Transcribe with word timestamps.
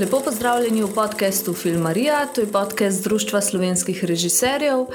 Lepo 0.00 0.20
pozdravljeni 0.24 0.82
v 0.82 0.94
podkastu 0.94 1.52
Filmarija, 1.52 2.26
to 2.34 2.40
je 2.40 2.46
podcast 2.52 3.04
Društva 3.04 3.40
slovenskih 3.40 4.04
režiserjev. 4.04 4.78
Uh, 4.80 4.88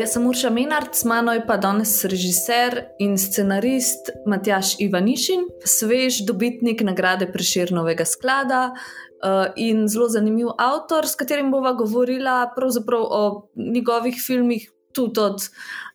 jaz 0.00 0.12
sem 0.12 0.26
Urša 0.26 0.50
Menard, 0.50 0.90
s 0.92 1.04
mano 1.04 1.32
je 1.32 1.44
pa 1.46 1.56
danes 1.56 2.04
režiser 2.04 2.80
in 2.98 3.14
scenarist 3.18 4.10
Matjaš 4.26 4.74
Ivanišin, 4.80 5.44
svež 5.64 6.24
dobitnik 6.26 6.82
nagrade 6.82 7.30
Preširnovega 7.32 8.04
sklada 8.04 8.72
uh, 8.74 9.54
in 9.56 9.86
zelo 9.88 10.08
zanimiv 10.08 10.50
avtor, 10.58 11.06
s 11.06 11.14
katerim 11.14 11.54
bova 11.54 11.72
govorila 11.72 12.50
o 12.90 13.50
njegovih 13.54 14.18
filmih, 14.26 14.70
tudi 14.92 15.20
od 15.20 15.46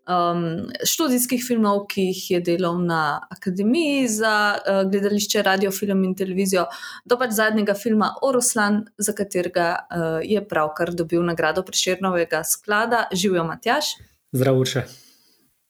um, 0.09 0.45
študijskih 0.85 1.43
filmov, 1.47 1.85
ki 1.91 2.09
jih 2.09 2.23
je 2.31 2.39
delal 2.51 2.79
na 2.81 3.21
Akademiji 3.29 4.07
za 4.07 4.35
uh, 4.57 4.81
gledališče, 4.91 5.43
radio, 5.45 5.71
film 5.71 6.03
in 6.03 6.15
televizijo, 6.17 6.65
do 7.05 7.17
pač 7.19 7.35
zadnjega 7.37 7.75
filma 7.77 8.13
Oroslan, 8.25 8.83
za 8.97 9.13
katerega 9.13 9.69
uh, 9.75 10.07
je 10.25 10.41
pravkar 10.47 10.93
dobil 10.93 11.23
nagrado 11.25 11.63
Preširnovega 11.63 12.43
sklada, 12.43 13.05
živijo 13.13 13.45
Matjaš. 13.47 13.93
Zdravo, 14.33 14.65
še. 14.65 14.87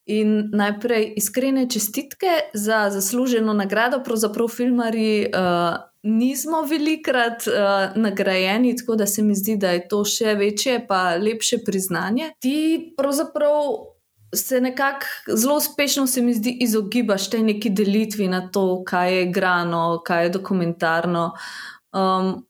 In 0.09 0.50
najprej 0.58 1.14
iskrene 1.22 1.67
čestitke 1.70 2.50
za 2.58 2.88
zasluženo 2.90 3.53
nagrado, 3.53 4.02
pravzaprav 4.03 4.48
filmari. 4.48 5.28
Uh, 5.30 5.86
Nismo 6.00 6.62
velikrat 6.64 7.44
uh, 7.48 7.92
nagrajeni, 8.00 8.72
tako 8.78 8.95
da 8.95 9.03
se 9.08 9.20
mi 9.23 9.36
zdi, 9.36 9.58
da 9.59 9.73
je 9.76 9.81
to 9.92 9.98
še 10.08 10.31
večje, 10.40 10.78
pa 10.88 11.17
lepše 11.20 11.58
priznanje. 11.66 12.30
Ti 12.40 12.94
pravzaprav 12.98 13.67
se 14.36 14.62
nekako 14.62 15.06
zelo 15.36 15.56
uspešno, 15.58 16.08
se 16.08 16.22
mi 16.22 16.34
zdi, 16.34 16.58
izogibaš 16.62 17.30
tej 17.30 17.44
neki 17.44 17.70
delitvi 17.70 18.28
na 18.28 18.50
to, 18.52 18.84
kaj 18.88 19.16
je 19.18 19.26
grano, 19.32 20.02
kaj 20.06 20.23
je 20.23 20.30
dokumentarno. 20.30 21.31
Um, 21.94 22.45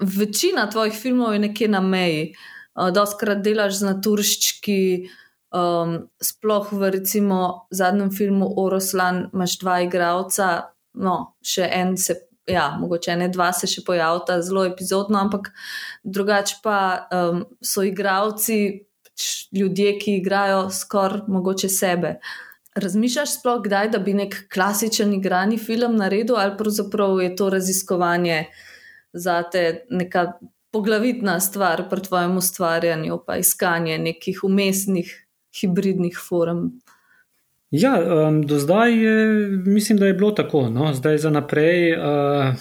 večina 0.00 0.70
tvojih 0.70 0.94
filmov 0.94 1.32
je 1.34 1.38
nekje 1.38 1.68
na 1.68 1.80
meji, 1.80 2.34
uh, 2.74 2.90
doskrat 2.90 3.42
delaš 3.44 3.80
z 3.80 3.90
naturščki. 3.92 4.80
Um, 5.50 5.96
sploh 6.22 6.68
v 6.72 6.90
recimo 6.94 7.66
zadnjem 7.74 8.12
filmu 8.14 8.52
Oroslan 8.62 9.24
imaš 9.34 9.58
dva 9.58 9.80
igralca, 9.82 10.70
no, 10.94 11.34
še 11.42 11.66
en 11.74 11.96
se, 11.98 12.14
ja, 12.46 12.68
mogoče 12.78 13.16
ne 13.18 13.26
dva 13.34 13.48
se 13.52 13.66
še 13.66 13.82
pojavlja, 13.82 14.38
zelo 14.46 14.62
epizodno, 14.68 15.18
ampak 15.18 15.50
drugače 16.04 16.60
pa 16.62 17.08
um, 17.10 17.42
so 17.58 17.82
igralci 17.82 18.86
ljudje, 19.52 19.98
ki 19.98 20.16
igrajo 20.16 20.70
skoraj 20.70 21.26
mogoče 21.28 21.68
sebe. 21.68 22.14
Razmišljaš 22.74 23.38
sploh 23.38 23.62
kdaj, 23.64 23.88
da 23.90 23.98
bi 23.98 24.14
nek 24.14 24.36
klasičen 24.52 25.12
igrani 25.14 25.58
film 25.58 25.96
naredil, 25.96 26.36
ali 26.38 26.56
pravzaprav 26.58 27.20
je 27.20 27.36
to 27.36 27.50
raziskovanje 27.50 28.44
za 29.12 29.42
te 29.42 29.86
neka 29.90 30.32
poglavitna 30.70 31.40
stvar 31.40 31.88
pri 31.90 32.02
tvojem 32.02 32.36
ustvarjanju, 32.36 33.18
pa 33.26 33.36
iskanje 33.36 33.98
nekih 33.98 34.44
umestnih, 34.44 35.26
hibridnih 35.60 36.18
form? 36.28 36.68
Ja, 37.70 38.26
um, 38.26 38.42
do 38.42 38.58
zdaj 38.58 38.90
je, 39.04 39.48
mislim, 39.66 39.98
da 39.98 40.06
je 40.06 40.14
bilo 40.14 40.30
tako. 40.30 40.68
No? 40.70 40.94
Zdaj 40.94 41.18
za 41.18 41.30
naprej 41.30 41.92
uh, 41.92 42.54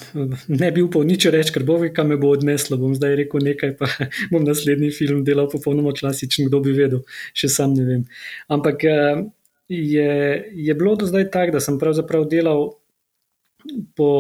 ne 0.48 0.72
bi 0.72 0.82
upal 0.82 1.02
nič 1.04 1.26
reči, 1.26 1.54
ker 1.54 1.64
bo 1.66 1.80
veka 1.82 2.04
me 2.06 2.18
bo 2.18 2.30
odneslo. 2.30 2.78
Bom 2.78 2.94
zdaj 2.96 3.16
rekel 3.18 3.42
nekaj, 3.42 3.74
pa 3.78 3.90
bom 4.32 4.46
naslednji 4.46 4.92
film 4.94 5.24
delal 5.26 5.50
popolnoma 5.50 5.96
klasičen, 5.98 6.46
kdo 6.46 6.62
bi 6.62 6.76
vedel, 6.78 7.02
še 7.34 7.50
sam 7.50 7.74
ne 7.74 7.88
vem. 7.88 8.06
Ampak 8.54 8.86
uh, 8.86 9.24
je, 9.70 10.14
je 10.54 10.78
bilo 10.78 10.94
do 10.96 11.10
zdaj 11.10 11.32
tako, 11.34 11.58
da 11.58 11.64
sem 11.66 11.82
pravzaprav 11.82 12.30
delal 12.30 12.68
po, 13.98 14.12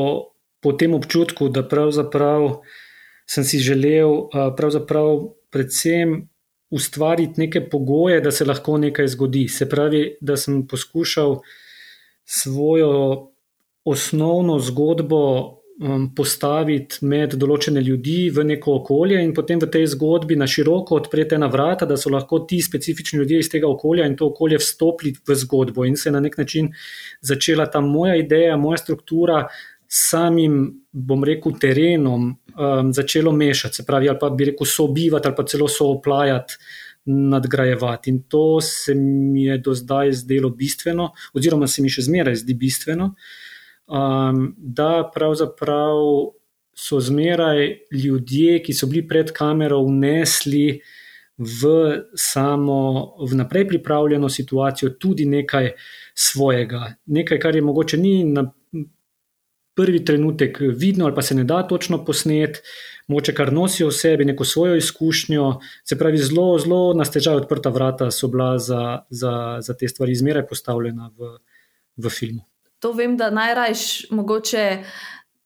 po 0.57 0.73
tem 0.73 0.97
občutku, 0.97 1.51
da 1.53 1.61
pravzaprav 1.69 2.63
sem 3.29 3.45
si 3.45 3.61
želel 3.61 4.09
uh, 4.09 4.49
pravzaprav 4.57 5.29
predvsem 5.53 6.23
ustvariti 6.69 7.41
neke 7.41 7.61
pogoje, 7.69 8.21
da 8.21 8.31
se 8.31 8.45
lahko 8.45 8.77
nekaj 8.77 9.07
zgodi. 9.07 9.47
Se 9.47 9.69
pravi, 9.69 10.17
da 10.21 10.37
sem 10.37 10.67
poskušal 10.67 11.39
svojo 12.25 13.31
osnovno 13.85 14.59
zgodbo 14.59 15.21
um, 15.79 16.09
postaviti 16.15 17.05
med 17.07 17.33
določene 17.39 17.81
ljudi 17.81 18.29
v 18.35 18.43
neko 18.51 18.75
okolje 18.81 19.21
in 19.23 19.33
potem 19.33 19.61
v 19.61 19.69
tej 19.71 19.87
zgodbi 19.95 20.37
na 20.37 20.47
široko 20.47 20.99
odpreti 20.99 21.37
ena 21.39 21.49
vrata, 21.49 21.87
da 21.89 21.97
so 21.97 22.11
lahko 22.13 22.43
ti 22.49 22.61
specifični 22.61 23.21
ljudje 23.21 23.39
iz 23.39 23.49
tega 23.49 23.69
okolja 23.69 24.05
in 24.05 24.17
to 24.19 24.29
okolje 24.29 24.59
vstopili 24.61 25.15
v 25.27 25.39
zgodbo 25.43 25.87
in 25.87 25.97
se 25.97 26.11
na 26.11 26.21
nek 26.21 26.37
način 26.37 26.69
začela 27.21 27.65
ta 27.71 27.81
moja 27.81 28.19
ideja, 28.19 28.57
moja 28.57 28.77
struktura. 28.77 29.47
Samim, 29.89 30.59
bom 30.91 31.23
rekel, 31.25 31.55
terenom 31.57 32.27
um, 32.29 32.93
začelo 32.93 33.31
mešati, 33.33 33.81
se 33.81 33.85
pravi, 33.85 34.09
ali 34.09 34.19
pa 34.21 34.29
bi 34.29 34.51
rekel, 34.51 34.67
sobivati, 34.69 35.27
ali 35.27 35.35
pa 35.35 35.45
celo 35.49 35.67
sooplajati, 35.67 36.57
nadgrajevati. 37.09 38.09
In 38.09 38.19
to 38.29 38.61
se 38.61 38.93
mi 38.95 39.47
je 39.47 39.57
do 39.57 39.73
zdaj 39.73 40.11
zdelo 40.21 40.49
bistveno, 40.49 41.09
oziroma 41.33 41.67
se 41.67 41.81
mi 41.81 41.89
še 41.89 42.05
zmeraj 42.05 42.37
zdi 42.43 42.53
bistveno, 42.53 43.13
um, 43.89 44.43
da 44.57 45.09
pravzaprav 45.13 45.97
so 46.77 46.99
zmeraj 47.01 47.65
ljudje, 47.91 48.59
ki 48.63 48.73
so 48.73 48.87
bili 48.87 49.07
pred 49.07 49.33
kamero, 49.33 49.81
vnesli 49.87 50.79
v 51.39 51.73
samo 52.15 53.15
vnaprej 53.25 53.67
pripravljeno 53.67 54.29
situacijo 54.29 54.93
tudi 54.99 55.25
nekaj 55.25 55.71
svojega, 56.13 56.93
nekaj, 57.05 57.39
kar 57.39 57.55
je 57.55 57.61
mogoče 57.65 57.97
ni 57.97 58.23
na 58.23 58.45
prvi 59.79 60.01
trenutek 60.05 60.57
vidno, 60.75 61.05
ali 61.05 61.15
pa 61.15 61.21
se 61.21 61.35
ne 61.35 61.43
da 61.47 61.61
točno 61.67 62.01
posnet, 62.05 62.59
moče 63.07 63.33
kar 63.35 63.53
nosijo 63.53 63.87
v 63.87 63.95
sebi 63.95 64.25
neko 64.25 64.45
svojo 64.45 64.75
izkušnjo. 64.75 65.53
Se 65.87 65.97
pravi, 65.97 66.17
zelo, 66.19 66.57
zelo 66.59 66.93
na 66.93 67.05
stežaj 67.07 67.45
odprta 67.45 67.71
vrata 67.71 68.11
so 68.11 68.27
bila 68.27 68.57
za, 68.59 68.99
za, 69.09 69.33
za 69.63 69.73
te 69.73 69.87
stvari 69.87 70.11
izmeraj 70.11 70.47
postavljena 70.47 71.11
v, 71.15 71.31
v 71.97 72.11
filmu. 72.11 72.43
To 72.83 72.91
vem, 72.91 73.15
da 73.17 73.31
najrajš 73.31 74.09
mogoče. 74.11 74.65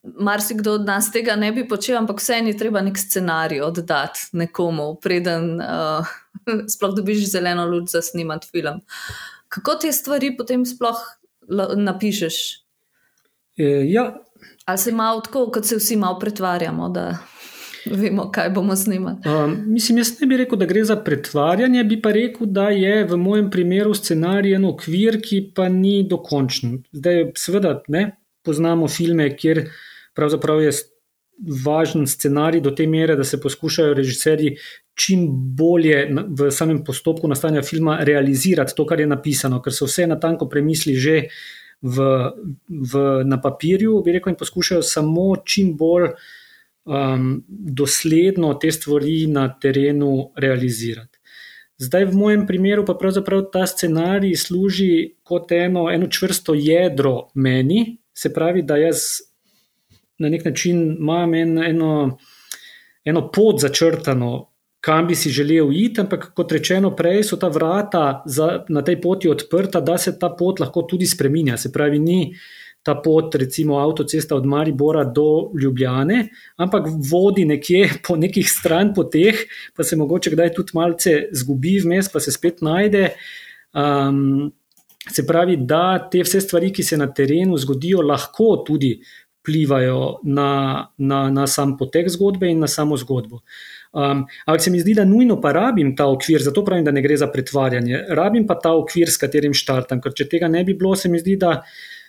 Marsikdo 0.04 0.74
od 0.76 0.84
nas 0.84 1.08
tega 1.14 1.38
ne 1.40 1.54
bi 1.56 1.62
počel, 1.68 1.96
ampak 1.96 2.20
vseeno 2.20 2.50
je 2.52 2.58
treba 2.60 2.82
nek 2.84 2.98
scenarij 3.00 3.62
oddati 3.64 4.26
nekomu, 4.36 4.98
preden 5.00 5.62
uh, 5.64 6.10
sploh 6.74 6.92
dobiš 6.98 7.30
zeleno 7.32 7.64
luč 7.70 7.94
za 7.94 8.02
snimati 8.02 8.50
film. 8.52 8.82
Kako 9.48 9.78
te 9.80 9.94
stvari 9.96 10.34
potem 10.38 10.66
sploh 10.68 11.00
napišeš? 11.78 12.42
E, 13.58 13.64
ja. 13.94 14.10
Ali 14.66 14.78
se 14.78 14.92
malo 14.92 15.22
tako, 15.22 15.48
kot 15.52 15.66
se 15.66 15.76
vsi 15.76 15.96
malo 16.00 16.20
pretvarjamo, 16.20 16.90
da 16.90 17.18
vemo, 17.86 18.30
kaj 18.32 18.50
bomo 18.50 18.76
snimali? 18.76 19.18
Um, 19.26 19.58
mislim, 19.68 19.98
jaz 19.98 20.14
ne 20.22 20.28
bi 20.28 20.38
rekel, 20.38 20.60
da 20.60 20.66
gre 20.66 20.84
za 20.84 20.96
pretvarjanje, 20.96 21.84
bi 21.84 22.02
pa 22.02 22.12
rekel, 22.12 22.48
da 22.48 22.70
je 22.70 23.04
v 23.06 23.18
mojem 23.18 23.50
primeru 23.52 23.94
scenarij 23.94 24.56
en 24.56 24.66
okvir, 24.66 25.20
ki 25.22 25.42
pa 25.56 25.68
ni 25.70 26.04
dokončen. 26.10 26.80
Zdaj, 26.92 27.32
seveda, 27.38 27.82
ne 27.88 28.12
poznamo 28.44 28.88
filme, 28.88 29.30
kjer 29.36 29.66
pravzaprav 30.16 30.62
je 30.62 30.72
važen 31.66 32.08
scenarij 32.08 32.62
do 32.62 32.72
te 32.72 32.88
mere, 32.88 33.16
da 33.16 33.24
se 33.24 33.42
poskušajo 33.42 33.94
režiserji 33.94 34.56
čim 34.96 35.26
bolje 35.58 36.06
v 36.30 36.52
samem 36.52 36.84
postopku 36.86 37.28
nastajanja 37.28 37.64
filma 37.66 37.98
realizirati 38.04 38.76
to, 38.76 38.86
kar 38.86 39.00
je 39.00 39.08
napisano, 39.10 39.62
ker 39.62 39.74
so 39.74 39.90
vse 39.90 40.08
na 40.08 40.20
tanko 40.20 40.48
premisli 40.50 40.96
že 40.96 41.24
v, 41.84 42.06
v, 42.68 43.02
na 43.28 43.42
papirju, 43.42 44.00
bi 44.04 44.16
rekel, 44.16 44.34
in 44.34 44.40
poskušajo 44.40 44.82
samo 44.88 45.34
čim 45.46 45.74
bolj 45.78 46.14
um, 46.86 47.44
dosledno 47.48 48.54
te 48.54 48.72
stvari 48.72 49.28
na 49.28 49.50
terenu 49.60 50.32
realizirati. 50.36 51.20
Zdaj, 51.78 52.06
v 52.06 52.16
mojem 52.16 52.46
primeru, 52.48 52.86
pa 52.86 52.96
pravzaprav 52.96 53.50
ta 53.52 53.66
scenarij 53.68 54.36
služi 54.40 55.16
kot 55.24 55.52
eno, 55.52 55.90
eno 55.92 56.08
čvrsto 56.08 56.54
jedro 56.56 57.30
meni, 57.36 57.98
se 58.14 58.34
pravi, 58.34 58.62
da 58.62 58.78
jaz 58.78 59.04
na 60.20 60.30
nek 60.30 60.46
način 60.46 60.98
imam 61.00 61.34
en, 61.34 61.58
eno, 61.58 62.18
eno 63.06 63.28
pot 63.32 63.60
začrtano, 63.62 64.53
kam 64.84 65.08
bi 65.08 65.16
si 65.16 65.30
želel 65.32 65.72
iti, 65.72 66.02
ampak 66.02 66.34
kot 66.36 66.52
rečeno, 66.52 66.90
prej 66.96 67.22
so 67.24 67.38
ta 67.40 67.48
vrata 67.48 68.24
za, 68.28 68.66
na 68.68 68.82
tej 68.84 68.98
poti 69.02 69.30
odprta, 69.32 69.80
da 69.80 69.96
se 69.98 70.12
ta 70.20 70.28
pot 70.36 70.60
lahko 70.60 70.84
tudi 70.90 71.08
spremenja. 71.08 71.56
Se 71.58 71.72
pravi, 71.72 72.00
ni 72.04 72.34
ta 72.84 72.98
pot, 73.00 73.36
recimo 73.40 73.78
avtocesta 73.80 74.36
od 74.36 74.46
Maribora 74.46 75.06
do 75.08 75.54
Ljubljane, 75.62 76.28
ampak 76.60 76.90
vodi 77.12 77.46
nekje 77.48 77.94
po 78.08 78.18
nekih 78.20 78.50
stran 78.52 78.92
poteh, 78.94 79.46
pa 79.76 79.88
se 79.88 79.96
mogoče 79.96 80.36
kdaj 80.36 80.52
tudi 80.54 80.76
malce 80.76 81.16
zgubi 81.32 81.78
vmes, 81.86 82.12
pa 82.12 82.20
se 82.20 82.36
spet 82.36 82.60
najde. 82.62 83.14
Um, 83.72 84.52
se 85.08 85.24
pravi, 85.28 85.56
da 85.64 86.10
te 86.12 86.26
vse 86.28 86.44
stvari, 86.44 86.74
ki 86.76 86.84
se 86.84 87.00
na 87.00 87.08
terenu 87.08 87.56
zgodijo, 87.58 88.04
lahko 88.04 88.58
tudi 88.68 88.98
vplivajo 89.44 90.20
na, 90.24 90.50
na, 90.98 91.30
na 91.30 91.48
sam 91.48 91.78
potek 91.78 92.12
zgodbe 92.12 92.52
in 92.52 92.60
na 92.60 92.68
samo 92.68 93.00
zgodbo. 93.00 93.42
Um, 93.94 94.24
ampak 94.46 94.62
se 94.62 94.72
mi 94.74 94.80
zdi, 94.82 94.96
da 94.98 95.06
nujno 95.06 95.38
pa 95.42 95.52
rabim 95.54 95.92
ta 95.96 96.08
okvir, 96.10 96.42
zato 96.42 96.64
pravim, 96.66 96.86
da 96.86 96.92
ne 96.92 97.02
gre 97.06 97.18
za 97.18 97.28
pretvarjanje. 97.30 98.06
Rabim 98.10 98.48
pa 98.50 98.58
ta 98.60 98.72
okvir, 98.74 99.12
s 99.12 99.22
katerim 99.22 99.54
štartam, 99.54 100.02
ker 100.02 100.16
če 100.18 100.26
tega 100.32 100.50
ne 100.50 100.64
bi 100.66 100.74
bilo, 100.74 100.96
se 100.98 101.12
mi 101.14 101.22
zdi, 101.22 101.36
da 101.38 101.60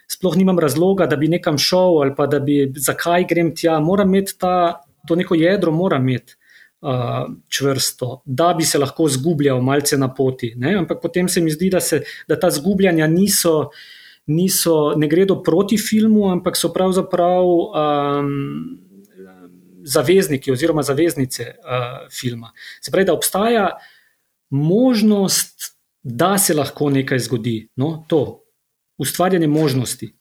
sploh 0.08 0.36
nimam 0.36 0.58
razloga, 0.58 1.06
da 1.06 1.16
bi 1.20 1.28
nekam 1.28 1.58
šel 1.60 2.00
ali 2.02 2.14
pa 2.16 2.26
da 2.26 2.40
bi 2.40 2.72
zakaj 2.76 3.26
grem 3.28 3.52
tja. 3.56 3.78
Moram 3.84 4.14
imeti 4.14 4.38
ta 4.40 4.80
to 5.06 5.16
neko 5.16 5.34
jedro 5.34 5.72
mora 5.72 6.00
imeti. 6.00 6.36
Uh, 6.84 7.30
čvrsto, 7.48 8.22
da 8.24 8.50
bi 8.52 8.64
se 8.64 8.78
lahko 8.78 9.06
zgubljal 9.08 9.62
malce 9.64 9.96
na 9.96 10.10
poti. 10.14 10.50
Ne? 10.56 10.74
Ampak 10.76 10.98
potem 11.00 11.28
se 11.32 11.40
mi 11.40 11.50
zdi, 11.50 11.70
da, 11.72 11.80
se, 11.80 12.02
da 12.28 12.36
ta 12.36 12.50
zgubljanja 12.52 13.06
niso, 13.08 13.70
niso, 14.26 14.92
ne 14.96 15.08
gredo 15.08 15.38
proti 15.42 15.78
filmu, 15.80 16.26
ampak 16.28 16.58
so 16.60 16.68
pravzaprav 16.76 17.48
um, 17.48 18.28
zavezniki 19.84 20.52
oziroma 20.52 20.82
zaveznice 20.82 21.42
uh, 21.42 22.08
filma. 22.10 22.52
Se 22.80 22.90
pravi, 22.90 23.06
da 23.06 23.14
obstaja 23.14 23.68
možnost, 24.50 25.76
da 26.02 26.38
se 26.38 26.54
lahko 26.54 26.90
nekaj 26.90 27.18
zgodi. 27.18 27.68
No, 27.76 28.04
to 28.08 28.44
ustvarjanje 28.98 29.46
možnosti. 29.46 30.14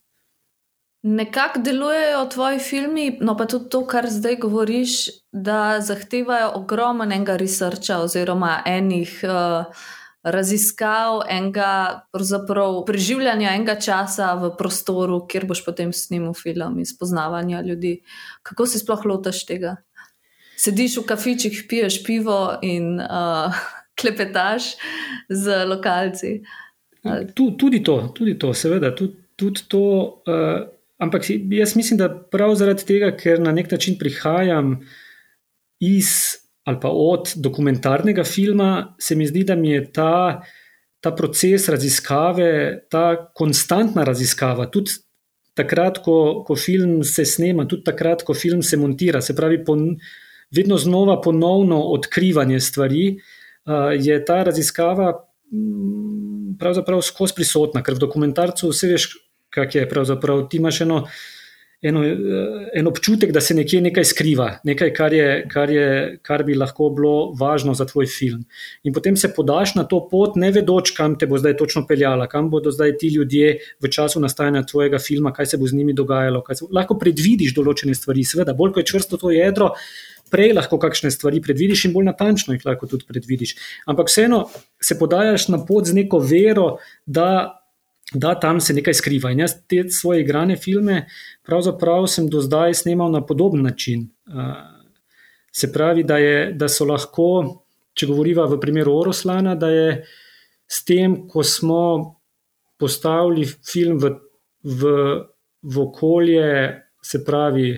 Nekako 1.03 1.59
delujejo 1.59 2.25
tvoji 2.25 2.59
filmi, 2.59 3.17
no 3.21 3.37
pa 3.37 3.45
tudi 3.45 3.69
to, 3.69 3.87
kar 3.87 4.07
zdaj 4.09 4.35
govoriš, 4.35 4.91
da 5.31 5.81
zahtevajo 5.81 6.51
ogromnega 6.55 7.35
researcha 7.37 7.99
oziroma 7.99 8.61
enih 8.65 9.19
uh, 9.23 9.65
raziskav, 10.23 11.21
enega 11.29 12.03
preživljanja 12.87 13.55
enega 13.55 13.75
časa 13.79 14.33
v 14.39 14.53
prostoru, 14.57 15.23
kjer 15.27 15.45
boš 15.49 15.63
potem 15.65 15.93
snimal 15.93 16.33
film 16.33 16.79
in 16.79 16.87
spoznavanja 16.87 17.61
ljudi. 17.61 17.97
Kako 18.43 18.65
si 18.65 18.79
sploh 18.79 19.05
lotaš 19.05 19.43
tega? 19.45 19.75
Sediš 20.57 21.01
v 21.01 21.07
kafičih, 21.09 21.63
piješ 21.69 22.03
pivo 22.03 22.55
in 22.61 23.01
uh, 23.01 23.51
klepetaš 23.99 24.75
z 25.29 25.65
lokalci. 25.67 26.37
Tudi 27.35 27.83
to, 27.83 27.97
tudi 28.15 28.37
to, 28.39 28.53
seveda. 28.53 28.95
Tudi, 28.95 29.19
tudi 29.35 29.67
to. 29.67 29.83
Uh, 30.27 30.69
Ampak 31.03 31.25
jaz 31.51 31.75
mislim, 31.75 31.97
da 31.99 32.07
prav 32.31 32.53
zaradi 32.55 32.85
tega, 32.87 33.09
ker 33.17 33.41
na 33.41 33.51
nek 33.51 33.71
način 33.71 33.97
prihajam 33.99 34.77
iz 35.83 36.42
ali 36.63 36.79
pa 36.79 36.89
od 36.89 37.33
dokumentarnega 37.35 38.23
filma, 38.23 38.95
se 38.99 39.15
mi 39.15 39.27
zdi, 39.27 39.43
da 39.43 39.55
mi 39.55 39.71
je 39.71 39.85
ta, 39.91 40.43
ta 41.03 41.11
proces 41.11 41.67
raziskave, 41.69 42.85
ta 42.91 43.31
konstantna 43.35 44.05
raziskava, 44.07 44.69
tudi 44.71 44.95
takrat, 45.53 45.99
ko, 46.05 46.43
ko 46.47 46.55
film 46.55 47.01
se 47.03 47.25
snema, 47.25 47.67
tudi 47.69 47.83
takrat, 47.83 48.23
ko 48.23 48.33
film 48.33 48.63
se 48.63 48.79
montira, 48.79 49.21
se 49.21 49.35
pravi, 49.35 49.59
pon, 49.65 49.91
vedno 50.55 50.77
znova 50.77 51.19
ponovno 51.21 51.81
odkrivanje 51.93 52.59
stvari, 52.59 53.05
uh, 53.13 53.91
je 53.99 54.17
ta 54.25 54.43
raziskava. 54.43 55.11
Mm, 55.53 56.55
pravzaprav 56.59 57.01
skozi 57.01 57.35
prisotna, 57.35 57.83
ker 57.83 57.97
v 57.97 58.05
dokumentarcu 58.05 58.71
vse 58.71 58.89
veš, 58.89 59.07
kak 59.53 59.75
je 59.75 59.85
pravzaprav. 59.89 60.47
Ti 60.49 60.57
imaš 60.57 60.81
eno, 60.85 61.03
eno, 61.83 62.03
eh, 62.05 62.69
en 62.73 62.87
občutek, 62.87 63.31
da 63.31 63.41
se 63.41 63.53
nekje 63.53 63.81
nekaj 63.81 64.05
skriva, 64.05 64.47
nekaj, 64.63 64.93
kar, 64.95 65.13
je, 65.13 65.27
kar, 65.51 65.69
je, 65.69 65.87
kar 66.23 66.43
bi 66.47 66.55
lahko 66.55 66.89
bilo 66.95 67.33
važno 67.39 67.73
za 67.75 67.85
tvoj 67.85 68.07
film. 68.07 68.45
In 68.83 68.93
potem 68.93 69.17
se 69.19 69.33
podaš 69.35 69.75
na 69.75 69.83
to 69.83 69.99
pot, 70.11 70.37
ne 70.39 70.51
vedoč, 70.55 70.93
kam 70.95 71.17
te 71.19 71.27
bo 71.27 71.37
zdaj 71.37 71.57
točno 71.59 71.85
peljala, 71.87 72.27
kam 72.31 72.49
bodo 72.49 72.71
zdaj 72.71 72.95
ti 73.01 73.11
ljudje 73.15 73.57
v 73.83 73.91
času 73.91 74.23
nastajanja 74.23 74.63
tvojega 74.71 74.99
filma, 74.99 75.33
kaj 75.35 75.53
se 75.53 75.57
bo 75.59 75.67
z 75.67 75.75
njimi 75.75 75.93
dogajalo. 75.93 76.43
Se, 76.53 76.65
lahko 76.71 76.97
predvidiš 76.99 77.55
določene 77.57 77.95
stvari, 77.95 78.23
seveda, 78.23 78.55
bolj 78.55 78.73
ko 78.73 78.83
je 78.83 78.89
čvrsto 78.93 79.19
to 79.19 79.33
jedro. 79.35 79.73
Prej 80.33 80.55
lahko 80.55 80.79
kakšne 80.81 81.11
stvari 81.13 81.43
predvidiš, 81.43 81.83
in 81.85 81.91
bolj 81.93 82.07
natančno 82.07 82.55
jih 82.55 82.63
lahko 82.65 82.87
tudi 82.89 83.05
predvidiš. 83.05 83.53
Ampak 83.91 84.07
vseeno 84.09 84.47
se 84.81 84.97
podajaš 84.97 85.51
na 85.53 85.59
pot 85.65 85.85
z 85.85 85.93
neko 85.99 86.17
vero, 86.23 86.77
da 87.05 87.59
da 88.13 88.35
tam 88.39 88.59
se 88.61 88.73
nekaj 88.73 88.93
skriva. 88.93 89.31
In 89.31 89.39
jaz 89.39 89.55
te 89.67 89.83
svoje 89.89 90.21
igrane 90.21 90.57
filme, 90.57 91.05
pravzaprav 91.45 92.07
sem 92.07 92.29
do 92.29 92.41
zdaj 92.41 92.73
snimal 92.83 93.11
na 93.11 93.23
podoben 93.25 93.63
način. 93.63 94.09
Se 95.51 95.71
pravi, 95.73 96.03
da, 96.03 96.17
je, 96.17 96.51
da 96.53 96.69
so 96.69 96.85
lahko, 96.85 97.27
če 97.93 98.09
govorimo 98.09 98.45
v 98.49 98.59
primeru 98.59 98.95
Oroslana, 99.01 99.55
da 99.55 99.69
je 99.69 100.03
s 100.67 100.85
tem, 100.85 101.23
ko 101.29 101.43
smo 101.43 101.83
postavili 102.79 103.45
film 103.45 103.99
v, 104.01 104.15
v, 104.63 104.93
v 105.61 105.83
okolje, 105.83 106.47
se 107.03 107.21
pravi, 107.25 107.75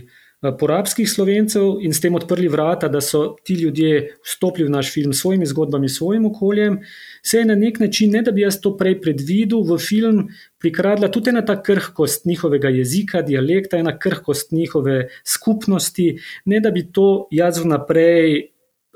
porabskih 0.54 1.10
slovencev 1.10 1.80
in 1.82 1.94
s 1.94 2.02
tem 2.04 2.16
odprli 2.16 2.48
vrata, 2.52 2.88
da 2.88 3.02
so 3.02 3.36
ti 3.44 3.56
ljudje 3.58 4.18
vstopili 4.24 4.68
v 4.68 4.74
naš 4.78 4.92
film 4.94 5.14
s 5.14 5.24
svojimi 5.24 5.46
zgodbami, 5.46 5.90
s 5.90 5.98
svojim 5.98 6.26
okoljem, 6.30 6.80
se 7.26 7.38
je 7.38 7.46
na 7.46 7.56
nek 7.56 7.80
način, 7.80 8.12
ne 8.12 8.22
da 8.22 8.32
bi 8.32 8.44
jaz 8.46 8.60
to 8.62 8.76
prej 8.78 9.00
predvidel, 9.02 9.64
v 9.66 9.78
film 9.82 10.28
prikradla 10.62 11.10
tudi 11.10 11.30
ena 11.34 11.42
ta 11.46 11.56
krhkost 11.64 12.26
njihovega 12.26 12.70
jezika, 12.70 13.22
dialekta, 13.22 13.78
ena 13.78 13.98
krhkost 14.00 14.52
njihove 14.52 15.08
skupnosti, 15.24 16.18
ne 16.46 16.60
da 16.60 16.72
bi 16.72 16.86
to 16.92 17.28
jaz 17.32 17.64
vnaprej. 17.64 18.52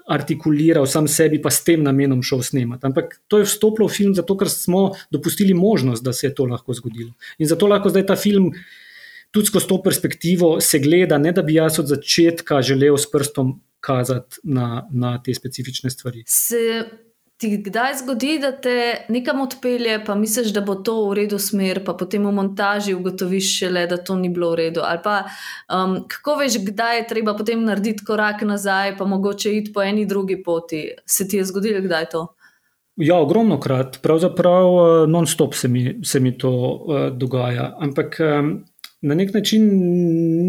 Artikuliral 0.10 0.88
sam 0.90 1.06
sebi, 1.06 1.38
pa 1.38 1.52
s 1.54 1.62
tem 1.62 1.84
namenom 1.86 2.24
šel 2.26 2.40
snemati. 2.42 2.88
Ampak 2.88 3.12
to 3.30 3.38
je 3.38 3.46
vstopilo 3.46 3.86
v 3.86 3.94
film, 3.94 4.16
zato 4.18 4.34
ker 4.38 4.50
smo 4.50 4.96
dopustili 5.14 5.54
možnost, 5.54 6.02
da 6.02 6.14
se 6.14 6.26
je 6.28 6.34
to 6.34 6.48
lahko 6.50 6.74
zgodilo. 6.74 7.12
In 7.38 7.46
zato 7.46 7.70
lahko 7.70 7.92
zdaj 7.94 8.08
ta 8.10 8.16
film 8.18 8.50
tudi 9.32 9.46
skozi 9.46 9.68
to 9.68 9.82
perspektivo 9.84 10.62
se 10.62 10.80
gleda, 10.80 11.18
ne 11.18 11.32
da 11.32 11.42
bi 11.42 11.54
jaz 11.54 11.80
od 11.80 11.88
začetka 11.88 12.62
želel 12.62 12.98
s 12.98 13.12
prstom 13.12 13.60
kazati 13.80 14.42
na, 14.44 14.88
na 14.92 15.22
te 15.24 15.34
specifične 15.34 15.90
stvari. 15.90 16.24
Se 16.28 16.84
ti 17.40 17.58
kdaj 17.58 17.94
zgodi, 18.02 18.34
da 18.40 18.52
te 18.52 19.06
nekam 19.10 19.42
odpelje, 19.42 20.02
pa 20.06 20.16
misliš, 20.16 20.52
da 20.52 20.62
bo 20.62 20.76
to 20.76 20.96
v 21.08 21.14
redu 21.22 21.38
smer, 21.40 21.80
pa 21.86 21.94
potem 21.96 22.26
v 22.28 22.34
montaži 22.36 22.94
ugotoviš 22.94 23.52
šele, 23.60 23.86
da 23.88 23.98
to 23.98 24.18
ni 24.20 24.28
bilo 24.30 24.52
v 24.52 24.58
redu. 24.60 24.82
Ali 24.84 25.00
pa 25.04 25.22
um, 25.24 26.02
kako 26.08 26.36
veš, 26.42 26.58
kdaj 26.66 26.98
je 26.98 27.06
treba 27.14 27.38
potem 27.38 27.64
narediti 27.64 28.04
korak 28.06 28.44
nazaj, 28.44 28.98
pa 28.98 29.08
mogoče 29.08 29.54
iti 29.56 29.74
po 29.74 29.82
eni 29.82 30.04
drugi 30.06 30.42
poti. 30.44 30.84
Se 31.06 31.28
ti 31.28 31.40
je 31.40 31.46
zgodilo, 31.48 31.80
kdaj 31.86 32.10
to? 32.12 32.26
Ja, 33.00 33.16
ogromno 33.24 33.56
krat, 33.60 34.02
pravzaprav 34.04 34.74
uh, 34.74 35.08
non-stop 35.08 35.56
se 35.56 35.68
mi, 35.72 36.02
se 36.04 36.20
mi 36.20 36.36
to 36.38 36.52
uh, 36.52 37.08
dogaja. 37.16 37.72
Ampak 37.80 38.20
um, 38.20 38.52
na 39.02 39.16
nek 39.16 39.34
način 39.34 39.68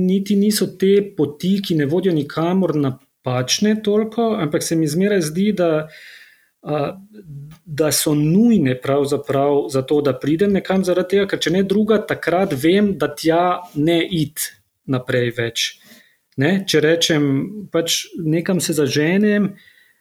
niti 0.07 0.37
niso 0.37 0.67
te 0.67 1.15
poti, 1.17 1.61
ki 1.63 1.75
ne 1.75 1.87
vodijo 1.87 2.15
nikamor 2.15 2.75
napačne, 2.77 3.77
toliko, 3.83 4.35
ampak 4.41 4.63
se 4.63 4.77
mi 4.77 4.89
zmeraj 4.89 5.21
zdi, 5.21 5.53
da, 5.57 5.89
da 7.65 7.93
so 7.93 8.15
nujne 8.15 8.75
pravzaprav 8.81 9.69
za 9.71 9.83
to, 9.83 10.01
da 10.01 10.19
pridem 10.19 10.53
nekam 10.53 10.85
zaradi 10.85 11.17
tega, 11.17 11.29
ker 11.31 11.39
če 11.39 11.55
ne 11.55 11.63
druga, 11.63 12.01
takrat 12.07 12.55
vem, 12.63 12.97
da 12.99 13.13
tja 13.15 13.61
ne 13.75 14.01
id 14.05 14.51
naprej 14.91 15.35
več. 15.39 15.71
Ne? 16.41 16.65
Če 16.67 16.81
rečem, 16.83 17.27
pač 17.73 18.05
nekam 18.19 18.61
se 18.61 18.75
zaženem, 18.75 19.53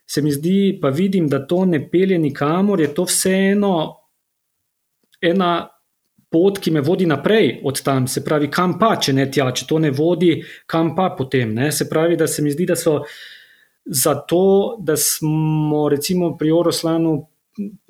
se 0.10 0.22
mi 0.26 0.32
zdi, 0.34 0.80
pa 0.82 0.90
vidim, 0.90 1.28
da 1.30 1.44
to 1.46 1.66
ne 1.70 1.84
pelje 1.92 2.18
nikamor, 2.18 2.82
je 2.82 2.90
to 2.98 3.06
vseeno 3.06 3.74
ena 5.22 5.70
pot, 6.30 6.60
ki 6.62 6.72
me 6.72 6.82
vodi 6.86 7.08
naprej 7.10 7.60
od 7.66 7.82
tam, 7.84 8.08
se 8.08 8.24
pravi, 8.26 8.50
kam 8.54 8.78
pa, 8.80 8.94
če 9.02 9.16
ne 9.18 9.26
tja, 9.32 9.50
če 9.52 9.66
to 9.70 9.80
ne 9.82 9.92
vodi, 9.96 10.38
kam 10.70 10.94
pa 10.96 11.10
potem. 11.18 11.54
Ne? 11.58 11.72
Se 11.74 11.90
pravi, 11.90 12.18
da 12.20 12.28
se 12.28 12.46
mi 12.46 12.54
zdi, 12.54 12.70
da 12.70 12.78
so 12.78 13.00
zato, 13.86 14.78
da 14.86 14.98
smo 14.98 15.90
recimo 15.90 16.36
pri 16.38 16.52
Oroslanu. 16.52 17.18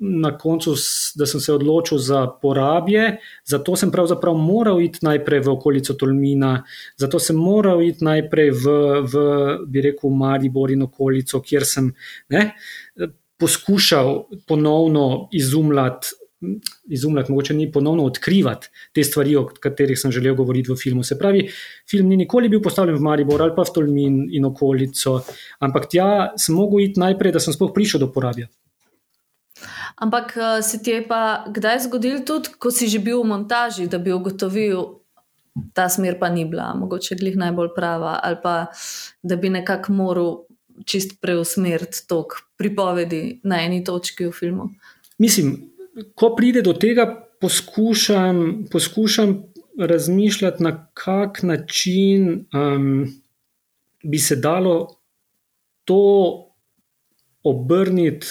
Na 0.00 0.32
koncu, 0.34 0.72
da 1.14 1.26
sem 1.30 1.38
se 1.38 1.52
odločil 1.54 2.00
za 2.02 2.24
porabje, 2.42 3.20
zato 3.46 3.76
sem 3.78 3.92
pravzaprav 3.92 4.34
moral 4.34 4.80
iti 4.82 5.04
najprej 5.06 5.44
v 5.46 5.52
okolico 5.52 5.94
Tolmina, 5.94 6.56
zato 6.98 7.20
sem 7.22 7.38
moral 7.38 7.78
iti 7.86 8.02
najprej 8.02 8.50
v, 8.50 8.72
v 9.12 9.22
bi 9.70 9.84
rekel, 9.84 10.10
Maribor 10.10 10.72
in 10.74 10.82
okolico, 10.88 11.38
kjer 11.38 11.68
sem 11.68 11.92
ne, 12.34 12.42
poskušal 13.38 14.24
ponovno 14.48 15.28
izumljati 15.38 16.18
izumljati, 16.88 17.32
mogoče 17.32 17.54
ni 17.54 17.72
ponovno 17.72 18.04
odkrivati 18.04 18.68
te 18.92 19.04
stvari, 19.04 19.36
o 19.36 19.46
katerih 19.60 19.98
sem 19.98 20.12
želel 20.12 20.34
govoriti 20.34 20.72
v 20.72 20.76
filmu. 20.76 21.02
Se 21.04 21.18
pravi, 21.18 21.48
film 21.90 22.08
ni 22.08 22.16
nikoli 22.16 22.48
bil 22.48 22.62
postavljen 22.62 22.96
v 22.96 23.04
Maribor 23.04 23.42
ali 23.42 23.52
pa 23.56 23.62
v 23.62 23.74
Tolmin 23.74 24.22
in 24.32 24.44
okolico, 24.44 25.20
ampak 25.60 25.90
tja 25.90 26.32
sem 26.36 26.56
mogel 26.56 26.86
iti 26.88 27.00
najprej, 27.00 27.32
da 27.32 27.40
sem 27.40 27.54
sploh 27.54 27.72
prišel 27.74 28.00
do 28.00 28.12
porabja. 28.12 28.48
Ampak 30.00 30.36
eh, 30.36 30.62
se 30.62 30.82
ti 30.82 30.90
je 30.90 31.02
pa 31.08 31.44
kdaj 31.48 31.84
zgodil 31.88 32.24
tudi, 32.24 32.54
ko 32.58 32.70
si 32.70 32.88
že 32.88 32.98
bil 32.98 33.20
v 33.20 33.28
montaži, 33.34 33.86
da 33.86 33.98
bi 33.98 34.12
ugotovil, 34.12 34.80
da 34.80 35.00
ta 35.74 35.88
smer 35.88 36.18
pa 36.18 36.30
ni 36.30 36.44
bila, 36.48 36.72
mogoče 36.74 37.18
glih 37.20 37.36
najbolj 37.36 37.74
prava, 37.76 38.20
ali 38.22 38.36
pa 38.42 38.70
da 39.22 39.36
bi 39.36 39.50
nekako 39.50 39.92
moral 39.92 40.30
čist 40.86 41.18
preusmeriti 41.20 42.06
tok 42.08 42.40
pripovedi 42.56 43.40
na 43.44 43.60
eni 43.60 43.84
točki 43.84 44.30
v 44.30 44.32
filmu? 44.32 44.70
Mislim, 45.18 45.69
ko 46.14 46.34
pride 46.36 46.62
do 46.62 46.72
tega, 46.72 47.06
poskušam, 47.40 48.66
poskušam 48.72 49.42
razmišljati, 49.78 50.62
na 50.62 50.86
kak 50.94 51.42
način 51.42 52.46
um, 52.52 53.06
bi 54.04 54.18
se 54.18 54.36
dalo 54.36 54.96
to 55.84 56.02
obrniti 57.42 58.26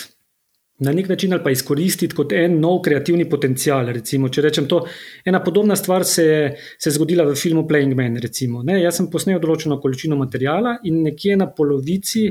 na 0.79 0.91
nek 0.91 1.09
način 1.09 1.33
ali 1.33 1.43
pa 1.43 1.51
izkoristiti 1.51 2.15
kot 2.15 2.31
en 2.31 2.59
nov 2.59 2.79
kreativni 2.81 3.29
potencial. 3.29 3.89
Recimo, 3.91 4.29
če 4.29 4.41
rečem 4.41 4.67
to, 4.67 4.85
ena 5.25 5.41
podobna 5.43 5.75
stvar 5.75 6.05
se 6.05 6.23
je, 6.25 6.45
se 6.79 6.89
je 6.89 6.93
zgodila 6.95 7.25
v 7.27 7.35
filmu 7.35 7.65
Playing 7.67 7.95
Man. 7.95 8.15
Recimo, 8.23 8.63
Jaz 8.63 9.01
sem 9.01 9.09
posnel 9.11 9.41
določeno 9.43 9.79
količino 9.81 10.15
materijala 10.15 10.77
in 10.83 11.03
nekje 11.03 11.35
na 11.35 11.49
polovici 11.51 12.29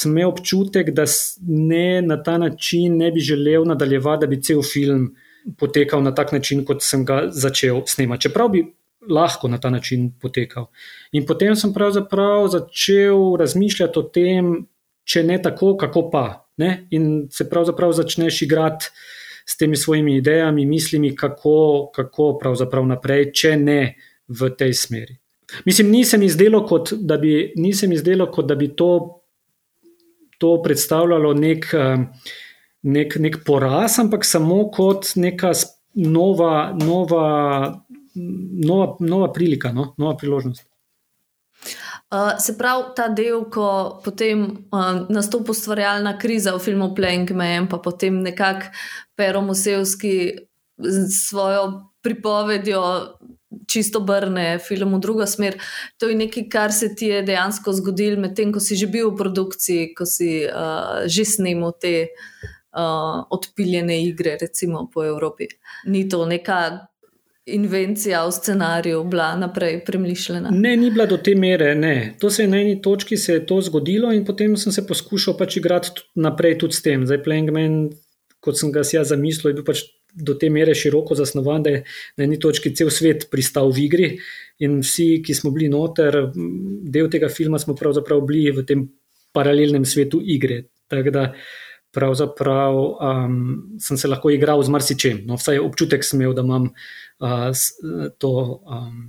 sem 0.00 0.12
imel 0.12 0.30
občutek, 0.32 0.90
da 0.96 1.04
ne 1.46 2.02
na 2.02 2.16
ta 2.22 2.38
način 2.38 2.96
ne 2.96 3.10
bi 3.12 3.20
želel 3.20 3.64
nadaljevati, 3.68 4.20
da 4.20 4.26
bi 4.26 4.42
cel 4.42 4.62
film 4.62 5.10
potekal 5.58 6.02
na 6.02 6.14
tak 6.14 6.32
način, 6.32 6.64
kot 6.64 6.82
sem 6.82 7.04
ga 7.04 7.26
začel 7.30 7.82
snemati. 7.86 8.28
Čeprav 8.28 8.48
bi 8.48 8.64
lahko 9.08 9.48
na 9.48 9.58
ta 9.60 9.70
način 9.70 10.10
potekal. 10.20 10.68
In 11.12 11.26
potem 11.26 11.56
sem 11.56 11.72
pravzaprav 11.72 12.48
začel 12.48 13.36
razmišljati 13.40 13.98
o 13.98 14.02
tem, 14.02 14.52
če 15.04 15.24
ne 15.24 15.40
tako, 15.42 15.76
kako 15.76 16.08
pa. 16.10 16.26
Ne? 16.60 16.86
In 16.90 17.28
se 17.32 17.48
pravzaprav 17.48 17.92
začneš 17.96 18.42
igrati 18.42 18.90
s 19.46 19.56
temi 19.56 19.76
svojimi 19.76 20.16
idejami, 20.16 20.66
mislimi, 20.66 21.14
kako, 21.16 21.90
kako 21.94 22.36
pravzaprav 22.38 22.86
naprej, 22.86 23.32
če 23.32 23.56
ne 23.56 23.80
v 24.28 24.50
tej 24.58 24.76
smeri. 24.76 25.16
Mislim, 25.66 25.90
nisem 25.90 26.22
izdelo, 26.22 26.60
kot 26.66 26.92
da 26.92 27.16
bi, 27.18 27.50
kot 28.30 28.46
da 28.46 28.54
bi 28.54 28.68
to, 28.76 29.19
to 30.40 30.54
predstavljalo 30.64 31.34
nek, 31.36 31.68
nek, 32.82 33.16
nek 33.20 33.38
poraz, 33.44 33.98
ampak 34.00 34.24
samo 34.24 34.62
kot 34.72 35.12
neka 35.20 35.52
nova, 35.94 36.72
nova, 36.76 37.26
nova, 38.66 38.96
nova 39.00 39.30
prilika, 39.32 39.72
no? 39.72 39.92
nova 40.00 40.16
priložnost. 40.16 40.64
Uh, 42.10 42.40
se 42.42 42.56
pravi, 42.58 42.88
ta 42.96 43.06
del, 43.14 43.44
ko 43.52 44.00
potem 44.02 44.42
uh, 44.74 45.04
nastopi 45.12 45.52
ustvarjalna 45.52 46.16
kriza 46.18 46.56
v 46.56 46.62
filmu 46.64 46.88
Plank 46.94 47.30
Man, 47.30 47.68
pa 47.70 47.78
potem 47.78 48.16
nekako 48.24 48.72
Pero 49.14 49.42
Musevski 49.46 50.32
z 50.80 51.06
svojo 51.12 51.92
pripovedjo 52.02 52.82
čisto 53.66 54.00
brne 54.00 54.58
film 54.58 54.94
v 54.94 55.00
drugo 55.00 55.26
smer. 55.26 55.58
To 55.98 56.08
je 56.08 56.18
nekaj, 56.18 56.48
kar 56.50 56.72
se 56.72 56.94
ti 56.94 57.10
je 57.10 57.22
dejansko 57.22 57.72
zgodilo, 57.72 58.20
medtem 58.20 58.52
ko 58.52 58.60
si 58.60 58.76
že 58.76 58.86
bil 58.86 59.10
v 59.10 59.18
produkciji, 59.18 59.94
ko 59.94 60.06
si 60.06 60.44
uh, 60.46 61.06
že 61.06 61.24
snimal 61.24 61.74
te 61.80 62.10
uh, 62.10 63.26
odpiljene 63.30 64.02
igre, 64.06 64.38
recimo 64.40 64.86
po 64.92 65.04
Evropi. 65.04 65.50
Ni 65.86 66.08
to 66.08 66.26
neka 66.26 66.86
invencija 67.50 68.22
v 68.26 68.32
scenariju 68.32 69.04
bila 69.04 69.36
naprej 69.36 69.80
premišljena? 69.84 70.50
Ne, 70.52 70.76
ni 70.76 70.90
bila 70.90 71.06
do 71.06 71.16
te 71.16 71.34
mere. 71.34 71.74
Ne. 71.74 72.14
To 72.20 72.30
se 72.30 72.42
je 72.42 72.48
na 72.48 72.60
eni 72.60 72.82
točki 72.82 73.16
je 73.18 73.46
to 73.46 73.60
zgodilo, 73.60 74.12
in 74.12 74.24
potem 74.24 74.56
sem 74.56 74.72
se 74.72 74.86
poskušal 74.86 75.36
pač 75.38 75.56
igrati 75.56 75.90
naprej 76.14 76.58
tudi 76.58 76.74
s 76.74 76.82
tem. 76.82 77.06
Zdaj, 77.06 77.22
Plengman, 77.24 77.90
kot 78.40 78.58
sem 78.58 78.72
ga 78.72 78.84
jaz 78.86 79.10
zamislil, 79.10 79.50
je 79.50 79.58
bil 79.58 79.66
pač 79.66 79.82
do 80.14 80.34
te 80.34 80.50
mere 80.50 80.74
široko 80.74 81.14
zasnovan, 81.14 81.62
da 81.62 81.70
je 81.70 81.82
na 82.16 82.26
eni 82.26 82.38
točki 82.40 82.74
cel 82.74 82.90
svet 82.90 83.28
pristal 83.30 83.72
v 83.72 83.84
igri. 83.86 84.10
In 84.60 84.80
vsi, 84.84 85.22
ki 85.24 85.34
smo 85.34 85.52
bili 85.54 85.70
noter, 85.72 86.18
del 86.34 87.08
tega 87.12 87.30
filma, 87.32 87.58
smo 87.58 87.74
pravzaprav 87.78 88.20
bili 88.28 88.50
v 88.52 88.64
tem 88.68 88.84
paralelnem 89.32 89.86
svetu 89.88 90.20
igre. 90.20 90.64
Tako 90.90 91.14
da 91.14 91.24
pravzaprav 91.94 92.76
um, 92.76 93.78
sem 93.82 93.98
se 93.98 94.08
lahko 94.08 94.30
igral 94.30 94.62
z 94.62 94.70
marsičem. 94.70 95.22
No, 95.26 95.38
vsaj 95.40 95.58
občutek 95.62 96.04
sem 96.06 96.20
imel, 96.20 96.34
da 96.34 96.44
imam 96.46 96.70
to 98.18 98.32
um, 98.62 99.00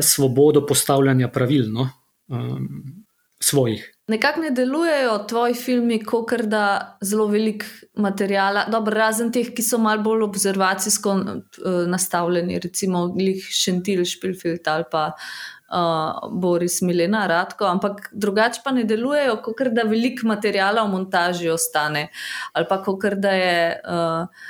svobodo 0.00 0.66
postavljanja 0.66 1.28
pravil, 1.28 1.66
no, 1.72 1.88
um, 2.28 3.04
svojih. 3.40 3.91
Nekako 4.10 4.40
ne 4.40 4.50
delujejo 4.50 5.18
tvoji 5.28 5.54
filmi, 5.54 6.00
kot 6.04 6.32
da 6.50 6.98
zelo 7.00 7.26
veliko 7.30 7.66
materijala, 8.02 8.64
dobro, 8.70 8.96
razen 8.98 9.30
teh, 9.32 9.52
ki 9.54 9.62
so 9.62 9.78
malo 9.78 10.02
bolj 10.02 10.24
observacijsko 10.26 11.12
uh, 11.12 11.76
nastavljeni, 11.86 12.58
recimo 12.58 13.06
Glih 13.14 13.46
Šentil, 13.46 14.02
Špilfilt 14.04 14.66
ali 14.68 14.84
pa 14.90 15.04
uh, 15.14 16.32
Boris 16.40 16.80
Milena, 16.82 17.26
Radko, 17.30 17.64
ampak 17.70 18.08
drugače 18.12 18.64
pa 18.64 18.72
ne 18.74 18.82
delujejo, 18.84 19.38
kot 19.44 19.62
da 19.70 19.86
veliko 19.86 20.26
materijala 20.26 20.82
v 20.82 20.96
montaži 20.96 21.48
ostane 21.54 22.08
ali 22.52 22.66
pa 22.68 22.82
kot 22.82 23.06
da 23.14 23.36
je. 23.38 23.62
Uh, 23.86 24.42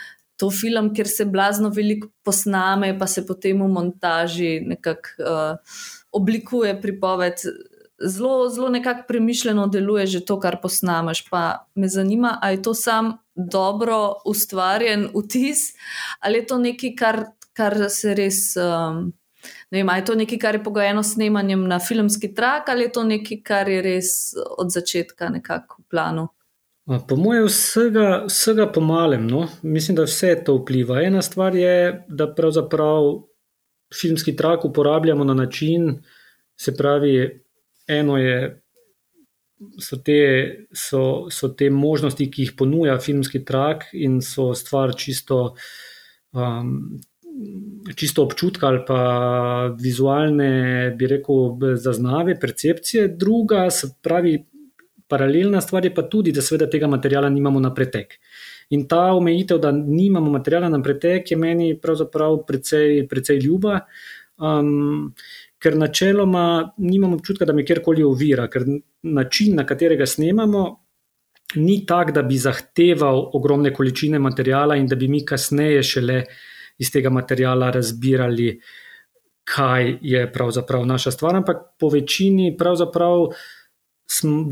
to 0.43 0.49
film, 0.51 0.89
kjer 0.95 1.07
se 1.07 1.25
blazno 1.31 1.69
veliko 1.71 2.09
posname, 2.25 2.97
pa 2.99 3.07
se 3.07 3.23
potem 3.27 3.61
v 3.63 3.69
montaži 3.71 4.57
nekako 4.67 5.23
uh, 5.23 5.77
oblikuje 6.19 6.73
pripoved. 6.83 7.45
Zelo, 8.05 8.49
zelo 8.49 8.69
nekako 8.69 9.05
premišljeno 9.09 9.67
deluje 9.67 10.07
že 10.07 10.25
to, 10.25 10.41
kar 10.41 10.61
posnameš. 10.63 11.29
Pa 11.31 11.67
me 11.75 11.89
zanima, 11.89 12.39
ali 12.43 12.57
je 12.57 12.63
to 12.63 12.75
sam 12.75 13.17
dobro 13.35 14.15
ustvarjen 14.25 15.09
vtis, 15.15 15.59
ali 16.21 16.39
je 16.39 16.47
to 16.47 16.59
nekaj, 16.59 16.95
kar, 16.99 17.25
kar 17.53 17.77
se 17.91 18.15
res. 18.15 18.57
Um, 18.57 19.13
ne 19.71 19.79
vem, 19.83 19.97
je 19.97 20.05
to 20.05 20.15
nekaj, 20.15 20.39
kar 20.39 20.55
je 20.55 20.65
pogojeno 20.65 21.03
s 21.03 21.15
snemanjem 21.15 21.67
na 21.69 21.79
filmski 21.79 22.35
trak, 22.35 22.69
ali 22.69 22.83
je 22.89 22.93
to 22.93 23.05
nekaj, 23.05 23.43
kar 23.43 23.69
je 23.69 23.83
res 23.83 24.13
od 24.59 24.71
začetka 24.71 25.29
nekako 25.29 25.83
v 25.83 25.91
planu. 25.91 26.29
Po 27.09 27.17
mojem, 27.17 27.47
vsega, 27.47 28.25
vsega 28.27 28.67
pomalem. 28.73 29.27
No? 29.27 29.47
Mislim, 29.63 29.97
da 29.97 30.03
vse 30.03 30.35
to 30.45 30.57
vpliva. 30.59 31.01
Ena 31.03 31.23
stvar 31.23 31.55
je, 31.55 32.05
da 32.09 32.27
pravzaprav 32.35 33.23
filmski 34.01 34.37
trak 34.37 34.65
uporabljamo 34.65 35.25
na 35.25 35.35
način, 35.35 36.03
se 36.57 36.77
pravi, 36.77 37.45
eno 37.89 38.19
je. 38.19 38.59
So 39.79 39.97
te, 40.03 40.67
so, 40.75 41.31
so 41.31 41.53
te 41.55 41.69
možnosti, 41.71 42.27
ki 42.31 42.49
jih 42.49 42.55
ponuja 42.59 42.97
filmski 42.99 43.45
trak, 43.47 43.85
in 43.95 44.17
so 44.27 44.49
stvar 44.59 44.91
čisto, 44.99 45.55
um, 46.35 46.73
čisto 47.95 48.25
občutka 48.27 48.67
ali 48.67 48.81
pa 48.89 49.03
vizualne, 49.79 50.91
bi 50.99 51.07
rekel, 51.07 51.55
zaznave, 51.79 52.35
percepcije. 52.41 53.07
Druga, 53.15 53.69
se 53.71 53.93
pravi, 54.03 54.41
Paralelna 55.13 55.61
stvar 55.61 55.85
je 55.85 55.95
pa 55.95 56.03
tudi, 56.09 56.33
da 56.33 56.41
seveda 56.41 56.71
tega 56.73 56.89
materijala 56.89 57.29
nimamo 57.29 57.61
na 57.61 57.75
pretek. 57.75 58.15
In 58.73 58.87
ta 58.89 59.11
omejitev, 59.13 59.59
da 59.61 59.73
nimamo 59.73 60.31
materijala 60.33 60.71
na 60.73 60.81
pretek, 60.83 61.31
je 61.31 61.37
meni 61.37 61.75
pravzaprav 61.81 62.39
precej, 62.49 63.03
precej 63.11 63.43
ljuba, 63.45 63.83
um, 64.41 65.13
ker 65.63 65.77
načeloma 65.79 66.73
nimamo 66.79 67.17
občutka, 67.17 67.47
da 67.47 67.53
me 67.53 67.65
kjerkoli 67.65 68.03
ovira, 68.03 68.49
ker 68.51 68.65
način, 69.03 69.55
na 69.57 69.67
katerega 69.67 70.07
snemamo, 70.07 70.65
ni 71.55 71.83
tak, 71.87 72.11
da 72.13 72.23
bi 72.23 72.39
zahteval 72.39 73.31
ogromne 73.37 73.73
količine 73.75 74.19
materijala 74.19 74.77
in 74.77 74.87
da 74.87 74.97
bi 74.97 75.09
mi 75.09 75.25
kasneje 75.27 75.83
šele 75.83 76.23
iz 76.79 76.91
tega 76.91 77.11
materijala 77.11 77.71
razbirali, 77.71 78.57
kaj 79.45 79.99
je 80.01 80.27
pravzaprav 80.33 80.87
naša 80.87 81.11
stvar, 81.11 81.37
ampak 81.37 81.57
po 81.79 81.89
večini 81.89 82.57
pravzaprav 82.59 83.27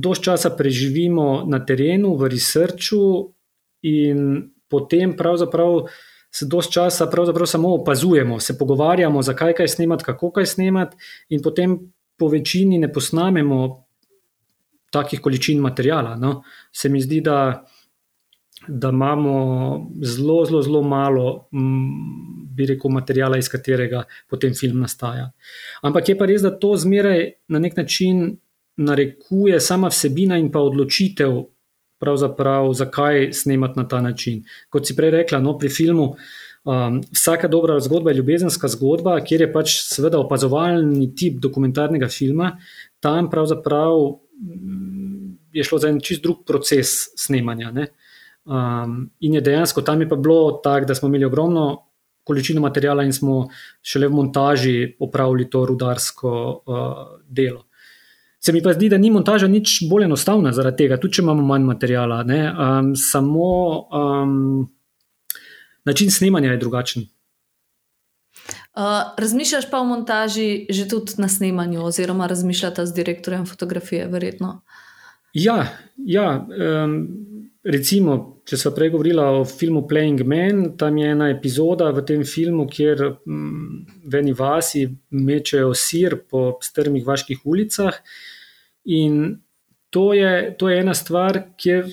dož 0.00 0.20
časa 0.20 0.50
preživimo 0.56 1.44
na 1.46 1.60
terenu, 1.66 2.14
v 2.16 2.28
researchu, 2.32 3.34
in 3.82 4.50
potem 4.68 5.16
pravzaprav 5.16 5.88
se 6.30 6.46
dož 6.46 6.68
časa 6.70 7.06
pravzaprav 7.06 7.46
samo 7.46 7.74
opazujemo, 7.74 8.40
se 8.40 8.58
pogovarjamo, 8.58 9.22
zakaj 9.22 9.54
kaj 9.54 9.68
snemati, 9.68 10.04
kako 10.04 10.30
kaj 10.30 10.46
snemati, 10.46 10.96
in 11.28 11.42
potem 11.42 11.78
po 12.18 12.28
večini 12.28 12.78
ne 12.78 12.92
posnamemo 12.92 13.84
takih 14.90 15.20
količin 15.20 15.60
materijala. 15.60 16.16
No. 16.16 16.42
Se 16.72 16.88
mi 16.88 17.00
zdi, 17.00 17.20
da. 17.20 17.66
Da 18.68 18.90
imamo 18.92 19.90
zelo, 20.04 20.44
zelo, 20.44 20.62
zelo 20.62 20.82
malo, 20.82 21.48
bi 22.56 22.66
rekel, 22.66 22.90
materijala, 22.92 23.38
iz 23.38 23.48
katerega 23.48 24.02
potem 24.28 24.52
film 24.54 24.82
nastaja. 24.84 25.30
Ampak 25.82 26.08
je 26.08 26.16
pa 26.18 26.26
res, 26.28 26.42
da 26.44 26.50
to 26.52 26.74
zmeraj 26.76 27.24
na 27.48 27.58
nek 27.58 27.78
način 27.80 28.36
narekuje 28.76 29.60
sama 29.60 29.88
vsebina 29.88 30.36
in 30.38 30.50
pa 30.52 30.60
odločitev, 30.60 31.38
zakaj 32.72 33.32
snemati 33.32 33.78
na 33.78 33.88
ta 33.88 34.00
način. 34.00 34.44
Kot 34.68 34.86
si 34.86 34.96
prej 34.96 35.10
rekla, 35.10 35.40
no, 35.40 35.58
pri 35.58 35.68
filmu. 35.68 36.14
Um, 36.64 37.00
vsaka 37.12 37.48
dobra 37.48 37.80
zgodba 37.80 38.10
je 38.10 38.16
ljubezenska 38.16 38.68
zgodba, 38.68 39.20
kjer 39.24 39.40
je 39.40 39.52
pač 39.52 39.76
seveda 39.80 40.18
opazovalni 40.20 41.14
tip 41.16 41.38
dokumentarnega 41.40 42.08
filma, 42.08 42.58
tam 43.00 43.30
pravzaprav 43.30 43.96
mm, 44.36 45.38
je 45.52 45.64
šlo 45.64 45.78
za 45.78 45.88
en 45.88 46.00
čist 46.00 46.22
drug 46.22 46.44
proces 46.46 47.08
snemanja. 47.16 47.72
Um, 48.44 49.10
in 49.20 49.34
je 49.34 49.40
dejansko 49.40 49.82
tam 49.82 50.00
je 50.00 50.08
pa 50.08 50.16
bilo 50.16 50.60
tako, 50.64 50.86
da 50.86 50.94
smo 50.94 51.08
imeli 51.08 51.24
ogromno 51.24 51.86
količino 52.24 52.60
materijala 52.60 53.04
in 53.04 53.12
smo 53.12 53.48
šele 53.82 54.08
v 54.08 54.12
montaži 54.12 54.96
opravili 55.00 55.50
to 55.50 55.64
rudarsko 55.66 56.30
uh, 56.66 56.84
delo. 57.26 57.64
Se 58.40 58.52
mi 58.52 58.62
pa 58.62 58.72
zdi, 58.72 58.88
da 58.88 58.98
ni 58.98 59.10
montaža 59.12 59.48
nič 59.48 59.82
bolj 59.90 60.06
enostavna 60.08 60.52
zaradi 60.56 60.84
tega, 60.84 60.96
tudi 61.00 61.18
če 61.18 61.22
imamo 61.22 61.42
manj 61.44 61.66
materijala. 61.68 62.22
Um, 62.24 62.94
samo 62.96 63.48
um, 63.92 64.70
način 65.84 66.10
snemanja 66.10 66.54
je 66.54 66.60
drugačen. 66.62 67.08
Uh, 68.70 69.12
razmišljaš 69.18 69.70
pa 69.70 69.80
o 69.80 69.84
montaži 69.84 70.66
že 70.70 70.88
tudi 70.88 71.18
na 71.18 71.28
snemanju, 71.28 71.84
oziroma 71.84 72.26
razmišljate 72.26 72.86
z 72.86 72.94
direktorjem 72.94 73.46
fotografije, 73.46 74.06
verjetno? 74.08 74.62
Ja, 75.34 75.66
ja 75.96 76.46
um, 76.84 77.08
recimo, 77.64 78.16
če 78.48 78.56
smo 78.56 78.72
prej 78.76 78.92
govorili 78.94 79.20
o 79.20 79.44
filmu 79.44 79.84
Playing 79.88 80.24
Man, 80.24 80.62
tam 80.80 80.98
je 80.98 81.10
ena 81.12 81.30
epizoda 81.32 81.90
v 81.92 82.04
tem 82.08 82.24
filmu, 82.24 82.66
kjer 82.70 83.02
mm, 83.20 84.04
v 84.08 84.20
eni 84.22 84.34
vasi 84.36 84.86
mečejo 85.10 85.74
sir 85.76 86.16
po 86.28 86.60
strmih 86.64 87.04
vaških 87.06 87.44
ulicah. 87.44 88.00
In 88.96 89.40
to 89.92 90.12
je, 90.16 90.54
to 90.56 90.70
je 90.70 90.80
ena 90.80 90.94
stvar, 90.96 91.42
kjer 91.60 91.90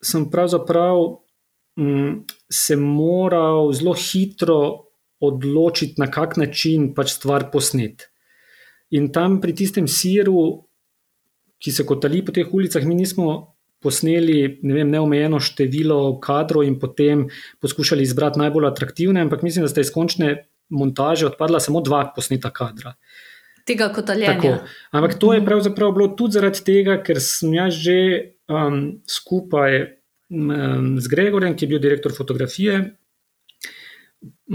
sem 0.00 0.30
pravzaprav 0.32 1.02
mm, 1.76 2.24
se 2.48 2.76
moral 2.80 3.72
zelo 3.76 3.94
hitro 3.94 4.60
odločiti, 5.20 6.00
na 6.00 6.08
kak 6.08 6.38
način 6.40 6.94
pač 6.96 7.12
stvar 7.18 7.50
posneti. 7.52 8.08
In 8.96 9.12
tam 9.12 9.36
pri 9.40 9.52
tistem 9.54 9.86
siru, 9.86 10.64
ki 11.60 11.70
se 11.70 11.84
kotali 11.84 12.24
po 12.24 12.32
teh 12.32 12.48
ulicah, 12.48 12.82
mi 12.88 12.96
nismo 12.96 13.59
posneli 13.82 14.60
ne 14.62 14.74
vem, 14.74 14.90
neomejeno 14.92 15.40
število 15.40 16.18
kadrov 16.20 16.64
in 16.66 16.78
potem 16.78 17.26
poskušali 17.60 18.02
izbrati 18.02 18.38
najbolj 18.38 18.68
atraktivne, 18.68 19.24
ampak 19.24 19.42
mislim, 19.42 19.64
da 19.64 19.72
sta 19.72 19.80
iz 19.80 19.92
končne 19.92 20.46
montaže 20.70 21.26
odpadla 21.26 21.60
samo 21.60 21.80
dva 21.80 22.04
posneta 22.16 22.52
kadra. 22.54 22.94
Tega 23.66 23.90
kot 23.94 24.10
ali. 24.10 24.26
Ampak 24.90 25.18
to 25.20 25.32
je 25.34 25.44
pravzaprav 25.44 25.92
bilo 25.92 26.08
tudi 26.18 26.38
zaradi 26.38 26.64
tega, 26.64 27.00
ker 27.04 27.20
sem 27.22 27.54
jaz 27.54 27.76
že 27.76 27.98
um, 28.48 29.00
skupaj 29.06 29.76
um, 30.30 30.96
z 31.00 31.12
Gregorjem, 31.12 31.56
ki 31.56 31.66
je 31.66 31.70
bil 31.74 31.82
direktor 31.82 32.14
fotografije, 32.16 32.80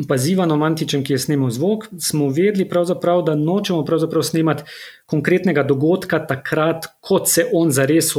pa 0.08 0.18
z 0.18 0.36
Ivanom 0.36 0.64
Antičem, 0.64 1.04
ki 1.04 1.16
je 1.16 1.20
snimal 1.20 1.50
zvok, 1.50 1.88
smo 1.98 2.30
vedeli, 2.30 2.68
da 3.26 3.36
nočemo 3.36 3.86
snemati 4.22 4.64
konkretnega 5.06 5.64
dogodka 5.64 6.20
takrat, 6.20 6.86
kot 7.02 7.30
se 7.30 7.48
on 7.54 7.72
zares 7.72 8.12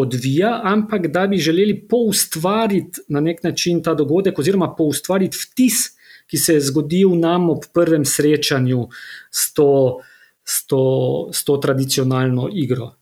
odvija, 0.00 0.60
ampak 0.64 1.06
da 1.12 1.26
bi 1.26 1.38
želeli 1.38 1.74
poustvariti 1.88 3.00
na 3.08 3.20
nek 3.20 3.42
način 3.42 3.82
ta 3.82 3.94
dogodek, 3.94 4.38
oziroma 4.38 4.74
poustvariti 4.78 5.38
vtis, 5.40 5.96
ki 6.26 6.38
se 6.38 6.54
je 6.54 6.64
zgodil 6.70 7.14
nam 7.18 7.50
ob 7.50 7.68
prvem 7.74 8.04
srečanju 8.04 8.88
s 9.30 9.52
to, 9.54 10.00
s 10.44 10.66
to, 10.66 10.82
s 11.32 11.44
to 11.44 11.56
tradicionalno 11.56 12.48
igro. 12.52 12.92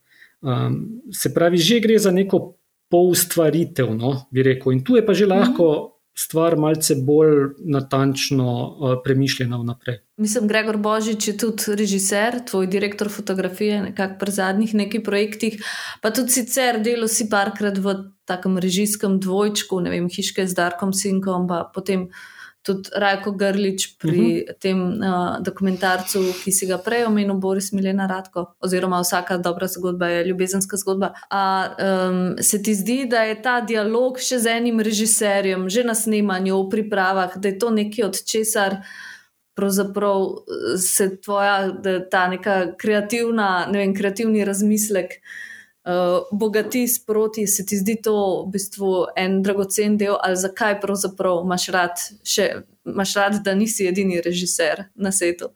Um, 0.45 1.01
se 1.13 1.35
pravi, 1.35 1.59
že 1.59 1.81
gre 1.81 1.99
za 1.99 2.11
neko 2.11 2.59
poustvaritev, 2.91 3.95
no, 3.97 4.27
bi 4.31 4.43
rekel, 4.43 4.73
in 4.73 4.85
tu 4.85 4.97
je 4.97 5.07
pa 5.07 5.15
že 5.15 5.27
lahko. 5.27 5.65
-hmm 5.65 5.95
stvar 6.15 6.57
malce 6.57 6.95
bolj 6.95 7.55
natančno 7.59 8.51
uh, 8.51 8.99
premišljena 9.05 9.57
vnaprej. 9.57 9.99
Mislim, 10.17 10.47
Gregor 10.47 10.77
Božič 10.79 11.29
je 11.29 11.35
tudi 11.35 11.75
režiser, 11.75 12.39
tvoj 12.47 12.69
direktor 12.71 13.11
fotografije, 13.11 13.81
nekako 13.83 14.15
pri 14.19 14.31
zadnjih 14.31 14.75
nekaj 14.75 15.03
projektih, 15.03 15.59
pa 16.01 16.11
tudi 16.15 16.31
sicer 16.31 16.79
delo 16.83 17.09
si 17.11 17.27
parkrat 17.29 17.79
v 17.83 17.97
takem 18.25 18.59
režijskem 18.59 19.19
dvojčku, 19.19 19.81
ne 19.83 19.91
vem, 19.91 20.07
hiške 20.07 20.47
z 20.47 20.55
Darkom 20.55 20.95
Sinkom, 20.95 21.49
pa 21.51 21.67
potem 21.75 22.07
tudi 22.65 22.95
Rajko 22.95 23.33
Grlič 23.33 23.99
pri 23.99 24.09
uh 24.09 24.17
mhm. 24.17 24.39
-huh. 24.39 24.61
tem 24.61 24.79
uh, 25.03 25.43
dokumentarcu, 25.43 26.23
ki 26.45 26.53
si 26.53 26.67
ga 26.67 26.79
prej 26.79 27.05
omenil, 27.05 27.35
Boris 27.35 27.73
Milena 27.73 28.07
Radko, 28.07 28.55
oziroma 28.61 29.01
vsaka 29.01 29.37
dobra 29.37 29.67
zgodba 29.67 30.09
je 30.09 30.25
ljubezenska 30.25 30.77
zgodba. 30.77 31.13
A 31.31 31.75
um, 32.09 32.37
se 32.41 32.63
ti 32.63 32.75
zdi, 32.75 33.07
da 33.11 33.23
je 33.23 33.43
ta 33.43 33.61
dialog 33.61 34.19
še 34.19 34.39
z 34.39 34.47
enim 34.47 34.81
režiserjem, 34.81 35.69
že 35.69 35.85
na 35.85 35.95
snemanju, 35.95 36.63
v 36.63 36.71
pripravah, 36.71 37.37
da 37.37 37.49
je 37.49 37.59
to 37.59 37.71
nekaj 37.71 38.05
od 38.05 38.25
česar? 38.25 38.77
Pravzaprav 39.55 40.25
se 40.83 41.09
tvoja, 41.23 41.71
ta 42.11 42.27
neka 42.29 42.75
kreativna, 42.81 43.67
ne 43.71 43.85
vem, 43.85 43.93
kreativni 43.95 44.45
razmislek 44.45 45.13
uh, 45.15 45.43
uh, 45.85 46.39
bogati 46.39 46.89
sproti, 46.89 47.47
se 47.47 47.67
ti 47.67 47.77
zdi 47.77 47.97
to 48.03 48.45
v 48.47 48.53
bistvu 48.53 48.93
en 49.17 49.43
dragocen 49.43 49.99
del, 49.99 50.17
ali 50.21 50.37
zakaj 50.37 50.81
pravzaprav 50.81 51.43
imaš 51.45 51.69
rad, 51.75 52.07
še, 52.25 52.49
imaš 52.89 53.15
rad 53.21 53.39
da 53.45 53.55
nisi 53.55 53.89
edini 53.89 54.21
režiser 54.25 54.89
na 54.95 55.13
svetu? 55.13 55.53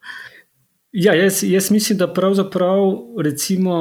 Ja, 0.91 1.13
jaz, 1.13 1.43
jaz 1.45 1.69
mislim, 1.71 1.99
da 1.99 2.09
pravzaprav, 2.13 2.81
recimo, 3.21 3.75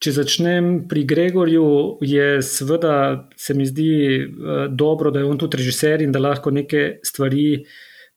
če 0.00 0.14
začnem 0.16 0.72
pri 0.90 1.04
Gregorju, 1.06 1.66
je 2.02 2.40
seveda, 2.42 2.94
se 3.38 3.54
mi 3.54 3.66
zdi 3.68 3.92
uh, 4.24 4.66
dobro, 4.70 5.10
da 5.14 5.22
je 5.22 5.30
on 5.30 5.38
tudi 5.38 5.60
režiser 5.60 6.02
in 6.02 6.12
da 6.12 6.22
lahko 6.22 6.50
neke 6.54 6.98
stvari. 7.06 7.64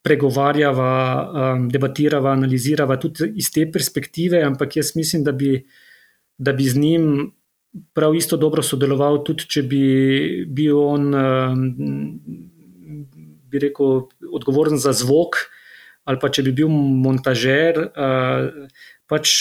Pregovarjava, 0.04 0.92
um, 1.56 1.68
debatirava, 1.72 2.34
analizirava 2.36 2.98
tudi 3.00 3.30
iz 3.40 3.48
te 3.56 3.64
perspektive, 3.72 4.42
ampak 4.44 4.76
jaz 4.76 4.92
mislim, 4.98 5.24
da 5.24 5.32
bi 5.32 5.54
uh, 5.56 5.82
da 6.38 6.54
bi 6.54 6.64
z 6.64 6.78
njim 6.78 7.32
prav 7.94 8.16
isto 8.16 8.38
dobro 8.38 8.64
sodeloval, 8.64 9.24
tudi 9.26 9.48
če 9.50 9.64
bi 9.64 9.86
bil 10.50 10.78
on, 10.80 11.14
ehm, 11.18 11.62
bi 13.50 13.62
rekel, 13.62 14.08
odgovoren 14.34 14.78
za 14.78 14.94
zvok, 14.94 15.40
ali 16.06 16.20
pa 16.22 16.30
če 16.30 16.44
bi 16.44 16.52
bil 16.52 16.70
montažer. 16.70 17.80
Eh, 17.80 18.68
pač 19.08 19.32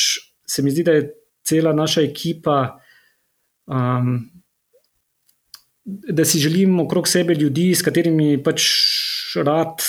se 0.47 0.63
mi 0.63 0.71
zdi, 0.71 0.85
da 0.85 0.97
je 0.97 1.09
cela 1.45 1.73
naša 1.73 2.05
ekipa. 2.07 2.79
Um, 3.67 4.31
da 5.85 6.25
si 6.25 6.39
želim 6.39 6.81
okrog 6.81 7.09
sebe 7.09 7.35
ljudi, 7.35 7.73
s 7.75 7.83
katerimi 7.83 8.37
pač 8.43 8.67
rad, 9.35 9.83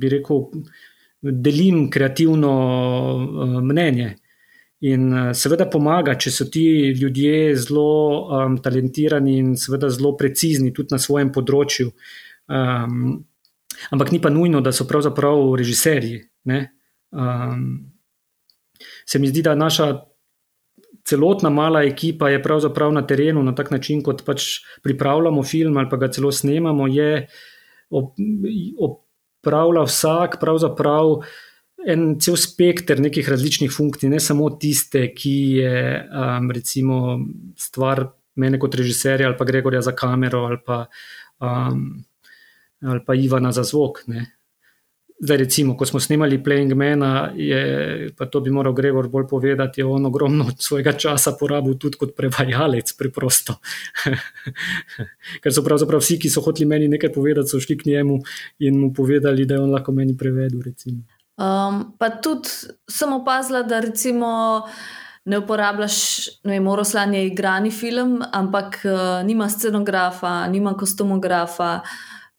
bi 0.00 0.08
rekel, 0.12 0.46
delim 1.22 1.90
kreativno 1.90 2.52
uh, 2.52 3.58
mnenje. 3.62 4.14
In 4.86 5.06
uh, 5.12 5.30
seveda 5.32 5.66
pomaga, 5.72 6.14
če 6.20 6.30
so 6.30 6.48
ti 6.52 6.66
ljudje 6.96 7.54
zelo 7.56 7.88
um, 8.28 8.58
talentirani 8.62 9.38
in 9.40 9.54
seveda 9.56 9.90
zelo 9.90 10.14
precizni 10.16 10.72
tudi 10.76 10.94
na 10.94 11.00
svojem 11.02 11.32
področju. 11.32 11.90
Um, 12.46 13.24
ampak 13.90 14.12
ni 14.12 14.20
pa 14.22 14.30
nujno, 14.30 14.60
da 14.60 14.72
so 14.72 14.86
pravzaprav 14.88 15.54
režiserji. 15.58 16.20
Um, 16.46 17.64
se 19.06 19.18
mi 19.18 19.32
zdi, 19.32 19.42
da 19.42 19.56
naša 19.56 19.94
celotna 21.06 21.50
mala 21.50 21.84
ekipa 21.86 22.28
je 22.28 22.42
pravzaprav 22.42 22.92
na 22.92 23.02
terenu 23.06 23.42
na 23.42 23.54
tak 23.54 23.70
način, 23.70 24.02
kot 24.02 24.24
pač 24.26 24.60
pripravljamo 24.82 25.42
film 25.42 25.76
ali 25.76 25.90
pa 25.90 25.96
ga 25.96 26.10
celo 26.10 26.32
snemamo, 26.32 26.88
je 26.90 27.26
opravlja 27.90 29.84
vsak 29.86 30.40
pravzaprav 30.40 31.20
en 31.86 32.16
cel 32.20 32.36
spekter 32.40 33.00
nekih 33.00 33.28
različnih 33.28 33.70
funkcij, 33.70 34.10
ne 34.10 34.20
samo 34.20 34.48
tiste, 34.58 35.04
ki 35.14 35.36
je 35.60 35.76
um, 36.02 36.50
recimo 36.50 37.18
stvar 37.58 38.08
mene 38.36 38.58
kot 38.58 38.74
režiserja 38.74 39.28
ali 39.28 39.36
pa 39.38 39.44
Gregorja 39.44 39.82
za 39.82 39.94
kamero 39.96 40.44
ali 40.48 40.58
pa, 40.66 40.86
um, 41.40 42.04
ali 42.82 43.04
pa 43.06 43.14
Ivana 43.14 43.52
za 43.52 43.62
zvok. 43.62 44.02
Ne. 44.06 44.26
Zdaj, 45.16 45.36
recimo, 45.36 45.76
ko 45.76 45.86
smo 45.86 46.00
snemali 46.00 46.36
Playing 46.44 46.74
Mana, 46.76 47.32
je, 47.34 48.10
pa 48.18 48.26
to 48.28 48.40
bi 48.44 48.50
moral 48.52 48.74
Gregor 48.76 49.08
bolj 49.08 49.24
povedati, 49.30 49.80
je 49.80 49.84
on 49.84 50.06
ogromno 50.06 50.44
svojega 50.58 50.92
časa 50.92 51.32
porabil 51.40 51.78
tudi 51.80 51.96
kot 51.96 52.12
prevajalec, 52.16 52.92
preprosto. 52.98 53.56
Ker 55.42 55.54
so 55.54 55.64
pravzaprav 55.64 56.04
vsi, 56.04 56.18
ki 56.20 56.28
so 56.28 56.44
hoteli 56.44 56.68
meni 56.68 56.88
nekaj 56.92 57.14
povedati, 57.16 57.48
so 57.48 57.60
šli 57.60 57.78
k 57.80 57.88
njemu 57.88 58.18
in 58.68 58.76
mu 58.80 58.92
povedali, 58.92 59.46
da 59.48 59.56
je 59.56 59.64
on 59.64 59.72
lahko 59.72 59.92
meni 59.96 60.16
prevedel. 60.16 60.60
Recimo. 60.60 61.00
Um, 61.40 61.96
pa 61.96 62.10
tudi 62.20 62.52
sem 62.88 63.12
opazila, 63.12 63.62
da 63.62 63.80
recimo 63.80 64.28
ne 65.24 65.38
uporabljaš, 65.38 65.96
ne 66.44 66.58
vem, 66.58 66.68
Oroslan 66.68 67.14
je 67.14 67.24
igrani 67.26 67.70
film, 67.70 68.20
ampak 68.32 68.82
uh, 68.84 69.24
nima 69.24 69.48
scenografa, 69.48 70.44
nima 70.48 70.76
kostumografa. 70.76 71.80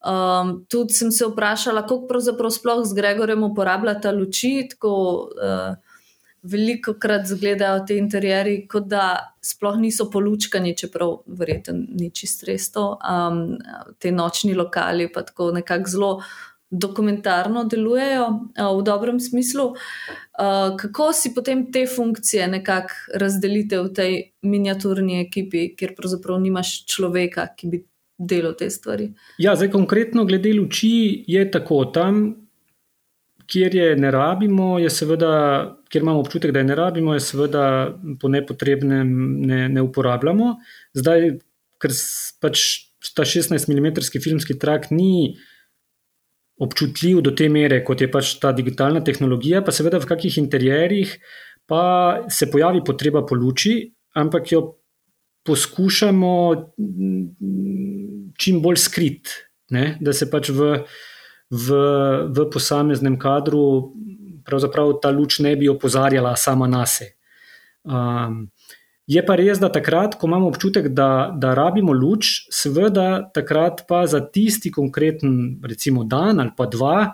Um, 0.08 0.66
tudi 0.72 0.94
sem 0.94 1.12
se 1.12 1.26
vprašala, 1.28 1.82
kako 1.84 2.08
pravzaprav 2.08 2.52
sploh 2.56 2.86
z 2.88 2.96
Gregorjem 2.96 3.44
uporabljata 3.44 4.12
luči, 4.16 4.70
tako 4.72 4.94
uh, 5.36 5.76
veliko 6.48 6.94
krat 7.02 7.26
zgledajo 7.28 7.82
te 7.88 7.98
interjeri, 8.00 8.62
kot 8.72 8.88
da 8.88 9.34
sploh 9.44 9.76
niso 9.82 10.08
polučkani, 10.12 10.76
čeprav 10.78 11.18
verjetno 11.28 11.76
ni 12.00 12.12
čisto 12.16 12.48
res 12.48 12.70
to. 12.72 12.94
Um, 13.04 13.58
te 14.00 14.12
nočni 14.12 14.56
lokali 14.56 15.10
pa 15.12 15.26
tako 15.28 15.52
nekako 15.58 15.92
zelo 15.92 16.12
dokumentarno 16.70 17.64
delujejo 17.64 18.28
v 18.60 18.84
dobrem 18.84 19.20
smislu. 19.20 19.74
Kako 20.80 21.14
si 21.14 21.34
potem 21.36 21.66
te 21.72 21.86
funkcije 21.88 22.48
nekako 22.48 22.94
razdelite 23.16 23.80
v 23.80 23.94
tej 23.94 24.18
miniaturni 24.44 25.22
ekipi, 25.22 25.70
kjer 25.76 25.96
pravzaprav 25.96 26.42
nimaš 26.44 26.82
človeka, 26.92 27.48
ki 27.56 27.72
bi 27.72 27.84
delal 28.18 28.56
te 28.58 28.70
stvari? 28.70 29.12
Ja, 29.42 29.56
zdaj 29.56 29.72
konkretno 29.74 30.26
glede 30.26 30.54
luči 30.58 31.24
je 31.28 31.44
tako. 31.52 31.84
Tam, 31.94 32.24
kjer 33.48 33.76
je 33.76 33.90
ne 33.96 34.12
rabimo, 34.12 34.76
je 34.80 34.90
seveda, 34.92 35.34
kjer 35.90 36.04
imamo 36.04 36.24
občutek, 36.26 36.52
da 36.52 36.64
je 36.64 36.70
ne 36.72 36.76
rabimo, 36.76 37.14
je 37.14 37.24
seveda 37.24 37.66
po 38.22 38.30
nepotrebnem 38.30 39.14
ne, 39.48 39.62
ne 39.70 39.86
uporabljamo. 39.86 40.56
Zdaj, 40.98 41.30
ker 41.82 41.94
pač 42.42 42.66
ta 43.16 43.24
16 43.24 43.70
mm 43.70 44.22
filmski 44.24 44.58
trak 44.60 44.90
ni 44.92 45.38
občutljiv 46.58 47.22
do 47.22 47.32
te 47.38 47.46
mere, 47.54 47.84
kot 47.86 48.02
je 48.02 48.10
pač 48.12 48.34
ta 48.42 48.50
digitalna 48.52 49.04
tehnologija, 49.06 49.62
pa 49.62 49.72
seveda 49.72 50.02
v 50.02 50.10
kakih 50.10 50.40
interjerjih 50.42 51.14
pa 51.68 52.24
se 52.30 52.48
pojavi 52.52 52.82
potreba 52.86 53.26
po 53.26 53.36
luči, 53.36 53.92
ampak 54.16 54.52
jo 54.52 54.62
poskušamo 55.48 56.34
čim 58.38 58.62
bolj 58.62 58.82
skrit, 58.84 59.32
ne? 59.74 59.96
da 60.02 60.14
se 60.14 60.30
pač 60.30 60.52
v, 60.54 60.74
v, 61.50 61.82
v 62.28 62.50
posameznem 62.54 63.18
kadru 63.20 63.94
ta 65.02 65.12
luč 65.12 65.40
ne 65.44 65.56
bi 65.60 65.68
opozarjala 65.68 66.36
sama 66.36 66.68
na 66.68 66.86
sebe. 66.86 67.18
Um, 67.84 68.48
je 69.08 69.24
pa 69.24 69.38
res, 69.40 69.60
da 69.60 69.70
takrat, 69.72 70.18
ko 70.20 70.28
imamo 70.28 70.50
občutek, 70.52 70.90
da, 70.92 71.32
da 71.32 71.54
rabimo 71.56 71.96
luč, 71.96 72.48
seveda 72.52 73.30
takrat 73.34 73.86
pa 73.88 74.04
za 74.08 74.20
tisti 74.20 74.72
konkreten, 74.72 75.60
recimo, 75.64 76.04
dan 76.04 76.44
ali 76.44 76.52
pa 76.58 76.68
dva, 76.68 77.14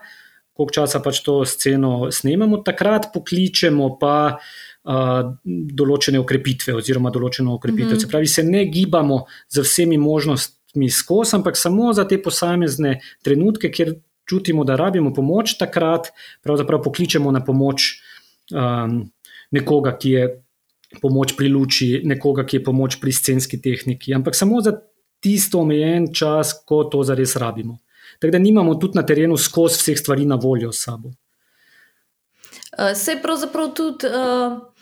koliko 0.53 0.73
časa 0.73 1.01
pač 1.05 1.21
to 1.25 1.41
sceno 1.45 2.09
snemamo, 2.13 2.61
takrat 2.65 3.11
pokličemo 3.13 3.97
pa 4.01 4.39
določene 4.83 6.19
okrepitve 6.19 6.73
oziroma 6.75 7.11
določeno 7.11 7.53
okrepitev. 7.55 7.87
Mm 7.87 7.95
-hmm. 7.95 8.01
Se 8.01 8.07
pravi, 8.07 8.27
se 8.27 8.43
ne 8.43 8.65
gibamo 8.65 9.25
z 9.49 9.61
vsemi 9.63 9.97
možnostmi 9.97 10.89
skozi, 10.89 11.35
ampak 11.35 11.57
samo 11.57 11.93
za 11.93 12.03
te 12.07 12.21
posamezne 12.21 12.99
trenutke, 13.23 13.71
kjer 13.71 13.95
čutimo, 14.25 14.63
da 14.63 14.75
rabimo 14.75 15.13
pomoč, 15.13 15.57
takrat 15.57 16.11
pravzaprav 16.43 16.81
pokličemo 16.83 17.31
na 17.31 17.43
pomoč 17.45 18.01
um, 18.51 19.11
nekoga, 19.51 19.97
ki 19.97 20.09
je 20.09 20.43
pomoč 21.01 21.35
pri 21.37 21.49
luči, 21.49 22.01
nekoga, 22.03 22.45
ki 22.45 22.57
je 22.57 22.63
pomoč 22.63 22.99
pri 23.01 23.11
scenski 23.11 23.61
tehniki, 23.61 24.13
ampak 24.13 24.35
samo 24.35 24.61
za 24.61 24.75
tisto 25.19 25.59
omejen 25.59 26.13
čas, 26.13 26.53
ko 26.65 26.83
to 26.83 27.03
zares 27.03 27.35
rabimo. 27.35 27.79
Tako 28.19 28.31
da 28.31 28.39
nimamo 28.39 28.75
tudi 28.75 28.97
na 28.97 29.05
terenu 29.05 29.37
skozi 29.37 29.79
vseh 29.79 29.99
stvari 29.99 30.25
na 30.25 30.35
voljo 30.35 30.71
s 30.71 30.83
sabo. 30.83 31.09
Uh, 32.73 32.91
je 33.07 33.21
pravzaprav 33.21 33.73
tudi, 33.73 34.07
uh, 34.07 34.72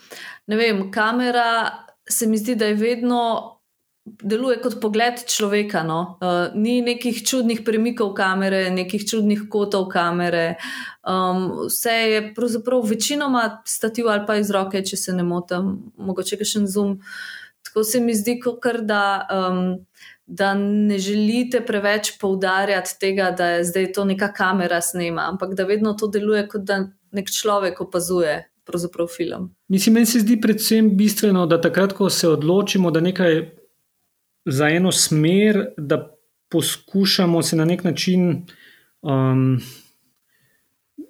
ne 0.48 0.58
vem, 0.58 0.92
kamera 0.92 1.86
se 2.10 2.28
mi 2.28 2.38
zdi, 2.38 2.56
da 2.56 2.66
je 2.66 2.76
vedno 2.80 3.22
deluje 4.06 4.58
kot 4.62 4.80
pogled 4.82 5.22
človeka. 5.30 5.84
No? 5.84 6.18
Uh, 6.22 6.56
ni 6.58 6.82
nekih 6.82 7.22
čudnih 7.28 7.62
premikov 7.66 8.14
kamere, 8.18 8.70
nekih 8.74 9.06
čudnih 9.08 9.46
kotov 9.50 9.88
kamere. 9.92 10.56
Um, 11.06 11.68
vse 11.68 11.94
je 12.14 12.24
pravzaprav 12.36 12.88
večinoma 12.88 13.62
stativ 13.68 14.10
ali 14.10 14.26
pa 14.28 14.40
iz 14.42 14.52
roke, 14.52 14.82
če 14.86 14.98
se 14.98 15.14
ne 15.14 15.24
motim, 15.24 15.78
mogoče 15.98 16.42
še 16.42 16.64
en 16.64 16.68
zoom. 16.68 16.98
Tako 17.62 17.86
se 17.86 18.02
mi 18.02 18.18
zdi, 18.18 18.40
kar 18.42 18.82
da. 18.82 19.06
Um, 19.30 19.86
Da 20.32 20.54
ne 20.56 20.96
želite 21.02 21.60
preveč 21.66 22.14
poudarjati 22.22 22.94
tega, 23.02 23.26
da 23.36 23.48
je 23.50 23.66
zdaj 23.68 23.88
to 23.92 24.06
neka 24.08 24.30
kamera 24.32 24.78
snema, 24.82 25.26
ampak 25.28 25.58
da 25.60 25.66
vedno 25.68 25.92
to 26.00 26.08
deluje, 26.08 26.46
kot 26.48 26.64
da 26.64 26.78
nek 27.12 27.28
človek 27.28 27.82
opazuje 27.84 28.38
film. 29.18 29.56
Mislim, 29.68 29.94
meni 29.94 30.06
se 30.06 30.20
zdi 30.20 30.42
predvsem 30.42 30.98
bistveno, 30.98 31.46
da 31.46 31.62
takrat, 31.62 31.94
ko 31.94 32.10
se 32.10 32.28
odločimo, 32.28 32.92
da 32.92 33.00
nekaj 33.00 33.42
za 34.46 34.70
eno 34.70 34.92
smer, 34.92 35.66
da 35.78 36.18
poskušamo 36.50 37.42
se 37.42 37.56
na 37.56 37.66
nek 37.66 37.84
način, 37.84 38.46
um, 39.02 39.60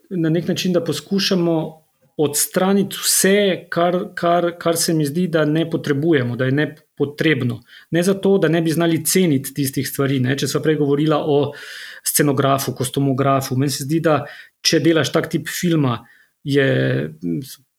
na 0.09 0.29
nek 0.29 0.47
način 0.47 0.73
da 0.73 0.83
poskušamo 0.83 1.81
odstraniti 2.17 2.95
vse, 2.99 3.65
kar, 3.69 3.97
kar, 4.15 4.51
kar 4.59 4.77
se 4.77 4.93
mi 4.93 5.05
zdi, 5.05 5.27
da 5.27 5.45
ne 5.45 5.69
potrebujemo, 5.69 6.35
da 6.35 6.45
je 6.45 6.51
ne 6.51 6.75
potrebno. 6.97 7.61
Ne 7.91 8.03
zato, 8.03 8.37
da 8.37 8.47
ne 8.47 8.61
bi 8.61 8.71
znali 8.71 9.05
ceniti 9.05 9.53
tistih 9.53 9.87
stvari. 9.87 10.19
Ne? 10.19 10.37
Če 10.37 10.47
smo 10.47 10.61
prej 10.61 10.77
govorili 10.77 11.15
o 11.17 11.53
scenografu, 12.05 12.75
kostumografu, 12.77 13.57
meni 13.57 13.71
se 13.71 13.87
zdi, 13.87 13.99
da 13.99 14.25
če 14.61 14.79
delaš 14.79 15.11
tak 15.11 15.31
tip 15.31 15.49
filma, 15.49 16.01
je 16.43 16.67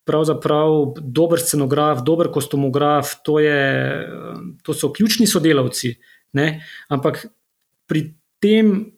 pravzaprav 0.03 0.93
dober 0.99 1.39
scenograf, 1.39 2.03
dober 2.03 2.27
kostumograf, 2.31 3.15
to, 3.23 3.39
je, 3.39 4.07
to 4.63 4.73
so 4.73 4.91
ključni 4.93 5.27
sodelavci. 5.27 5.95
Ne? 6.33 6.47
Ampak 6.91 7.25
pri 7.87 8.09
tem 8.43 8.91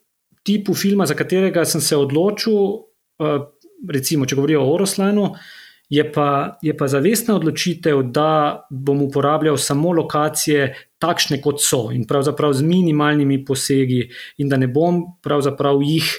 tipu 0.46 0.74
filma, 0.74 1.06
za 1.06 1.18
katerega 1.18 1.66
sem 1.66 1.82
se 1.82 1.98
odločil, 1.98 2.58
eh, 3.22 3.46
recimo, 3.90 4.26
če 4.26 4.38
govorijo 4.38 4.64
o 4.64 4.74
Oroslanu, 4.74 5.34
je 5.90 6.02
pa, 6.12 6.58
je 6.66 6.74
pa 6.78 6.88
zavestna 6.90 7.36
odločitev, 7.36 8.02
da 8.10 8.66
bom 8.70 9.04
uporabljal 9.06 9.58
samo 9.58 9.92
lokacije 9.94 10.72
takšne, 11.02 11.38
kot 11.42 11.62
so, 11.62 11.92
in 11.94 12.08
pravzaprav 12.10 12.56
z 12.58 12.66
minimalnimi 12.66 13.44
posegi, 13.46 14.08
in 14.42 14.50
da 14.50 14.58
ne 14.58 14.68
bom 14.68 15.04
pravzaprav 15.22 15.84
jih. 15.86 16.10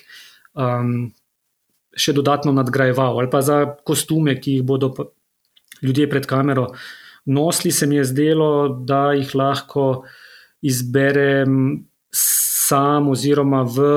Um, 0.54 1.10
še 1.96 2.12
dodatno 2.16 2.52
nadgrajeval, 2.52 3.18
ali 3.18 3.30
pa 3.32 3.40
za 3.42 3.64
kostume, 3.84 4.36
ki 4.40 4.58
jih 4.58 4.66
bodo 4.66 4.92
ljudje 5.82 6.08
pred 6.10 6.26
kamero 6.28 6.70
nosili, 7.26 7.72
se 7.72 7.86
mi 7.86 7.96
je 7.96 8.04
zdelo, 8.04 8.68
da 8.68 9.12
jih 9.12 9.34
lahko 9.34 10.04
izberem 10.62 11.86
sam, 12.12 13.08
oziroma 13.08 13.62
v, 13.62 13.88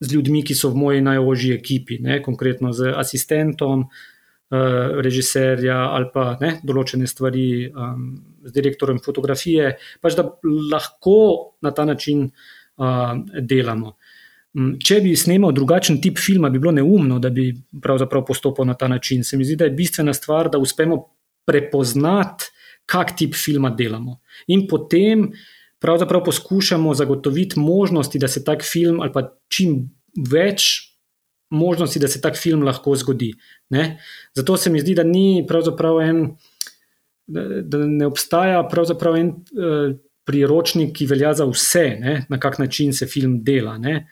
z 0.00 0.14
ljudmi, 0.14 0.44
ki 0.46 0.54
so 0.54 0.70
v 0.72 0.78
moji 0.78 1.02
najožji 1.02 1.56
ekipi, 1.58 1.98
ne, 2.02 2.22
konkretno 2.22 2.72
z 2.72 2.94
asistentom. 2.96 3.88
Uh, 4.48 5.02
režiserja 5.04 5.90
ali 5.92 6.06
pa 6.08 6.22
ne, 6.40 6.54
določene 6.64 7.04
stvari 7.04 7.66
um, 7.68 8.06
z 8.48 8.52
direktorjem 8.54 8.96
fotografije, 9.04 9.74
pač 10.00 10.16
da 10.16 10.24
lahko 10.72 11.16
na 11.60 11.68
ta 11.76 11.84
način 11.84 12.22
uh, 12.24 13.12
delamo. 13.44 13.98
Mm, 14.56 14.78
če 14.80 15.00
bi 15.04 15.12
snimal 15.16 15.52
drugačen 15.52 16.00
tip 16.00 16.18
filma, 16.18 16.48
bi 16.50 16.60
bilo 16.62 16.72
neumno, 16.72 17.18
da 17.20 17.30
bi 17.30 17.50
pravzaprav 17.82 18.24
postopal 18.24 18.66
na 18.66 18.74
ta 18.74 18.88
način. 18.88 19.24
Se 19.24 19.36
mi 19.36 19.44
zdi, 19.44 19.58
da 19.60 19.68
je 19.68 19.76
bistvena 19.76 20.14
stvar, 20.16 20.48
da 20.50 20.58
uspemo 20.58 21.02
prepoznati, 21.46 22.48
kak 22.88 23.12
tip 23.18 23.36
filma 23.36 23.70
delamo. 23.76 24.20
In 24.48 24.66
potem 24.68 25.28
pravzaprav 25.78 26.24
poskušamo 26.24 26.94
zagotoviti 26.94 27.60
možnosti, 27.60 28.18
da 28.18 28.28
se 28.28 28.44
tak 28.44 28.64
film, 28.64 29.00
ali 29.00 29.12
pa 29.12 29.26
čim 29.52 29.82
več 30.30 30.88
možnosti, 31.50 32.00
da 32.00 32.08
se 32.08 32.20
tak 32.20 32.36
film 32.36 32.64
lahko 32.64 32.96
zgodi. 32.96 33.32
Ne? 33.70 33.98
Zato 34.36 34.56
se 34.56 34.70
mi 34.70 34.80
zdi, 34.80 34.94
da 34.94 35.04
ni 35.04 35.44
pravzaprav 35.48 36.00
en. 36.00 36.22
Da 37.28 37.78
ne 37.84 38.06
obstaja 38.08 38.62
pravzaprav 38.72 39.16
en 39.18 39.26
uh, 39.28 39.90
priročnik, 40.24 40.94
ki 40.96 41.06
velja 41.10 41.34
za 41.36 41.44
vse, 41.44 41.82
ne, 42.00 42.14
na 42.32 42.38
kak 42.40 42.56
način 42.58 42.94
se 42.96 43.06
film 43.06 43.42
dela. 43.44 43.74
Ne. 43.78 44.06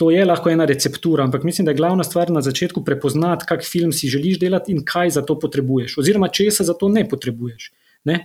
To 0.00 0.08
je 0.08 0.22
lahko 0.24 0.48
ena 0.48 0.64
receptura, 0.64 1.26
ampak 1.28 1.42
mislim, 1.44 1.66
da 1.68 1.74
je 1.74 1.76
glavna 1.76 2.04
stvar 2.04 2.30
na 2.32 2.40
začetku 2.40 2.80
prepoznati, 2.84 3.44
kak 3.48 3.64
film 3.64 3.92
si 3.92 4.08
želiš 4.08 4.38
delati 4.40 4.72
in 4.72 4.80
kaj 4.84 5.10
za 5.18 5.22
to 5.28 5.36
potrebuješ, 5.38 5.98
oziroma 6.00 6.28
česa 6.28 6.64
za 6.64 6.74
to 6.74 6.88
ne 6.88 7.04
potrebuješ. 7.08 7.72
Ne? 8.08 8.16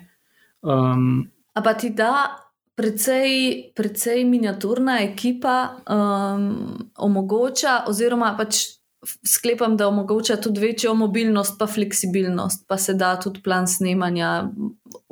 Um, 0.61 1.27
A 1.53 1.61
pa 1.61 1.73
ti 1.73 1.89
da 1.89 2.45
precej, 2.75 3.27
precej 3.75 4.23
miniaturna 4.23 5.01
ekipa 5.03 5.75
um, 5.83 6.47
omogoča, 6.95 7.83
oziroma 7.91 8.31
pač 8.39 8.63
sklepam, 9.27 9.77
da 9.77 9.87
omogoča 9.87 10.35
tudi 10.41 10.59
večjo 10.59 10.93
mobilnost, 10.93 11.59
pa 11.59 11.67
fleksibilnost, 11.67 12.65
pa 12.67 12.77
se 12.77 12.93
da 12.93 13.15
tudi 13.19 13.41
plan 13.43 13.67
snemanja 13.67 14.49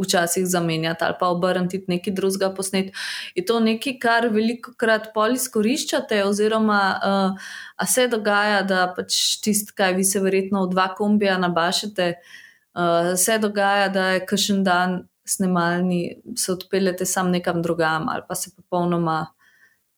včasih 0.02 0.48
zamenjati 0.48 1.04
ali 1.04 1.16
pa 1.20 1.28
obrniti 1.28 1.84
nekaj 1.88 2.14
drugega 2.14 2.54
posnet. 2.56 2.94
Je 3.36 3.46
to 3.46 3.60
nekaj, 3.60 3.98
kar 4.02 4.28
veliko 4.32 4.74
krat 4.78 5.12
pol 5.14 5.36
izkoriščate, 5.38 6.24
oziroma 6.26 6.82
uh, 6.96 7.50
a 7.76 7.86
se 7.86 8.08
dogaja, 8.08 8.62
da 8.62 8.86
pač 8.96 9.40
tisti, 9.44 9.74
kaj 9.76 9.98
vi 9.98 10.04
se 10.04 10.22
verjetno 10.24 10.66
v 10.66 10.72
dva 10.74 10.90
kombija 10.98 11.38
nabašete, 11.38 12.14
uh, 12.14 13.14
se 13.18 13.38
dogaja, 13.40 13.90
da 13.90 14.10
je 14.16 14.26
kašen 14.26 14.64
dan 14.64 15.04
snemalni, 15.26 16.22
se 16.36 16.52
odpeljete 16.52 17.06
sam 17.06 17.32
nekam 17.32 17.62
drugam 17.62 18.10
ali 18.10 18.24
pa 18.28 18.36
se 18.36 18.52
popolnoma. 18.56 19.28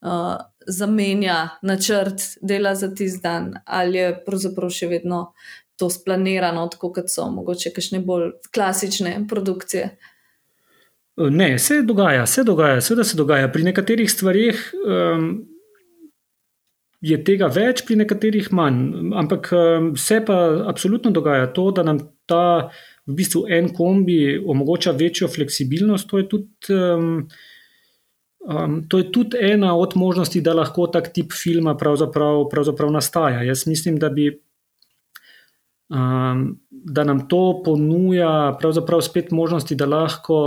Uh, 0.00 0.36
zamenja 0.66 1.48
načrt 1.62 2.22
dela 2.42 2.74
za 2.74 2.90
tisti 2.94 3.22
dan, 3.22 3.54
ali 3.64 3.98
je 3.98 4.12
pravzaprav 4.26 4.70
še 4.70 4.88
vedno 4.90 5.32
to 5.76 5.90
splanirano, 5.90 6.66
tako 6.72 6.92
kot 6.92 7.10
so 7.12 7.28
mogoče 7.30 7.72
kakšne 7.76 8.00
bolj 8.04 8.30
klasične 8.54 9.18
produkcije. 9.28 9.90
Ne, 11.16 11.58
se 11.58 11.82
dogaja, 11.82 12.26
se 12.26 12.44
dogaja, 12.44 12.80
seveda 12.80 13.04
se 13.04 13.16
dogaja. 13.16 13.48
Pri 13.52 13.64
nekaterih 13.64 14.10
stvarih 14.12 14.60
um, 14.84 15.30
je 17.00 17.16
tega 17.24 17.48
več, 17.52 17.84
pri 17.88 17.96
nekaterih 18.02 18.50
manj. 18.52 18.82
Ampak 19.16 19.48
um, 19.56 19.90
se 19.96 20.20
pa 20.26 20.36
absolutno 20.68 21.10
dogaja 21.10 21.48
to, 21.56 21.70
da 21.72 21.84
nam 21.88 22.02
ta 22.28 22.68
v 23.06 23.16
bistvu 23.16 23.46
en 23.48 23.70
kombi 23.72 24.36
omogoča 24.44 24.92
večjo 24.96 25.28
fleksibilnost. 25.32 26.08
To 26.10 26.20
je 26.20 26.28
tudi. 26.28 26.72
Um, 26.72 27.28
Um, 28.46 28.84
to 28.88 28.98
je 28.98 29.12
tudi 29.12 29.36
ena 29.40 29.74
od 29.74 29.96
možnosti, 29.96 30.40
da 30.40 30.54
lahko 30.54 30.86
tak 30.86 31.10
tip 31.12 31.32
filma 31.34 31.74
pravzaprav, 31.76 32.44
pravzaprav 32.50 32.90
nastaja. 32.94 33.42
Jaz 33.42 33.66
mislim, 33.66 33.98
da, 33.98 34.08
bi, 34.08 34.28
um, 35.90 36.60
da 36.70 37.04
nam 37.04 37.24
to 37.28 37.62
ponuja 37.64 38.56
pravzaprav 38.60 39.02
spet 39.02 39.30
možnosti, 39.30 39.74
da 39.74 39.86
lahko 39.86 40.38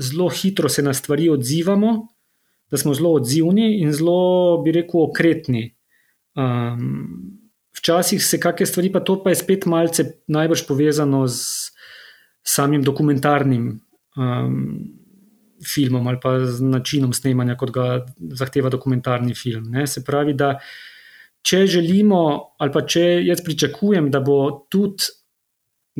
zelo 0.00 0.28
hitro 0.28 0.68
se 0.68 0.82
na 0.82 0.94
stvari 0.94 1.28
odzivamo, 1.28 2.08
da 2.70 2.80
smo 2.80 2.94
zelo 2.94 3.12
odzivni 3.12 3.82
in 3.82 3.92
zelo, 3.92 4.62
bi 4.64 4.72
rekel, 4.72 5.02
okretni. 5.02 5.66
Um, 6.34 7.36
včasih 7.76 8.24
se 8.24 8.40
kakšne 8.40 8.66
stvari, 8.66 8.92
pa 8.92 9.04
to 9.04 9.18
pa 9.22 9.30
je 9.30 9.42
spet 9.44 9.66
malce 9.66 10.08
najbrž 10.32 10.64
povezano 10.68 11.26
z 11.28 11.68
samim 12.42 12.82
dokumentarnim. 12.82 13.68
Um, 14.16 15.01
filmom 15.66 16.06
ali 16.06 16.18
pa 16.22 16.36
z 16.44 16.64
načinom 16.64 17.12
snemanja, 17.12 17.56
kot 17.60 17.70
ga 17.74 17.86
zahteva 18.38 18.70
dokumentarni 18.72 19.34
film. 19.34 19.70
Ne? 19.72 19.86
Se 19.86 20.04
pravi, 20.04 20.34
da 20.34 20.56
če 21.42 21.66
želimo, 21.76 22.22
ali 22.58 22.72
pa 22.72 22.84
če 22.86 23.04
jaz 23.26 23.42
pričakujem, 23.44 24.10
da 24.10 24.20
bo 24.20 24.66
tudi 24.70 25.10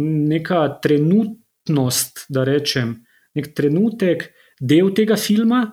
neka 0.03 0.65
trenutnost, 0.83 2.27
da 2.33 2.47
rečem, 2.49 2.97
nek 3.37 3.53
trenutek 3.57 4.31
del 4.61 4.93
tega 4.97 5.19
filma. 5.21 5.65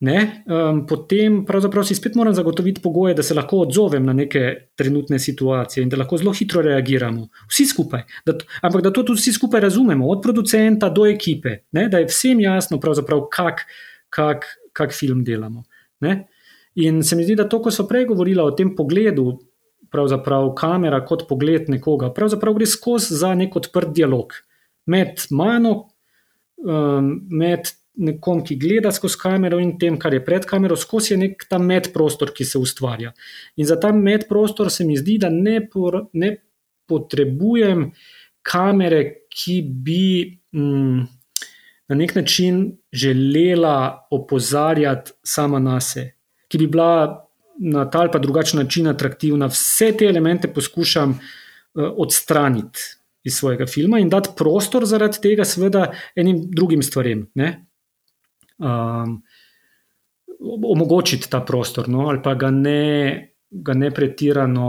Ne, 0.00 0.44
um, 0.44 0.82
potem 0.84 1.38
pravzaprav 1.48 1.86
si 1.88 1.94
spet 1.96 2.18
moram 2.20 2.34
zagotoviti 2.36 2.82
pogoje, 2.84 3.14
da 3.16 3.24
se 3.24 3.34
lahko 3.34 3.62
odzovem 3.64 4.04
na 4.04 4.12
neke 4.12 4.68
trenutne 4.76 5.16
situacije 5.18 5.82
in 5.82 5.88
da 5.88 5.96
lahko 5.96 6.18
zelo 6.20 6.34
hitro 6.36 6.60
reagiramo. 6.62 7.28
Vsi 7.48 7.64
skupaj. 7.70 8.02
Da, 8.26 8.34
ampak 8.60 8.82
da 8.84 8.92
to 8.92 9.02
tudi 9.02 9.22
vsi 9.22 9.32
skupaj 9.32 9.60
razumemo, 9.64 10.08
od 10.12 10.20
producenta 10.22 10.90
do 10.92 11.06
ekipe, 11.08 11.62
ne, 11.72 11.88
da 11.88 12.02
je 12.02 12.10
vsem 12.10 12.40
jasno, 12.44 12.80
kak, 13.30 13.64
kak, 14.10 14.44
kak 14.72 14.92
film 14.92 15.24
delamo. 15.24 15.64
Ne. 16.00 16.26
In 16.74 17.02
se 17.02 17.16
mi 17.16 17.24
zdi, 17.24 17.34
da 17.34 17.48
to, 17.48 17.62
ko 17.62 17.70
so 17.72 17.88
prej 17.88 18.04
govorili 18.04 18.40
o 18.40 18.50
tem 18.52 18.74
pogledu, 18.76 19.38
pravzaprav 19.90 20.50
kamera 20.58 21.00
kot 21.08 21.24
pogled 21.28 21.70
nekoga, 21.72 22.10
pravzaprav 22.12 22.54
gre 22.58 22.66
skozi 22.68 23.16
za 23.16 23.32
nek 23.34 23.56
odprt 23.56 23.94
dialog 23.96 24.34
med 24.86 25.24
mano, 25.30 25.88
um, 26.56 27.10
med 27.30 27.70
nekom, 27.96 28.42
ki 28.44 28.56
gleda 28.60 28.92
skozi 28.92 29.18
kamero 29.20 29.58
in 29.62 29.76
tem, 29.80 29.96
kar 29.98 30.14
je 30.14 30.22
pred 30.24 30.44
kamero, 30.48 30.76
skozi 30.76 31.14
je 31.14 31.20
nek 31.20 31.46
ta 31.48 31.58
medprostor, 31.62 32.32
ki 32.36 32.44
se 32.44 32.60
ustvarja. 32.60 33.12
In 33.56 33.68
za 33.68 33.78
ta 33.80 33.92
medprostor 33.92 34.70
se 34.72 34.84
mi 34.84 34.96
zdi, 35.00 35.18
da 35.22 35.30
ne, 35.32 35.60
por, 35.72 36.02
ne 36.12 36.34
potrebujem 36.88 37.88
kamere, 38.46 39.02
ki 39.36 39.60
bi 39.84 40.02
mm, 40.56 41.06
na 41.88 41.96
nek 41.96 42.14
način 42.16 42.66
želela 42.92 44.08
opozarjati 44.10 45.12
sama 45.24 45.58
na 45.58 45.80
sebe, 45.80 46.14
ki 46.48 46.58
bi 46.58 46.66
bila 46.66 47.22
na 47.58 47.86
ta 47.90 48.00
ali 48.04 48.12
pa 48.12 48.18
drugačen 48.18 48.60
način 48.60 48.86
atraktivna. 48.86 49.46
Vse 49.46 49.92
te 49.98 50.04
elemente 50.04 50.52
poskušam 50.52 51.10
uh, 51.10 51.90
odstraniti. 51.96 52.92
Iz 53.26 53.34
svojega 53.40 53.66
filma 53.66 53.98
in 53.98 54.06
dati 54.06 54.30
prostor 54.38 54.84
zaradi 54.86 55.18
tega, 55.22 55.44
seveda, 55.44 55.88
enim 56.14 56.44
drugim 56.46 56.82
stvarem. 56.82 57.24
Um, 58.58 59.18
omogočiti 60.40 61.30
ta 61.30 61.40
prostor, 61.40 61.88
no, 61.88 62.08
ali 62.08 62.20
pa 62.22 62.34
ga 62.34 62.50
ne, 62.50 63.36
ga 63.50 63.74
ne 63.74 63.90
pretirano 63.90 64.68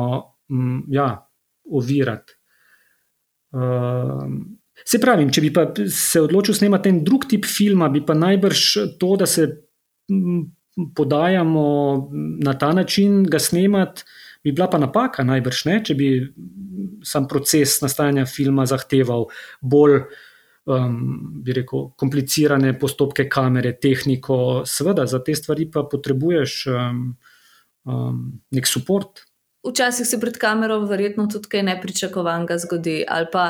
um, 0.49 0.83
ja, 0.91 1.09
ovirati. 1.71 2.33
Um, 3.51 4.39
se 4.85 4.99
pravi, 5.01 5.27
če 5.33 5.43
bi 5.43 5.51
se 5.91 6.21
odločil 6.21 6.55
snemati 6.55 6.91
en 6.91 7.01
drug 7.03 7.25
tip 7.29 7.47
filma, 7.47 7.89
bi 7.89 8.03
pa 8.05 8.15
najbrž 8.17 8.63
to, 8.99 9.15
da 9.19 9.25
se 9.27 9.47
podajamo 10.95 11.65
na 12.43 12.53
ta 12.59 12.71
način, 12.73 13.23
ga 13.23 13.39
snemati, 13.39 14.03
bi 14.43 14.51
bila 14.51 14.69
pa 14.71 14.79
napaka, 14.79 15.25
najbrž 15.27 15.63
ne, 15.67 15.79
če 15.83 15.95
bi 15.97 16.09
sam 17.03 17.27
proces 17.27 17.79
nastajanja 17.81 18.27
filma 18.29 18.67
zahteval 18.69 19.27
bolj 19.61 20.03
um, 20.67 21.41
bi 21.43 21.55
rekel, 21.57 21.91
komplicirane 21.99 22.73
postopke, 22.79 23.27
kamere, 23.31 23.73
tehniko, 23.81 24.63
seveda 24.67 25.07
za 25.07 25.21
te 25.23 25.35
stvari 25.35 25.69
pa 25.71 25.85
potrebuješ 25.89 26.59
um, 26.73 27.01
um, 27.87 28.21
nek 28.51 28.69
podpor. 28.75 29.25
Včasih 29.67 30.07
se 30.07 30.19
pred 30.19 30.37
kamero 30.39 30.77
verjetno 30.87 31.25
tudi 31.27 31.49
kaj 31.51 31.63
nepričakovanega 31.67 32.55
zgodi, 32.61 33.01
ali 33.09 33.25
pa 33.31 33.49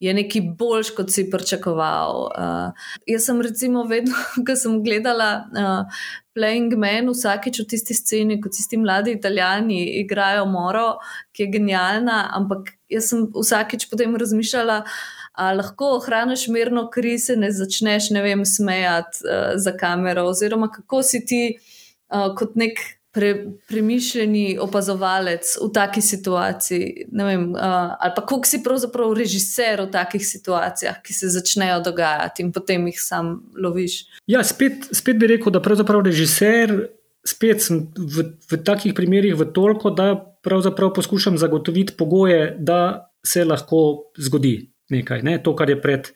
je 0.00 0.14
nekaj 0.16 0.42
boljš, 0.56 0.92
kot 0.96 1.10
si 1.12 1.26
pričakoval. 1.30 2.22
Uh, 2.30 2.86
jaz 3.06 3.26
sem 3.28 3.40
recimo 3.44 3.84
vedno, 3.84 4.16
ko 4.46 4.56
sem 4.56 4.78
gledala 4.84 5.30
uh, 5.50 6.02
Playing 6.36 6.78
Man, 6.80 7.10
vsakeč 7.12 7.60
v 7.60 7.68
tisti 7.74 7.96
sceni, 7.98 8.38
kot 8.40 8.56
tisti 8.56 8.78
mladi 8.80 9.18
italijani 9.18 9.82
igrajo 10.00 10.46
Moro, 10.48 10.94
ki 11.36 11.44
je 11.44 11.52
genialna, 11.58 12.22
ampak 12.38 12.72
jaz 12.88 13.10
sem 13.10 13.26
vsakeč 13.34 13.90
potem 13.90 14.16
razmišljala, 14.16 14.84
uh, 14.86 15.19
A 15.40 15.52
lahko 15.56 15.94
ohraniš 15.96 16.48
mirno 16.52 16.84
kri, 16.92 17.16
se 17.18 17.36
ne 17.36 17.48
začneš, 17.52 18.10
ne 18.12 18.20
vem, 18.22 18.44
smejati 18.44 19.24
uh, 19.24 19.52
za 19.56 19.72
kamero, 19.72 20.26
oziroma 20.28 20.68
kako 20.68 21.00
si 21.02 21.22
ti 21.24 21.44
uh, 21.56 22.34
kot 22.36 22.58
nek 22.60 22.82
pre, 23.12 23.30
premišljeni 23.68 24.58
opazovalec 24.60 25.56
v 25.62 25.68
taki 25.74 26.02
situaciji, 26.04 27.06
vem, 27.12 27.50
uh, 27.54 27.96
ali 27.96 28.12
pa 28.16 28.22
kako 28.22 28.46
si 28.46 28.62
pravzaprav 28.62 29.12
režiser 29.16 29.82
v 29.86 29.90
takih 29.90 30.26
situacijah, 30.26 31.00
ki 31.02 31.16
se 31.16 31.30
začnejo 31.32 31.80
dogajati 31.88 32.44
in 32.44 32.52
potem 32.52 32.86
jih 32.90 33.00
sam 33.00 33.38
loviš. 33.56 34.02
Ja, 34.30 34.44
spet, 34.44 34.90
spet 34.92 35.18
bi 35.18 35.30
rekel, 35.34 35.52
da 35.52 35.62
pravzaprav 35.62 36.04
režiser. 36.06 36.90
Spet 37.26 37.60
sem 37.60 37.82
v, 37.92 38.30
v 38.48 38.58
takih 38.64 38.94
primerih 38.96 39.34
v 39.36 39.44
toliko, 39.52 39.90
da 39.92 40.14
pravzaprav 40.40 40.94
poskušam 40.96 41.36
zagotoviti 41.38 41.92
pogoje, 41.98 42.54
da 42.56 43.10
se 43.26 43.44
lahko 43.44 44.10
zgodi 44.16 44.70
nekaj, 44.90 45.22
ne? 45.26 45.38
to, 45.42 45.54
kar 45.56 45.70
pred, 45.82 46.10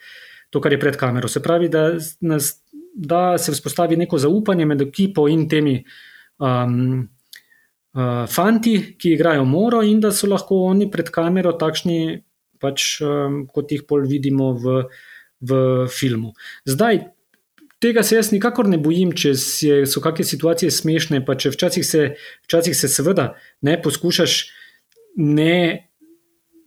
to, 0.51 0.61
kar 0.61 0.73
je 0.73 0.81
pred 0.81 0.97
kamero. 0.99 1.29
Se 1.29 1.43
pravi, 1.43 1.69
da, 1.73 1.91
nas, 2.21 2.53
da 2.95 3.39
se 3.39 3.53
vzpostavi 3.53 3.99
neko 4.01 4.19
zaupanje 4.19 4.67
med 4.67 4.83
ekipo 4.83 5.27
in 5.29 5.49
temi 5.49 5.79
um, 6.39 7.09
uh, 7.95 8.27
fanti, 8.31 8.77
ki 8.99 9.15
igrajo 9.17 9.45
moro, 9.49 9.83
in 9.83 10.01
da 10.01 10.13
so 10.13 10.31
lahko 10.31 10.65
oni 10.71 10.91
pred 10.91 11.11
kamero 11.15 11.55
takšni, 11.59 12.21
pač, 12.63 12.99
um, 13.05 13.45
kot 13.51 13.73
jih 13.73 13.85
pol 13.89 14.07
vidimo 14.11 14.55
v, 14.59 14.85
v 15.41 15.61
filmu. 15.91 16.35
Zdaj. 16.69 17.11
Tega 17.83 18.01
se 18.01 18.15
jaz 18.17 18.31
nikakor 18.33 18.65
ne 18.71 18.79
bojim, 18.81 19.11
če 19.13 19.35
so 19.37 20.01
kakšne 20.01 20.25
situacije 20.25 20.71
smešne, 20.73 21.19
pa 21.27 21.35
če 21.37 21.51
včasih 21.53 21.85
se, 21.85 22.05
včasih 22.47 22.73
se 22.79 22.89
seveda 22.89 23.35
ne 23.67 23.75
poskušaš 23.83 24.37
ne 25.21 25.91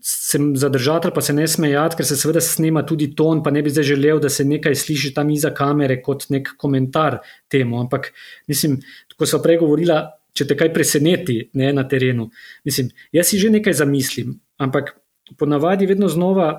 se 0.08 0.40
zadržati, 0.56 1.10
pa 1.16 1.22
se 1.22 1.34
ne 1.34 1.48
smejati, 1.48 1.98
ker 2.00 2.06
se 2.06 2.16
seveda 2.16 2.42
snema 2.42 2.86
tudi 2.88 3.10
ton, 3.16 3.42
pa 3.44 3.52
ne 3.52 3.62
bi 3.64 3.72
zdaj 3.74 3.84
želel, 3.90 4.22
da 4.24 4.30
se 4.30 4.46
nekaj 4.48 4.76
sliši 4.76 5.12
tam 5.14 5.30
iza 5.30 5.52
kamere 5.54 6.00
kot 6.02 6.30
nek 6.32 6.54
komentar 6.58 7.20
temu. 7.52 7.82
Ampak, 7.82 8.14
mislim, 8.48 8.78
ko 9.18 9.28
so 9.28 9.42
prej 9.44 9.60
govorila, 9.60 10.00
če 10.32 10.48
te 10.48 10.56
kaj 10.56 10.72
preseneti 10.74 11.42
ne, 11.60 11.74
na 11.76 11.84
terenu, 11.90 12.30
mislim, 12.66 12.94
jaz 13.12 13.34
si 13.34 13.40
že 13.42 13.52
nekaj 13.52 13.76
zamislim, 13.82 14.38
ampak 14.64 14.94
ponavadi 15.38 15.90
vedno 15.90 16.08
znova 16.08 16.54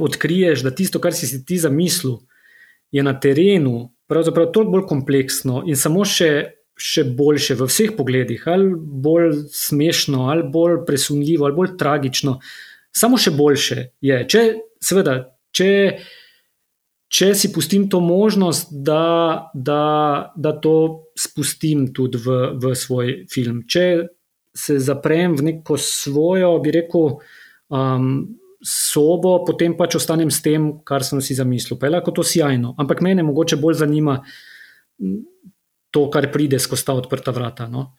odkriješ, 0.00 0.64
da 0.66 0.74
tisto, 0.74 0.98
kar 0.98 1.14
si 1.14 1.30
si 1.30 1.44
ti 1.46 1.60
zamislil, 1.62 2.18
je 2.90 3.02
na 3.06 3.14
terenu 3.20 3.92
pravzaprav 4.10 4.50
toliko 4.50 4.72
bolj 4.72 4.86
kompleksno 4.90 5.62
in 5.66 5.78
samo 5.78 6.02
še. 6.04 6.30
Še 6.74 7.04
boljše 7.06 7.54
v 7.54 7.66
vseh 7.70 7.90
pogledih, 7.94 8.42
ali 8.50 8.72
bolj 8.76 9.44
smešno, 9.54 10.28
ali 10.32 10.42
bolj 10.42 10.80
presunljivo, 10.88 11.46
ali 11.46 11.54
bolj 11.54 11.76
tragično 11.78 12.40
samo 12.94 13.18
še 13.20 13.34
boljše 13.34 13.80
je. 14.04 14.20
Če, 14.30 14.42
seveda, 14.82 15.16
če, 15.54 15.70
če 17.12 17.30
si 17.38 17.50
pustim 17.54 17.88
to 17.90 18.00
možnost, 18.04 18.72
da, 18.86 19.50
da, 19.54 20.32
da 20.36 20.54
to 20.62 20.76
spustim 21.18 21.88
tudi 21.96 22.20
v, 22.22 22.38
v 22.62 22.74
svoj 22.78 23.16
film. 23.32 23.64
Če 23.70 23.86
se 24.54 24.78
zaprem 24.82 25.34
v 25.34 25.50
neko 25.50 25.76
svojo, 25.80 26.54
bi 26.62 26.76
rekel, 26.76 27.18
um, 27.74 28.10
sobo, 28.64 29.36
potem 29.44 29.74
pač 29.76 29.98
ostanem 29.98 30.30
s 30.32 30.40
tem, 30.44 30.70
kar 30.86 31.04
sem 31.04 31.20
si 31.20 31.36
zamislil. 31.36 31.76
Pa 31.76 31.90
je 31.90 31.96
lahko 31.98 32.14
to 32.16 32.24
sjajno, 32.24 32.72
ampak 32.80 33.02
mene 33.04 33.26
mogoče 33.26 33.58
bolj 33.60 33.82
zanima. 33.82 34.20
To, 35.94 36.08
kar 36.10 36.26
pride 36.32 36.58
skozi 36.58 36.88
ta 36.88 36.96
odprta 36.98 37.30
vrata. 37.30 37.68
No? 37.70 37.92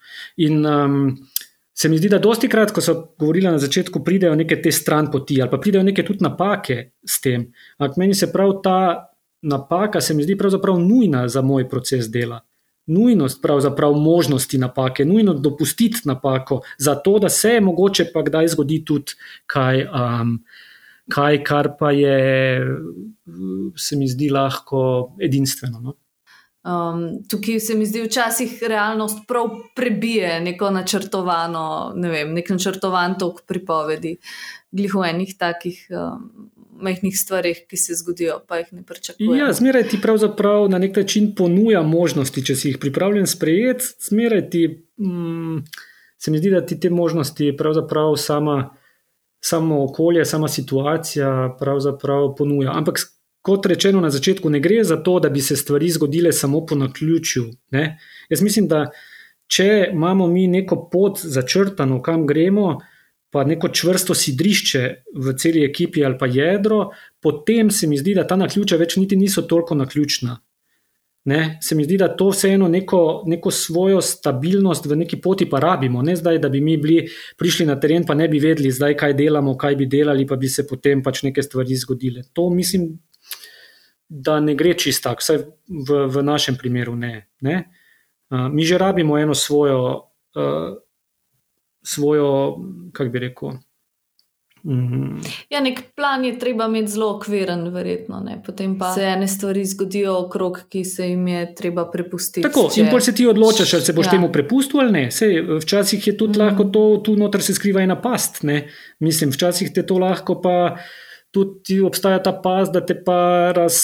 In 0.44 0.66
um, 0.68 0.98
se 1.76 1.90
mi 1.90 1.98
zdi, 1.98 2.10
da 2.12 2.20
dosti 2.20 2.50
krat, 2.52 2.72
ko 2.76 2.82
so 2.84 2.96
govorili 3.20 3.48
na 3.48 3.60
začetku, 3.60 4.04
pridejo 4.04 4.36
neke 4.36 4.58
te 4.62 4.72
stran 4.72 5.10
poti 5.12 5.42
ali 5.42 5.52
pa 5.52 5.60
pridejo 5.60 5.84
neke 5.84 6.04
tudi 6.08 6.24
napake 6.24 6.78
s 7.04 7.22
tem. 7.24 7.50
Ampak 7.78 7.98
meni 8.00 8.16
se 8.16 8.32
prav 8.32 8.58
ta 8.64 8.80
napaka, 9.46 10.02
se 10.02 10.14
mi 10.14 10.24
zdi 10.24 10.38
pravzaprav 10.38 10.80
nujna 10.80 11.28
za 11.28 11.42
moj 11.42 11.70
proces 11.70 12.08
dela. 12.12 12.40
Nujnost, 12.88 13.42
pravzaprav 13.42 13.94
možnosti 13.98 14.58
napake, 14.62 15.06
nujno 15.06 15.34
dopustiti 15.34 16.06
napako, 16.06 16.62
zato 16.78 17.20
da 17.20 17.30
se 17.30 17.56
je 17.58 17.62
mogoče 17.62 18.06
pa 18.14 18.22
kdaj 18.22 18.48
zgodi 18.54 18.84
tudi 18.86 19.18
kaj, 19.48 19.88
um, 19.90 20.38
kaj 21.10 21.44
kar 21.44 21.72
pa 21.80 21.92
je, 21.92 22.62
se 23.76 23.98
mi 23.98 24.08
zdi, 24.08 24.30
lahko 24.30 25.16
edinstveno. 25.22 25.80
No? 25.80 25.96
Um, 26.66 27.24
tukaj 27.30 27.60
se 27.60 27.76
mi 27.76 27.86
zdi, 27.86 28.02
včasih 28.02 28.64
realnost 28.68 29.20
prav 29.28 29.50
prebije 29.76 30.40
neko 30.42 30.72
načrtovano, 30.74 31.94
ne 31.96 32.10
vem, 32.10 32.32
nek 32.34 32.50
načrtovan 32.50 33.14
tok 33.22 33.44
pripovedi, 33.46 34.16
glih 34.74 34.96
v 34.98 35.04
enih 35.12 35.36
takih 35.38 35.84
um, 35.94 36.50
majhnih 36.82 37.14
stvarih, 37.18 37.60
ki 37.70 37.78
se 37.78 37.94
zgodijo, 38.00 38.40
pa 38.48 38.58
jih 38.64 38.74
ne 38.74 38.84
pričakujemo. 38.84 39.36
Ja, 39.36 39.52
zmeraj 39.54 39.88
ti 39.94 40.00
pravzaprav 40.02 40.66
na 40.70 40.82
nek 40.82 40.98
način 40.98 41.36
ponuja 41.38 41.84
možnosti, 41.86 42.44
če 42.46 42.56
si 42.56 42.72
jih 42.72 42.80
pripravljen 42.82 43.28
sprejeti, 43.30 43.86
zmeraj 44.10 44.50
ti 44.50 44.66
mm, 44.98 45.62
se 46.18 46.32
mi 46.32 46.42
zdi, 46.42 46.50
da 46.50 46.66
ti 46.66 46.80
te 46.80 46.90
možnosti 46.90 47.54
pravzaprav 47.58 48.16
sama, 48.18 48.58
samo 49.40 49.84
okolje, 49.84 50.26
sama 50.26 50.48
situacija 50.48 51.56
pravzaprav 51.60 52.34
ponuja. 52.38 52.74
Ampak 52.74 53.00
kot 53.46 53.66
rečeno 53.70 54.02
na 54.02 54.10
začetku, 54.10 54.50
ne 54.50 54.60
gre 54.60 54.82
za 54.84 54.98
to, 54.98 55.20
da 55.22 55.30
bi 55.30 55.42
se 55.42 55.56
stvari 55.56 55.90
zgodile 55.94 56.34
samo 56.34 56.64
po 56.66 56.76
naključju. 56.76 57.46
Ne? 57.78 57.86
Jaz 58.30 58.42
mislim, 58.42 58.68
da 58.68 58.88
če 59.48 59.90
imamo 59.94 60.28
mi 60.28 60.48
neko 60.48 60.88
pot 60.90 61.22
začrtano, 61.22 62.02
kam 62.02 62.26
gremo, 62.26 62.80
pa 63.30 63.44
neko 63.44 63.70
čvrsto 63.70 64.16
sidrišče 64.16 64.82
v 65.22 65.36
celi 65.38 65.62
ekipi 65.68 66.06
ali 66.06 66.18
pa 66.18 66.26
jedro, 66.32 66.90
potem 67.22 67.70
se 67.72 67.88
mi 67.88 67.98
zdi, 68.02 68.16
da 68.18 68.26
ta 68.28 68.38
naključja 68.40 68.80
več 68.82 68.98
niti 68.98 69.20
niso 69.20 69.44
toliko 69.46 69.76
naključna. 69.76 70.40
Ne, 71.26 71.58
se 71.62 71.76
mi 71.76 71.84
zdi, 71.84 71.98
da 71.98 72.08
to 72.16 72.30
vseeno 72.30 72.68
neko, 72.70 73.24
neko 73.26 73.52
svojo 73.52 74.02
stabilnost 74.02 74.86
v 74.86 74.98
neki 75.04 75.18
poti 75.22 75.48
pa 75.50 75.60
rabimo. 75.60 76.02
Ne 76.06 76.14
zdaj, 76.16 76.38
da 76.40 76.50
bi 76.54 76.62
mi 76.62 76.78
bili, 76.78 77.08
prišli 77.38 77.66
na 77.66 77.80
teren, 77.82 78.06
pa 78.06 78.14
ne 78.14 78.28
bi 78.30 78.40
vedeli, 78.40 78.70
zdaj, 78.72 78.94
kaj 78.98 79.16
delamo, 79.18 79.56
kaj 79.58 79.76
bi 79.76 79.90
delali, 79.90 80.28
pa 80.30 80.38
bi 80.38 80.50
se 80.50 80.68
potem 80.70 81.02
pač 81.04 81.24
neke 81.26 81.44
stvari 81.44 81.78
zgodile. 81.82 82.24
To 82.38 82.52
mislim, 82.54 82.92
da 84.10 84.40
ne 84.40 84.56
gre 84.56 84.74
čisto 84.74 85.10
tako, 85.10 85.24
vsaj 85.26 85.38
v, 85.88 86.08
v 86.08 86.24
našem 86.24 86.58
primeru 86.58 86.96
ne. 86.96 87.28
ne. 87.42 87.72
Uh, 88.30 88.48
mi 88.52 88.66
že 88.66 88.78
rabimo 88.78 89.18
eno 89.18 89.36
svojo, 89.36 90.10
uh, 90.36 90.78
svojo 91.84 92.58
kako 92.94 93.10
bi 93.10 93.20
rekel. 93.20 93.58
Mm. 94.66 95.22
Ja, 95.50 95.60
nek 95.62 95.80
plan 95.96 96.24
je 96.26 96.40
treba 96.40 96.66
imeti 96.66 96.92
zelo 96.92 97.12
okviren, 97.16 97.68
verjetno. 97.70 98.20
Ne? 98.26 98.40
Potem 98.46 98.80
pa 98.80 98.94
se 98.94 99.04
ene 99.04 99.28
stvari 99.28 99.66
zgodijo 99.66 100.16
okrog, 100.24 100.58
ki 100.70 100.82
se 100.86 101.10
jim 101.10 101.28
je 101.28 101.44
treba 101.56 101.86
prepustiti. 101.92 102.42
Tako, 102.48 102.72
če... 102.74 102.82
in 102.82 102.90
pol 102.90 103.02
se 103.02 103.14
ti 103.16 103.28
odločaš, 103.30 103.76
ali 103.78 103.86
se 103.86 103.94
boš 103.94 104.10
ja. 104.10 104.16
temu 104.16 104.32
prepustil 104.34 104.82
ali 104.82 104.92
ne. 104.92 105.04
Sej, 105.12 105.38
včasih 105.62 106.08
je 106.08 106.16
tudi 106.18 106.40
mm. 106.40 106.42
lahko 106.42 106.66
to, 106.74 106.86
tu 107.06 107.14
noter 107.16 107.46
se 107.46 107.54
skriva 107.54 107.86
ena 107.86 108.00
past. 108.02 108.42
Ne? 108.44 108.64
Mislim, 109.06 109.30
včasih 109.36 109.70
te 109.74 109.86
to 109.86 110.00
lahko 110.02 110.40
pa 110.42 110.56
tudi 111.36 111.82
obstaja 111.84 112.24
ta 112.24 112.32
past, 112.32 112.74
da 112.74 112.82
te 112.86 112.96
pa 112.96 113.52
raz. 113.56 113.82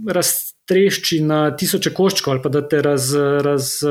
Raztrešči 0.00 1.18
na 1.26 1.50
tisoče 1.52 1.90
koščkov, 1.92 2.32
ali 2.32 2.40
pa 2.40 2.48
da 2.54 2.62
te 2.64 2.78
raz, 2.80 3.10
raz, 3.44 3.82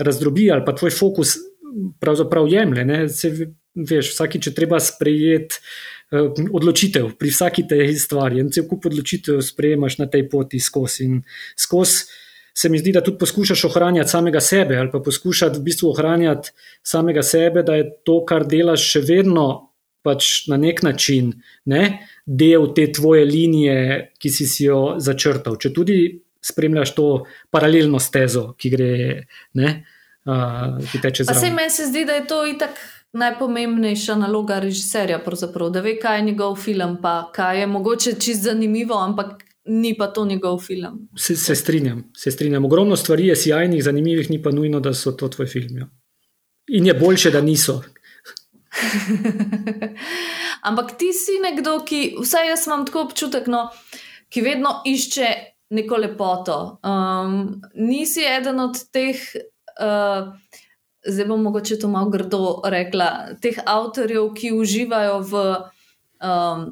razdrobi, 0.00 0.46
ali 0.54 0.64
pa 0.64 0.72
tvoj 0.72 0.94
fokus 0.96 1.34
pravzaprav 2.00 2.48
jemlje. 2.48 3.08
Se, 3.12 3.30
veš, 3.74 4.14
vsakič 4.14 4.48
je 4.48 4.54
treba 4.56 4.80
sprejeti 4.80 5.60
uh, 5.60 6.32
odločitev 6.52 7.12
pri 7.18 7.30
vsaki 7.30 7.66
tej 7.68 7.92
stvari. 8.00 8.40
En 8.40 8.52
cel 8.52 8.66
kup 8.68 8.88
odločitev 8.88 9.42
sprejemaš 9.44 9.98
na 9.98 10.08
tej 10.10 10.28
poti 10.30 10.60
skozi. 10.60 11.04
In 11.04 11.20
skozi 11.58 12.08
se 12.58 12.68
mi 12.68 12.78
zdi, 12.78 12.92
da 12.92 13.04
tudi 13.04 13.18
poskušaš 13.18 13.64
ohranjati 13.68 14.10
samega 14.10 14.40
sebe 14.40 14.76
ali 14.76 14.90
pa 14.90 14.98
poskušati 14.98 15.58
v 15.58 15.62
bistvu 15.62 15.90
ohranjati 15.92 16.50
samega 16.82 17.22
sebe, 17.22 17.62
da 17.62 17.76
je 17.78 17.90
to, 18.04 18.24
kar 18.26 18.46
delaš, 18.46 18.82
še 18.96 19.04
vedno 19.06 19.67
pač 20.08 20.48
na 20.48 20.56
nek 20.60 20.80
način 20.86 21.34
ne, 21.68 21.84
del 22.24 22.70
te 22.76 22.88
tvoje 22.96 23.28
linije, 23.28 23.76
ki 24.18 24.32
si, 24.32 24.48
si 24.48 24.64
jo 24.66 24.96
začrtal. 24.96 25.60
Če 25.60 25.74
tudi 25.76 26.00
spremljaš 26.48 26.94
to 26.96 27.08
paralelno 27.52 28.00
stezo, 28.00 28.50
ki 28.56 28.74
gre. 28.74 28.90
Ne, 29.60 29.78
Uh, 30.28 30.74
ki 30.90 30.98
teče 31.00 31.24
zraven. 31.24 31.40
Se 31.40 31.48
meni 31.56 31.86
zdi, 31.88 32.02
da 32.04 32.18
je 32.18 32.24
to 32.28 32.42
itak 32.44 32.80
najpomembnejša 33.16 34.16
naloga 34.20 34.58
režiserja, 34.60 35.20
da 35.72 35.80
ve, 35.80 35.94
kaj 35.96 36.18
je 36.18 36.22
njegov 36.22 36.56
film, 36.56 36.98
pa 37.02 37.30
kaj 37.32 37.60
je 37.60 37.66
mogoče 37.66 38.12
čist 38.20 38.42
zanimivo, 38.42 38.98
ampak 38.98 39.44
ni 39.64 39.94
pa 39.96 40.06
to 40.06 40.24
njegov 40.24 40.58
film. 40.58 41.08
Se, 41.16 41.36
se 41.36 41.54
strinjam, 41.54 42.12
se 42.16 42.30
strinjam. 42.30 42.64
Ogromno 42.64 42.96
stvari 42.96 43.26
je 43.26 43.36
sjajnih, 43.36 43.84
zanimivih, 43.84 44.30
ni 44.30 44.42
pa 44.42 44.50
nujno, 44.50 44.80
da 44.80 44.94
so 44.94 45.12
to 45.12 45.28
tvoj 45.28 45.46
film. 45.46 45.78
Ja. 45.78 45.88
In 46.68 46.86
je 46.86 46.94
boljše, 46.94 47.30
da 47.30 47.40
niso. 47.40 47.82
ampak 50.68 50.96
ti 50.98 51.12
si 51.12 51.38
nekdo, 51.42 51.80
ki, 51.86 52.18
vsaj 52.22 52.50
jaz 52.52 52.66
imam 52.66 52.86
tako 52.86 53.06
občutek, 53.08 53.46
no, 53.50 53.68
ki 54.28 54.42
vedno 54.44 54.80
išče 54.86 55.28
neko 55.76 55.96
lepoto. 55.96 56.58
Um, 56.82 57.60
nisi 57.74 58.24
eden 58.24 58.60
od 58.60 58.80
teh. 58.92 59.20
Uh, 59.78 60.32
zdaj 61.08 61.26
bom 61.28 61.42
mogoče 61.42 61.78
to 61.78 61.88
malo 61.88 62.10
grdo 62.10 62.60
rekla, 62.64 63.38
teh 63.40 63.58
avtorjev, 63.66 64.32
ki 64.34 64.52
uživajo 64.52 65.20
v, 65.30 65.42
um, 66.24 66.64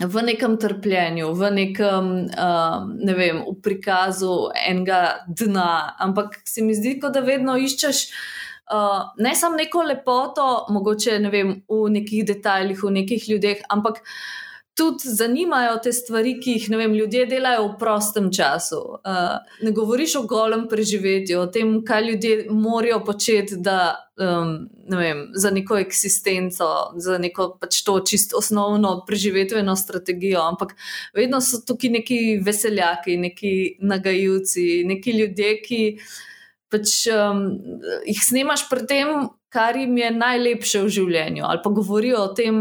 v 0.00 0.24
nekem 0.26 0.56
trpljenju, 0.60 1.30
v 1.38 1.50
nekem, 1.54 2.08
um, 2.26 2.88
ne 2.98 3.14
vem, 3.14 3.44
v 3.46 3.54
prikazu 3.62 4.50
enega 4.66 5.24
dna. 5.28 5.96
Ampak 5.98 6.40
se 6.44 6.62
mi 6.62 6.74
zdi, 6.74 6.98
da 7.00 7.20
vedno 7.20 7.56
iščeš. 7.56 8.08
Uh, 8.72 9.10
ne 9.18 9.34
samo 9.36 9.56
neko 9.56 9.82
lepoto, 9.82 10.66
mogoče 10.72 11.18
ne 11.20 11.30
vem, 11.30 11.50
v 11.68 11.90
nekih 11.98 12.24
detajlih, 12.24 12.80
v 12.80 12.92
nekih 13.00 13.28
ljudeh, 13.28 13.60
ampak 13.68 14.00
tudi 14.74 15.10
zanimajo 15.12 15.76
te 15.82 15.92
stvari, 15.92 16.32
ki 16.42 16.56
jih 16.56 16.70
vem, 16.72 16.94
ljudje 16.96 17.26
delajo 17.30 17.66
v 17.68 17.76
prostem 17.78 18.30
času. 18.32 18.80
Uh, 19.04 19.36
ne 19.62 19.70
govoriš 19.70 20.16
o 20.18 20.22
golem 20.30 20.64
preživetju, 20.70 21.42
o 21.44 21.46
tem, 21.46 21.76
kaj 21.86 22.06
ljudje 22.08 22.34
morajo 22.50 22.98
početi 23.06 23.60
da, 23.60 23.94
um, 24.18 24.56
ne 24.90 24.98
vem, 24.98 25.22
za 25.36 25.52
neko 25.54 25.78
eksistenco, 25.84 26.70
za 26.96 27.18
neko 27.22 27.52
pač 27.60 27.84
to 27.86 28.00
čisto 28.00 28.40
osnovno 28.40 28.96
preživetveno 29.06 29.76
strategijo. 29.76 30.42
Ampak 30.42 30.74
vedno 31.14 31.40
so 31.40 31.62
tukaj 31.66 31.98
neki 32.00 32.20
veseljaki, 32.42 33.16
neki 33.28 33.54
nagajivci, 33.80 34.84
neki 34.88 35.18
ljudje, 35.20 35.58
ki 35.62 35.82
pač, 36.74 37.04
um, 37.14 37.46
jih 38.10 38.20
snemaš 38.26 38.68
pri 38.70 38.86
tem. 38.90 39.16
Kar 39.54 39.76
jim 39.78 39.94
je 39.94 40.08
najlepše 40.10 40.80
v 40.82 40.88
življenju, 40.90 41.44
ali 41.46 41.60
pa 41.62 41.70
govorijo 41.70 42.24
o 42.24 42.30
tem, 42.34 42.56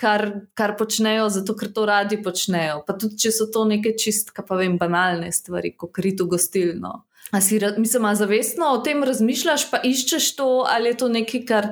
kar, 0.00 0.22
kar 0.56 0.72
počnejo, 0.78 1.28
zato 1.28 1.52
ker 1.52 1.68
to 1.76 1.84
radi 1.84 2.16
počnejo. 2.24 2.80
Pa 2.86 2.96
tudi, 2.96 3.18
če 3.20 3.32
so 3.36 3.50
to 3.52 3.66
neke 3.68 3.92
čistke, 4.00 4.40
pa 4.46 4.56
vem, 4.56 4.78
banalne 4.80 5.28
stvari, 5.36 5.74
kot 5.76 5.92
krito 5.92 6.24
gostilno. 6.24 7.02
A 7.34 7.40
si, 7.44 7.58
mislim, 7.76 8.08
zavestno 8.16 8.72
o 8.72 8.80
tem 8.84 9.04
razmišljaš, 9.04 9.68
pa 9.70 9.80
iščeš 9.84 10.30
to, 10.38 10.48
ali 10.70 10.92
je 10.92 10.98
to 11.04 11.08
nekaj, 11.12 11.44
kar 11.48 11.68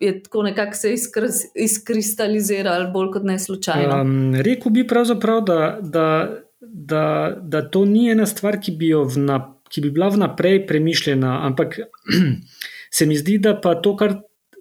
je 0.00 0.22
tako 0.22 0.42
nekako 0.42 0.76
se 0.76 0.94
izkristaliziralo, 1.54 2.90
bolj 2.90 3.10
kot 3.12 3.24
ne 3.24 3.38
slučajno. 3.38 4.00
Um, 4.00 4.34
Rekl 4.34 4.68
bi 4.68 4.86
pravzaprav, 4.88 5.40
da, 5.40 5.78
da, 5.80 6.08
da, 6.60 7.36
da 7.42 7.62
to 7.70 7.84
ni 7.84 8.10
ena 8.10 8.26
stvar, 8.26 8.60
ki 8.60 8.76
bi, 8.76 8.92
vna, 8.94 9.40
ki 9.68 9.80
bi 9.84 9.90
bila 9.90 10.08
vnaprej 10.12 10.64
premišljena, 10.66 11.40
ampak 11.46 11.78
se 12.96 13.06
mi 13.06 13.16
zdi, 13.16 13.38
da 13.42 13.56
pa 13.60 13.74
to, 13.80 13.96
kar 13.96 14.20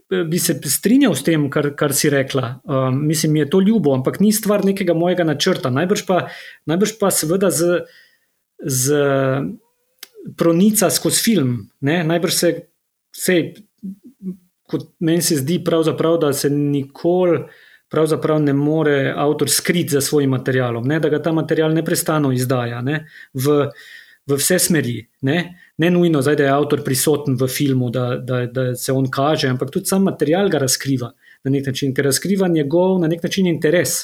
bi 0.09 0.39
se 0.39 0.59
strinjal 0.69 1.15
s 1.15 1.23
tem, 1.25 1.47
kar, 1.49 1.71
kar 1.77 1.93
si 1.93 2.09
rekla. 2.13 2.59
Um, 2.63 2.99
mislim, 3.07 3.33
mi 3.33 3.39
je 3.39 3.49
to 3.49 3.59
ljubo, 3.59 3.93
ampak 3.93 4.19
ni 4.19 4.31
stvar 4.33 4.65
nekega 4.65 4.93
mojega 4.93 5.25
načrta. 5.25 5.69
Najbrž 5.73 6.05
pa, 6.05 6.27
najbrž 6.69 6.97
pa 6.99 7.11
seveda 7.11 7.49
z, 7.51 7.81
z 8.61 9.05
pronica 10.37 10.89
skozi 10.89 11.23
film. 11.23 11.55
Ne? 11.81 12.03
Najbrž 12.03 12.33
se, 12.33 12.51
se, 13.15 13.39
kot 14.69 14.91
meni 14.99 15.21
se 15.21 15.41
zdi, 15.41 15.61
da 16.21 16.33
se 16.33 16.49
nikoli. 16.49 17.45
Pravzaprav 17.89 18.39
ne 18.41 18.53
more 18.53 19.13
avtor 19.15 19.49
skriti 19.49 19.93
za 19.93 20.01
svojim 20.01 20.29
materialom, 20.29 20.87
ne, 20.89 20.97
da 20.99 21.09
ga 21.09 21.19
ta 21.21 21.31
material 21.31 21.71
neprestano 21.71 22.31
izdaja 22.33 22.81
ne, 22.81 23.05
v, 23.33 23.69
v 24.27 24.39
vse 24.39 24.59
smeri. 24.59 24.99
Ne 25.21 25.65
ne 25.77 25.91
nujno, 25.91 26.21
zdaj, 26.21 26.35
da 26.35 26.43
je 26.43 26.55
avtor 26.55 26.83
prisoten 26.83 27.35
v 27.39 27.47
filmu, 27.51 27.89
da, 27.91 28.15
da, 28.17 28.45
da 28.45 28.65
se 28.75 28.93
on 28.93 29.09
kaže, 29.11 29.49
ampak 29.51 29.71
tudi 29.71 29.91
sam 29.91 30.05
material 30.07 30.49
ga 30.49 30.61
razkriva 30.63 31.11
na 31.43 31.51
nek 31.51 31.67
način, 31.67 31.93
ker 31.93 32.07
razkriva 32.07 32.47
njegov 32.47 32.99
na 33.01 33.09
nek 33.11 33.23
način 33.23 33.47
interes, 33.47 33.97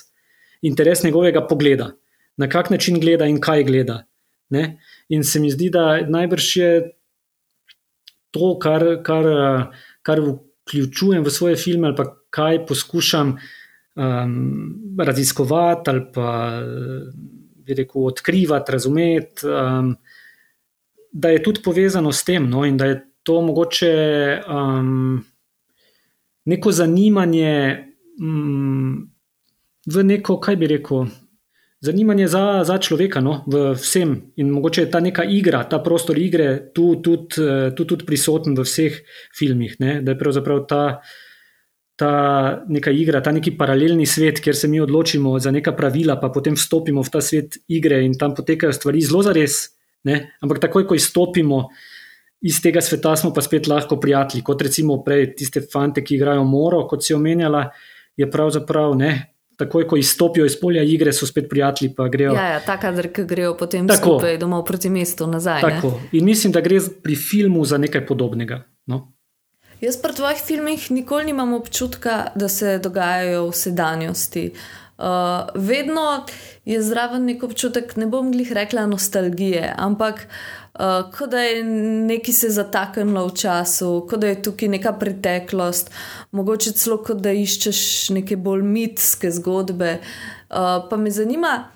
interes 0.61 1.03
njegovega 1.03 1.45
pogleda, 1.47 1.91
na 2.37 2.49
kak 2.49 2.69
način 2.69 2.99
gleda 2.99 3.25
in 3.25 3.39
kaj 3.41 3.63
gleda. 3.63 4.01
Ne? 4.49 4.77
In 5.09 5.23
se 5.23 5.39
mi 5.39 5.51
zdi, 5.51 5.69
da 5.71 6.01
najbrž 6.07 6.49
je 6.57 6.71
to, 8.31 8.57
kar, 8.59 8.83
kar, 9.03 9.27
kar 10.03 10.21
vključujem 10.21 11.23
v 11.23 11.31
svoje 11.31 11.55
filme, 11.55 11.87
ali 11.87 11.95
pa 11.95 12.05
kaj 12.31 12.65
poskušam 12.67 13.37
um, 13.95 14.35
raziskovati, 14.99 15.89
ali 15.89 16.03
pa 16.13 16.29
rekel, 17.67 18.07
odkrivati, 18.11 18.71
razumeti. 18.71 19.47
Um, 19.47 19.95
da 21.11 21.29
je 21.29 21.43
tudi 21.43 21.61
povezano 21.63 22.11
s 22.11 22.23
tem, 22.23 22.49
no, 22.49 22.65
in 22.65 22.77
da 22.77 22.85
je 22.85 23.01
to 23.23 23.41
mogoče 23.41 23.93
um, 24.47 25.23
neko 26.45 26.71
zanimanje 26.71 27.85
um, 28.21 29.11
v 29.85 30.03
neko, 30.03 30.39
kaj 30.39 30.55
bi 30.55 30.69
rekel, 30.71 31.05
zanimanje 31.81 32.27
za, 32.27 32.63
za 32.63 32.77
človeka, 32.77 33.21
no, 33.21 33.41
v 33.47 33.73
vsem. 33.73 34.15
In 34.37 34.53
mogoče 34.53 34.85
je 34.85 34.91
ta 34.91 35.01
neka 35.01 35.25
igra, 35.25 35.63
ta 35.69 35.81
prostor 35.83 36.17
igre 36.17 36.71
tu 36.73 36.95
tudi, 37.01 37.49
tu 37.75 37.85
tudi 37.85 38.05
prisoten 38.05 38.55
v 38.55 38.65
vseh 38.65 39.01
filmih, 39.37 39.75
ne, 39.79 39.99
da 40.01 40.15
je 40.15 40.21
pravzaprav 40.21 40.65
ta. 40.69 40.85
Ta 42.01 42.63
neka 42.65 42.89
igra, 42.89 43.19
ta 43.21 43.29
neki 43.29 43.51
paralelni 43.53 44.07
svet, 44.09 44.39
kjer 44.41 44.55
se 44.57 44.65
mi 44.67 44.79
odločimo 44.81 45.35
za 45.37 45.51
neka 45.53 45.75
pravila, 45.77 46.15
pa 46.17 46.31
potem 46.33 46.55
vstopimo 46.57 47.03
v 47.05 47.11
ta 47.13 47.21
svet 47.21 47.59
igre 47.69 47.99
in 48.01 48.15
tam 48.17 48.33
potekajo 48.33 48.73
stvari 48.73 49.03
zelo 49.05 49.21
zares, 49.21 49.59
Ne? 50.03 50.35
Ampak 50.41 50.59
takoj, 50.59 50.87
ko 50.87 50.97
izstopimo 50.97 51.67
iz 52.41 52.61
tega 52.61 52.81
sveta, 52.81 53.15
smo 53.15 53.33
pa 53.33 53.41
spet 53.41 53.67
lahko 53.69 53.99
prijatelji. 54.01 54.43
Kot 54.43 54.61
recimo 54.61 55.01
prej 55.05 55.35
tiste 55.37 55.61
fante, 55.61 56.03
ki 56.03 56.15
igrajo 56.17 56.43
moro, 56.43 56.85
kot 56.89 57.05
si 57.05 57.13
omenjala, 57.13 57.67
je 58.17 58.27
pravzaprav 58.31 58.95
ne, 58.97 59.11
takoj, 59.61 59.87
ko 59.87 59.97
izstopijo 59.97 60.45
iz 60.45 60.57
polja 60.59 60.83
igre, 60.83 61.13
so 61.13 61.27
spet 61.29 61.49
prijatelji. 61.49 61.93
Ja, 62.19 62.47
ja, 62.55 62.59
ta 62.65 62.79
kader, 62.81 63.11
ki 63.13 63.25
grejo 63.29 63.53
potem 63.57 63.87
tako, 63.87 64.17
skupaj 64.17 64.37
domov 64.41 64.65
proti 64.65 64.89
mestu 64.89 65.27
nazaj. 65.29 65.61
Tako. 65.61 65.93
In 66.17 66.25
mislim, 66.25 66.53
da 66.53 66.61
gre 66.65 66.81
pri 67.03 67.15
filmu 67.15 67.65
za 67.65 67.77
nekaj 67.77 68.05
podobnega. 68.07 68.63
No? 68.89 69.03
Jaz 69.81 69.97
pri 70.01 70.13
tvojih 70.13 70.41
filmih 70.45 70.91
nikoli 70.91 71.25
nimam 71.25 71.53
občutka, 71.53 72.27
da 72.35 72.49
se 72.49 72.77
dogajajo 72.79 73.47
v 73.49 73.55
sedanjosti. 73.57 74.43
Uh, 75.01 75.47
vedno 75.55 76.25
je 76.65 76.81
zraven 76.81 77.25
nek 77.25 77.43
občutek, 77.43 77.95
ne 77.97 78.05
bom 78.05 78.27
glih 78.31 78.51
rekla 78.53 78.83
nostalgije, 78.85 79.71
ampak 79.77 80.27
uh, 80.27 81.09
kot 81.09 81.31
da 81.33 81.41
je 81.41 81.63
nekaj 81.63 82.33
se 82.33 82.49
zataknilo 82.53 83.23
v 83.27 83.33
času, 83.33 83.89
kot 84.09 84.21
da 84.21 84.29
je 84.29 84.41
tukaj 84.45 84.69
neka 84.69 84.93
preteklost, 85.01 85.89
mogoče 86.31 86.75
celo 86.77 86.99
kot 87.01 87.17
da 87.17 87.33
iščeš 87.33 87.81
neke 88.13 88.37
bolj 88.37 88.61
mitske 88.61 89.31
zgodbe. 89.33 89.97
Uh, 90.51 90.83
pa 90.89 90.97
me 91.01 91.09
zanima, 91.11 91.71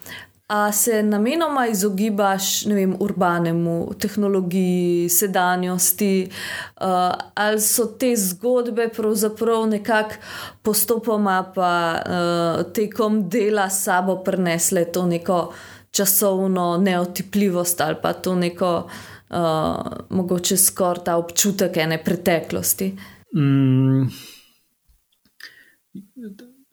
A 0.48 0.72
se 0.72 1.04
namenoma 1.04 1.68
izogibaš 1.68 2.66
vem, 2.66 2.96
urbanemu, 3.00 3.94
tehnologiji, 4.00 5.10
sedanjosti, 5.10 6.30
uh, 6.30 6.86
ali 7.34 7.62
so 7.62 7.86
te 7.86 8.12
zgodbe 8.16 8.90
pravzaprav 8.94 9.66
nekako 9.68 10.16
postopoma, 10.62 11.52
pa 11.56 11.72
uh, 11.96 12.74
tekom 12.74 13.24
dela 13.30 13.70
sabo 13.70 14.20
prenesle 14.24 14.86
to 14.92 15.06
neko 15.06 15.54
časovno 15.92 16.78
neotipljivost 16.78 17.82
ali 17.82 17.96
pa 18.02 18.14
to 18.14 18.36
neko 18.36 18.90
uh, 19.30 19.38
mogoče 20.10 20.58
skoraj 20.58 21.04
ta 21.04 21.16
občutek 21.18 21.78
ene 21.78 22.04
preteklosti. 22.04 22.94
Mm. 23.36 24.08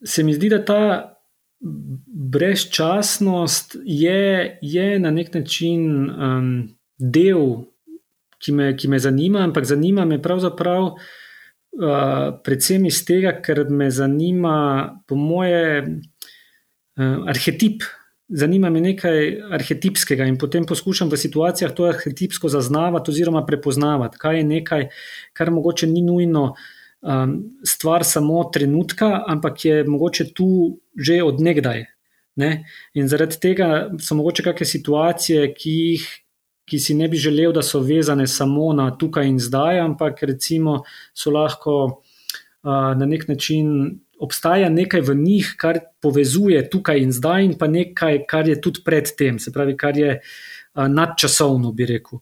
Se 0.04 0.22
mi 0.22 0.34
zdi, 0.34 0.48
da 0.48 0.64
ta 0.64 1.11
brezčasnost 1.62 3.76
je, 3.84 4.58
je 4.62 4.98
na 4.98 5.10
nek 5.10 5.34
način 5.34 6.10
um, 6.10 6.68
del, 6.98 7.64
ki 8.42 8.52
me, 8.52 8.72
ki 8.76 8.88
me 8.88 8.98
zanima, 8.98 9.44
ampak 9.46 9.64
zanima 9.64 10.04
me 10.04 10.18
pravzaprav 10.22 10.90
uh, 10.90 10.98
predvsem 12.44 12.86
iz 12.90 13.04
tega, 13.06 13.36
ker 13.42 13.64
me 13.70 13.90
zanima, 13.90 14.56
po 15.06 15.16
moje, 15.16 16.02
uh, 16.98 17.18
arhetip. 17.30 17.86
Zanima 18.32 18.70
me 18.72 18.80
nekaj 18.80 19.26
arhetipskega 19.52 20.24
in 20.24 20.38
potem 20.40 20.64
poskušam 20.64 21.10
v 21.12 21.18
situacijah 21.20 21.74
to 21.76 21.84
arhetipsko 21.84 22.48
zaznavati 22.48 23.12
oziroma 23.12 23.42
prepoznavati, 23.46 24.18
kaj 24.18 24.38
je 24.38 24.44
nekaj, 24.44 24.86
kar 25.36 25.50
mogoče 25.52 25.86
ni 25.86 26.00
nujno 26.02 26.44
uh, 26.44 26.62
um, 27.02 27.50
stvar 27.64 28.04
samo 28.04 28.44
trenutka, 28.54 29.24
ampak 29.26 29.64
je 29.64 29.84
mogoče 29.84 30.32
tu 30.34 30.78
že 30.96 31.22
odnegdaj. 31.22 31.86
Ne? 32.36 32.64
In 32.94 33.08
zaradi 33.08 33.36
tega 33.40 33.68
so 34.00 34.16
mogoče 34.16 34.44
kakšne 34.44 34.66
situacije, 34.66 35.48
ki, 35.56 35.72
jih, 35.72 36.06
ki 36.68 36.78
si 36.80 36.94
ne 36.96 37.08
bi 37.08 37.20
želel, 37.20 37.52
da 37.52 37.62
so 37.62 37.80
vezane 37.84 38.26
samo 38.26 38.72
na 38.76 38.90
tukaj 38.96 39.28
in 39.28 39.40
zdaj, 39.40 39.80
ampak 39.80 40.22
recimo 40.28 40.82
so 41.14 41.32
lahko 41.32 41.76
uh, 41.84 42.92
na 42.96 43.06
nek 43.08 43.28
način. 43.28 43.98
Obstaja 44.22 44.68
nekaj 44.70 45.00
v 45.02 45.14
njih, 45.18 45.48
kar 45.58 45.80
povezuje 45.98 46.60
tukaj 46.70 47.00
in 47.02 47.10
zdaj, 47.10 47.42
in 47.42 47.54
pa 47.58 47.66
nekaj, 47.66 48.20
kar 48.30 48.46
je 48.48 48.60
tudi 48.62 48.84
predtem, 48.86 49.40
se 49.42 49.50
pravi, 49.52 49.74
kar 49.76 49.98
je 49.98 50.12
uh, 50.20 50.86
nadčasovno, 50.86 51.72
bi 51.74 51.88
rekel. 51.90 52.20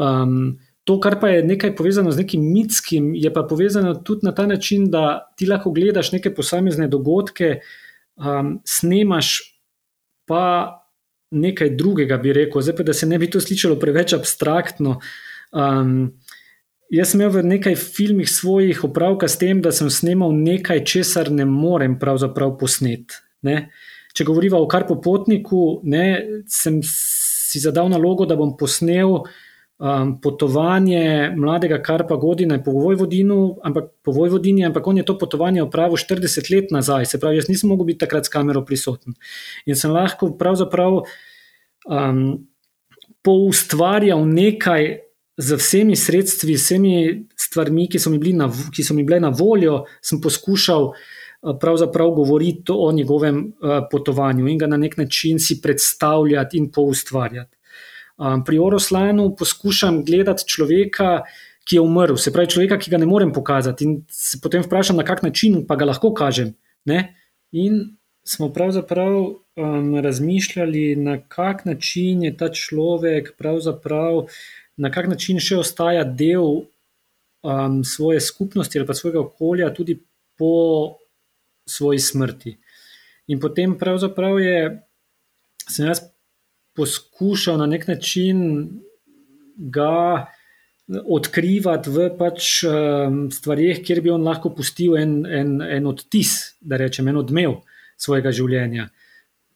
Um, 0.00 0.56
To, 0.86 1.00
kar 1.02 1.18
pa 1.18 1.32
je 1.32 1.42
nekaj 1.42 1.72
povezano 1.74 2.12
z 2.14 2.22
nekim 2.22 2.44
mitskim, 2.52 3.10
je 3.18 3.30
pa 3.34 3.42
povezano 3.42 3.94
tudi 4.06 4.26
na 4.26 4.32
ta 4.34 4.46
način, 4.46 4.86
da 4.90 5.32
ti 5.36 5.46
lahko 5.46 5.72
gledaš 5.74 6.12
neke 6.14 6.30
posamezne 6.34 6.86
dogodke, 6.88 7.56
um, 8.16 8.60
snemaš 8.64 9.40
pa 10.30 10.42
nekaj 11.34 11.72
drugega, 11.74 12.18
bi 12.22 12.32
rekel. 12.32 12.62
Zdaj, 12.62 12.76
pa, 12.76 12.86
da 12.86 12.94
se 12.94 13.06
ne 13.06 13.18
bi 13.18 13.30
to 13.30 13.42
slišalo 13.42 13.78
preveč 13.82 14.14
abstraktno. 14.14 15.00
Um, 15.50 16.14
jaz 16.90 17.10
sem 17.10 17.20
imel 17.20 17.34
v 17.34 17.42
nekaj 17.56 17.74
filmih 17.82 18.30
svojih 18.30 18.84
opravka 18.86 19.28
s 19.28 19.40
tem, 19.42 19.58
da 19.62 19.72
sem 19.74 19.90
snemal 19.90 20.30
nekaj, 20.34 20.84
česar 20.86 21.32
ne 21.34 21.48
morem 21.50 21.98
pravzaprav 21.98 22.54
posneti. 22.60 23.18
Če 24.16 24.24
govorimo 24.24 24.62
o 24.62 24.68
kar 24.70 24.86
popotniku, 24.86 25.80
ne, 25.82 26.06
sem 26.46 26.78
si 26.86 27.60
zadal 27.62 27.90
nalogo, 27.90 28.26
da 28.26 28.38
bom 28.38 28.54
posnel 28.58 29.26
um, 29.78 30.20
potovanje 30.20 31.32
mladega 31.36 31.78
Karpa 31.82 32.16
Godina 32.16 32.62
po 32.62 32.72
Vojvodinu, 32.72 33.56
ampak 33.62 33.84
po 34.02 34.12
Vojvodini, 34.12 34.64
ampak 34.64 34.86
on 34.86 34.96
je 34.96 35.04
to 35.04 35.18
potovanje 35.18 35.62
opravil 35.62 35.96
40 35.96 36.54
let 36.54 36.70
nazaj, 36.70 37.06
se 37.06 37.20
pravi, 37.20 37.36
jaz 37.36 37.48
nisem 37.48 37.68
mogel 37.68 37.86
biti 37.86 38.04
takrat 38.04 38.26
s 38.26 38.32
kamero 38.32 38.64
prisoten. 38.64 39.14
In 39.66 39.76
sem 39.76 39.92
lahko 39.92 40.32
pravzaprav 40.38 41.02
um, 41.02 42.22
poustvarjal 43.22 44.24
nekaj 44.28 45.06
z 45.36 45.56
vsemi 45.60 45.96
sredstvi, 45.96 46.56
vsemi 46.56 46.94
stvarmi, 47.36 47.88
ki 47.92 48.00
so 48.00 48.10
mi, 48.10 48.18
na, 48.32 48.48
ki 48.48 48.84
so 48.84 48.96
mi 48.96 49.04
bile 49.04 49.20
na 49.20 49.28
voljo, 49.28 49.84
sem 50.00 50.20
poskušal. 50.20 50.92
Pravzaprav 51.60 52.10
govoriti 52.10 52.72
o 52.74 52.88
njegovem 52.92 53.52
potovanju 53.90 54.48
in 54.48 54.58
ga 54.58 54.66
na 54.66 54.78
nek 54.80 54.96
način 54.96 55.38
si 55.38 55.60
predstavljati 55.62 56.58
in 56.58 56.70
poustvarjati. 56.72 57.55
Um, 58.16 58.44
pri 58.44 58.58
Oroslanu 58.58 59.34
poskušam 59.36 60.00
gledati 60.04 60.46
človeka, 60.48 61.22
ki 61.68 61.76
je 61.76 61.82
umrl, 61.82 62.16
se 62.16 62.32
pravi 62.32 62.48
človeka, 62.48 62.78
ki 62.78 62.90
ga 62.90 63.00
ne 63.02 63.06
morem 63.06 63.32
pokazati, 63.32 63.84
in 63.84 63.96
se 64.08 64.38
potem 64.42 64.62
vprašam, 64.64 64.96
na 64.96 65.04
kak 65.04 65.22
način 65.22 65.66
pa 65.66 65.76
ga 65.76 65.90
lahko 65.90 66.14
kažem. 66.14 66.54
Ne? 66.88 67.02
In 67.52 67.96
smo 68.24 68.48
pravzaprav 68.52 69.16
um, 69.56 69.90
razmišljali, 70.00 70.96
na 70.96 71.18
kak 71.28 71.64
način 71.64 72.22
je 72.22 72.36
ta 72.36 72.48
človek, 72.52 73.34
na 74.76 74.90
kak 74.90 75.08
način 75.08 75.40
še 75.40 75.60
ostaja 75.60 76.04
del 76.04 76.46
um, 77.42 77.84
svoje 77.84 78.20
skupnosti 78.20 78.78
ali 78.78 78.86
pa 78.86 78.94
svojega 78.94 79.20
okolja, 79.20 79.74
tudi 79.74 80.00
po 80.38 80.96
svoji 81.68 81.98
smrti. 81.98 82.56
In 83.26 83.40
potem 83.40 83.74
pravzaprav 83.78 84.38
je, 84.40 84.58
sem 85.68 85.86
jaz 85.86 86.06
poskušal 86.76 87.58
na 87.58 87.66
nek 87.66 87.86
način 87.88 88.42
ga 89.56 90.26
odkrivati 90.86 91.90
v 91.90 92.10
pač, 92.18 92.60
um, 92.68 93.26
stvarih, 93.34 93.80
kjer 93.82 94.00
bi 94.04 94.12
on 94.14 94.26
lahko 94.26 94.52
pustil 94.54 94.94
en, 94.98 95.18
en, 95.26 95.56
en 95.62 95.88
odtis, 95.90 96.36
da 96.60 96.78
rečem, 96.78 97.08
en 97.10 97.18
odmev 97.24 97.58
svojega 97.98 98.30
življenja. 98.34 98.86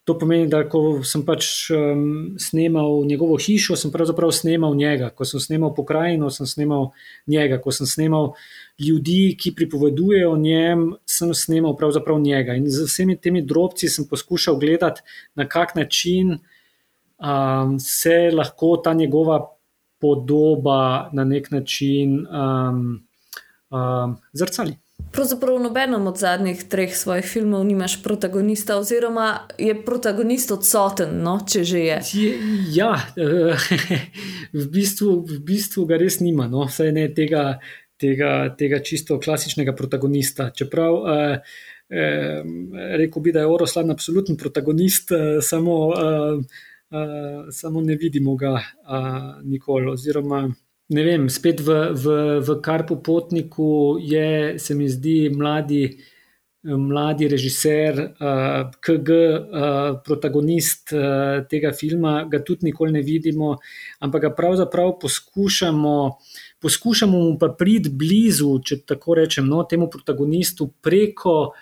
To 0.09 0.17
pomeni, 0.19 0.49
da 0.51 0.65
ko 0.67 1.05
sem 1.07 1.23
pač 1.23 1.69
um, 1.77 2.33
snemal 2.41 3.05
njegovo 3.07 3.37
hišo, 3.39 3.77
sem 3.79 3.93
pravzaprav 3.95 4.33
snemal 4.35 4.75
njega. 4.75 5.13
Ko 5.15 5.27
sem 5.29 5.43
snemal 5.45 5.71
pokrajino, 5.77 6.33
sem 6.35 6.49
snemal 6.51 6.89
njega. 7.31 7.61
Ko 7.63 7.71
sem 7.71 7.87
snemal 7.87 8.33
ljudi, 8.81 9.37
ki 9.39 9.53
pripovedujejo 9.55 10.33
o 10.33 10.39
njem, 10.41 10.87
sem 11.07 11.31
snemal 11.37 11.77
pravzaprav 11.79 12.19
njega. 12.19 12.57
In 12.59 12.67
z 12.67 12.89
vsemi 12.89 13.21
temi 13.21 13.45
drobci 13.47 13.93
sem 13.93 14.09
poskušal 14.09 14.59
gledati, 14.59 15.05
na 15.39 15.47
kak 15.47 15.77
način 15.79 16.41
um, 17.21 17.79
se 17.81 18.31
lahko 18.35 18.77
ta 18.85 18.93
njegova 18.93 19.57
podoba 20.01 21.11
na 21.13 21.25
nek 21.25 21.51
način 21.51 22.27
um, 22.27 23.07
um, 23.71 24.17
zrcali. 24.33 24.77
Pravzaprav 25.13 25.57
v 25.57 25.63
nobenem 25.65 26.07
od 26.07 26.19
zadnjih 26.19 26.61
treh 26.69 26.93
svojih 26.97 27.25
filmov 27.25 27.65
nimaš 27.67 27.97
protagonista, 28.03 28.77
oziroma 28.79 29.49
je 29.59 29.75
protagonist 29.85 30.53
odsoten, 30.55 31.17
no, 31.25 31.41
če 31.49 31.65
že 31.65 31.81
je. 31.81 31.99
je 32.15 32.35
ja, 32.77 32.93
v 34.61 34.67
bistvu, 34.71 35.25
v 35.27 35.41
bistvu 35.41 35.87
ga 35.89 35.99
res 35.99 36.21
nima, 36.21 36.47
no, 36.47 36.69
vsaj 36.69 36.93
ne 36.95 37.09
tega, 37.17 37.59
tega, 37.99 38.55
tega 38.59 38.81
čisto 38.85 39.19
klasičnega 39.19 39.75
protagonista. 39.75 40.51
Čeprav 40.55 41.01
eh, 41.01 41.41
eh, 41.91 42.43
rekel 43.03 43.23
bi, 43.23 43.35
da 43.35 43.43
je 43.43 43.51
Oroslan 43.51 43.91
absoluten 43.91 44.39
protagonist, 44.39 45.13
eh, 45.13 45.41
samo. 45.43 45.79
Eh, 45.97 46.69
samo 47.51 47.81
ne 47.81 47.95
vidimo 47.97 48.35
ga 48.37 48.53
uh, 48.53 49.43
nikoli. 49.43 49.91
Oziroma, 49.93 50.49
ne 50.89 51.03
vem, 51.05 51.29
spet 51.31 51.61
v, 51.61 51.81
v, 51.95 52.15
v 52.43 52.57
Karpu 52.63 53.03
Potniku 53.03 53.99
je, 54.03 54.59
se 54.59 54.75
mi 54.75 54.89
zdi, 54.89 55.31
mladi, 55.31 55.85
mladi 56.67 57.29
režiser, 57.31 58.01
uh, 58.19 58.75
KG, 58.83 59.09
uh, 59.11 60.01
protagonist 60.05 60.93
uh, 60.93 61.47
tega 61.47 61.73
filma, 61.73 62.25
ga 62.31 62.43
tudi 62.43 62.69
nikoli 62.73 62.99
ne 62.99 63.03
vidimo, 63.07 63.57
ampak 64.03 64.27
ga 64.29 64.35
pravzaprav 64.35 64.99
poskušamo. 65.01 65.97
Poskušamo 66.61 67.19
mu 67.19 67.39
pa 67.39 67.55
priti 67.57 67.89
blizu, 67.89 68.59
če 68.61 68.83
tako 68.85 69.21
rečem, 69.23 69.47
no, 69.49 69.63
temu 69.65 69.89
protagonistu 69.89 70.73
preko 70.83 71.53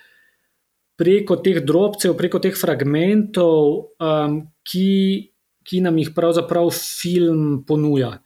preko 0.99 1.37
teh 1.39 1.61
drobcev, 1.63 2.17
preko 2.19 2.41
teh 2.43 2.57
fragmentov, 2.59 3.95
um, 4.03 4.41
ki, 4.69 4.89
ki 5.65 5.81
nam 5.85 5.99
jih 6.01 6.13
pravzaprav 6.17 6.71
film 6.75 7.63
ponuja. 7.67 8.19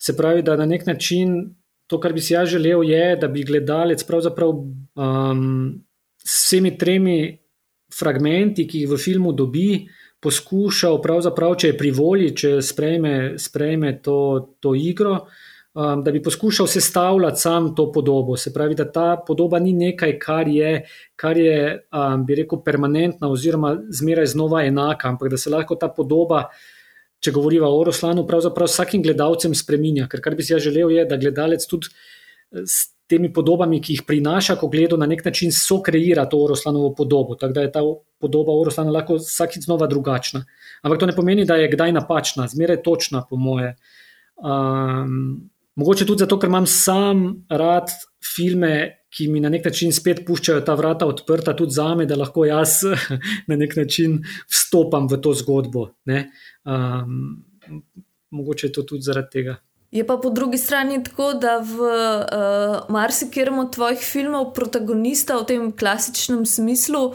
Se 0.00 0.16
pravi, 0.16 0.42
da 0.42 0.56
na 0.56 0.66
nek 0.66 0.86
način 0.86 1.54
to, 1.90 1.98
kar 2.00 2.14
bi 2.14 2.22
si 2.22 2.34
jaz 2.34 2.48
želel, 2.48 2.84
je, 2.86 3.16
da 3.20 3.28
bi 3.28 3.44
gledalec 3.44 4.02
pravzaprav 4.06 4.50
um, 4.54 5.82
s 6.22 6.46
vsemi 6.46 6.76
tremi 6.78 7.18
fragmenti, 7.90 8.68
ki 8.70 8.84
jih 8.84 8.92
v 8.92 8.98
filmu 9.02 9.32
dobi, 9.34 9.88
poskušal, 10.22 11.00
če 11.58 11.72
je 11.72 11.76
pri 11.78 11.90
volji, 11.90 12.30
če 12.36 12.50
sprejme, 12.62 13.14
sprejme 13.38 13.96
to, 14.04 14.18
to 14.60 14.74
igro, 14.76 15.26
um, 15.74 16.04
da 16.04 16.10
bi 16.10 16.22
poskušal 16.22 16.66
sestavljati 16.66 17.40
sam 17.40 17.74
to 17.74 17.92
podobo. 17.92 18.36
Se 18.36 18.52
pravi, 18.52 18.74
da 18.74 18.92
ta 18.92 19.22
podoba 19.26 19.58
ni 19.58 19.72
nekaj, 19.72 20.18
kar 20.18 20.48
je, 20.48 20.84
kar 21.16 21.36
je 21.36 21.86
um, 21.92 22.26
bi 22.26 22.34
rekel, 22.34 22.62
permanentna 22.64 23.30
oziroma 23.30 23.76
zmeraj 23.88 24.26
znova 24.26 24.64
enaka, 24.64 25.08
ampak 25.08 25.28
da 25.28 25.38
se 25.38 25.50
lahko 25.50 25.74
ta 25.74 25.88
podoba. 25.88 26.48
Če 27.20 27.34
govorimo 27.36 27.68
o 27.68 27.82
Roslanu, 27.84 28.24
pravzaprav 28.26 28.68
vsakim 28.70 29.02
gledalcem 29.02 29.54
spremenja. 29.54 30.06
Ker 30.08 30.22
kar 30.24 30.34
bi 30.34 30.42
si 30.42 30.54
ja 30.54 30.58
želel, 30.58 30.90
je, 30.90 31.04
da 31.04 31.18
gledalec 31.20 31.66
tudi 31.68 31.90
s 32.64 32.94
temi 33.10 33.28
podobami, 33.34 33.80
ki 33.82 33.98
jih 33.98 34.02
prinaša, 34.06 34.56
ko 34.56 34.70
gleda 34.72 34.96
na 34.96 35.06
nek 35.10 35.24
način, 35.26 35.52
so 35.52 35.82
kreira 35.84 36.24
to 36.30 36.38
Oroslanovo 36.40 36.94
podobo. 36.96 37.34
Tako 37.34 37.52
da 37.52 37.66
je 37.66 37.72
ta 37.74 37.82
podoba 38.20 38.54
Oroslana 38.56 38.94
lahko 38.94 39.18
vsakič 39.20 39.66
znova 39.66 39.86
drugačna. 39.90 40.44
Ampak 40.82 41.00
to 41.02 41.10
ne 41.10 41.16
pomeni, 41.16 41.44
da 41.44 41.58
je 41.60 41.68
kdaj 41.74 41.92
napačna, 41.92 42.48
zmeraj 42.48 42.80
točna, 42.86 43.24
po 43.28 43.36
moje. 43.36 43.74
Um, 44.40 45.50
mogoče 45.80 46.06
tudi 46.06 46.24
zato, 46.26 46.38
ker 46.38 46.50
imam 46.50 46.66
sam 46.68 47.24
rad 47.48 47.92
filme, 48.24 48.74
ki 49.10 49.26
mi 49.32 49.40
na 49.42 49.50
nek 49.50 49.64
način 49.66 49.92
spet 49.94 50.22
puščajo 50.26 50.62
ta 50.66 50.76
vrata 50.78 51.08
odprta, 51.10 51.56
tudi 51.56 51.74
za 51.74 51.88
me, 51.98 52.06
da 52.06 52.18
lahko 52.20 52.44
jaz 52.46 52.82
na 53.50 53.58
nek 53.58 53.74
način 53.80 54.20
vstopam 54.50 55.08
v 55.10 55.18
to 55.24 55.34
zgodbo. 55.40 55.88
Um, 56.06 57.42
mogoče 58.30 58.68
je 58.68 58.72
to 58.78 58.86
tudi 58.92 59.08
zaradi 59.08 59.32
tega. 59.32 59.58
Je 59.90 60.04
pa 60.06 60.20
po 60.22 60.30
drugi 60.30 60.58
strani 60.58 61.00
tako, 61.02 61.32
da 61.34 61.56
v 61.58 61.82
uh, 61.82 62.92
marsikerem 62.94 63.58
od 63.58 63.72
tvojih 63.74 63.98
filmov 63.98 64.52
protagonista 64.54 65.40
v 65.40 65.46
tem 65.48 65.72
klasičnem 65.74 66.44
smislu 66.46 67.08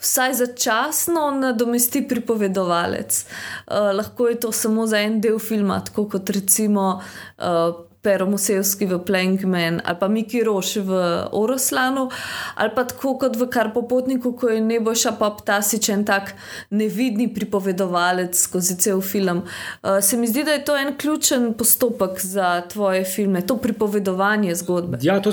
vsaj 0.00 0.38
začasno 0.40 1.28
nadomesti 1.36 2.00
pripovedovalec. 2.08 3.24
Uh, 3.68 3.92
lahko 3.92 4.32
je 4.32 4.40
to 4.40 4.52
samo 4.52 4.86
za 4.88 5.04
en 5.04 5.20
del 5.20 5.36
filma, 5.38 5.82
tako 5.84 6.08
kot 6.08 6.30
recimo. 6.32 7.02
Uh, 7.36 7.91
Pero 8.02 8.26
Musevski 8.26 8.86
v 8.86 8.98
Plankman 9.06 9.80
ali 9.84 9.96
pa 10.00 10.08
Miki 10.08 10.42
Roš 10.42 10.76
v 10.82 10.90
Oroslanu, 11.32 12.08
ali 12.54 12.70
pa 12.74 12.84
tako 12.84 13.14
kot 13.18 13.36
v 13.38 13.46
Karpopotniku, 13.46 14.34
ko 14.34 14.50
je 14.50 14.60
Neboša 14.60 15.14
Poptasič 15.18 15.88
en 15.94 16.02
tak 16.04 16.34
nevidni 16.70 17.30
pripovedovalec 17.30 18.34
skozi 18.34 18.74
cel 18.78 19.00
film. 19.00 19.44
Uh, 19.82 20.02
se 20.02 20.18
mi 20.18 20.26
zdi, 20.26 20.42
da 20.44 20.58
je 20.58 20.64
to 20.64 20.76
en 20.76 20.96
ključen 20.98 21.54
postopek 21.54 22.18
za 22.18 22.66
tvoje 22.66 23.04
filme, 23.04 23.46
to 23.46 23.56
pripovedovanje 23.56 24.54
zgodbe. 24.54 24.98
Ja, 25.02 25.20
to 25.22 25.30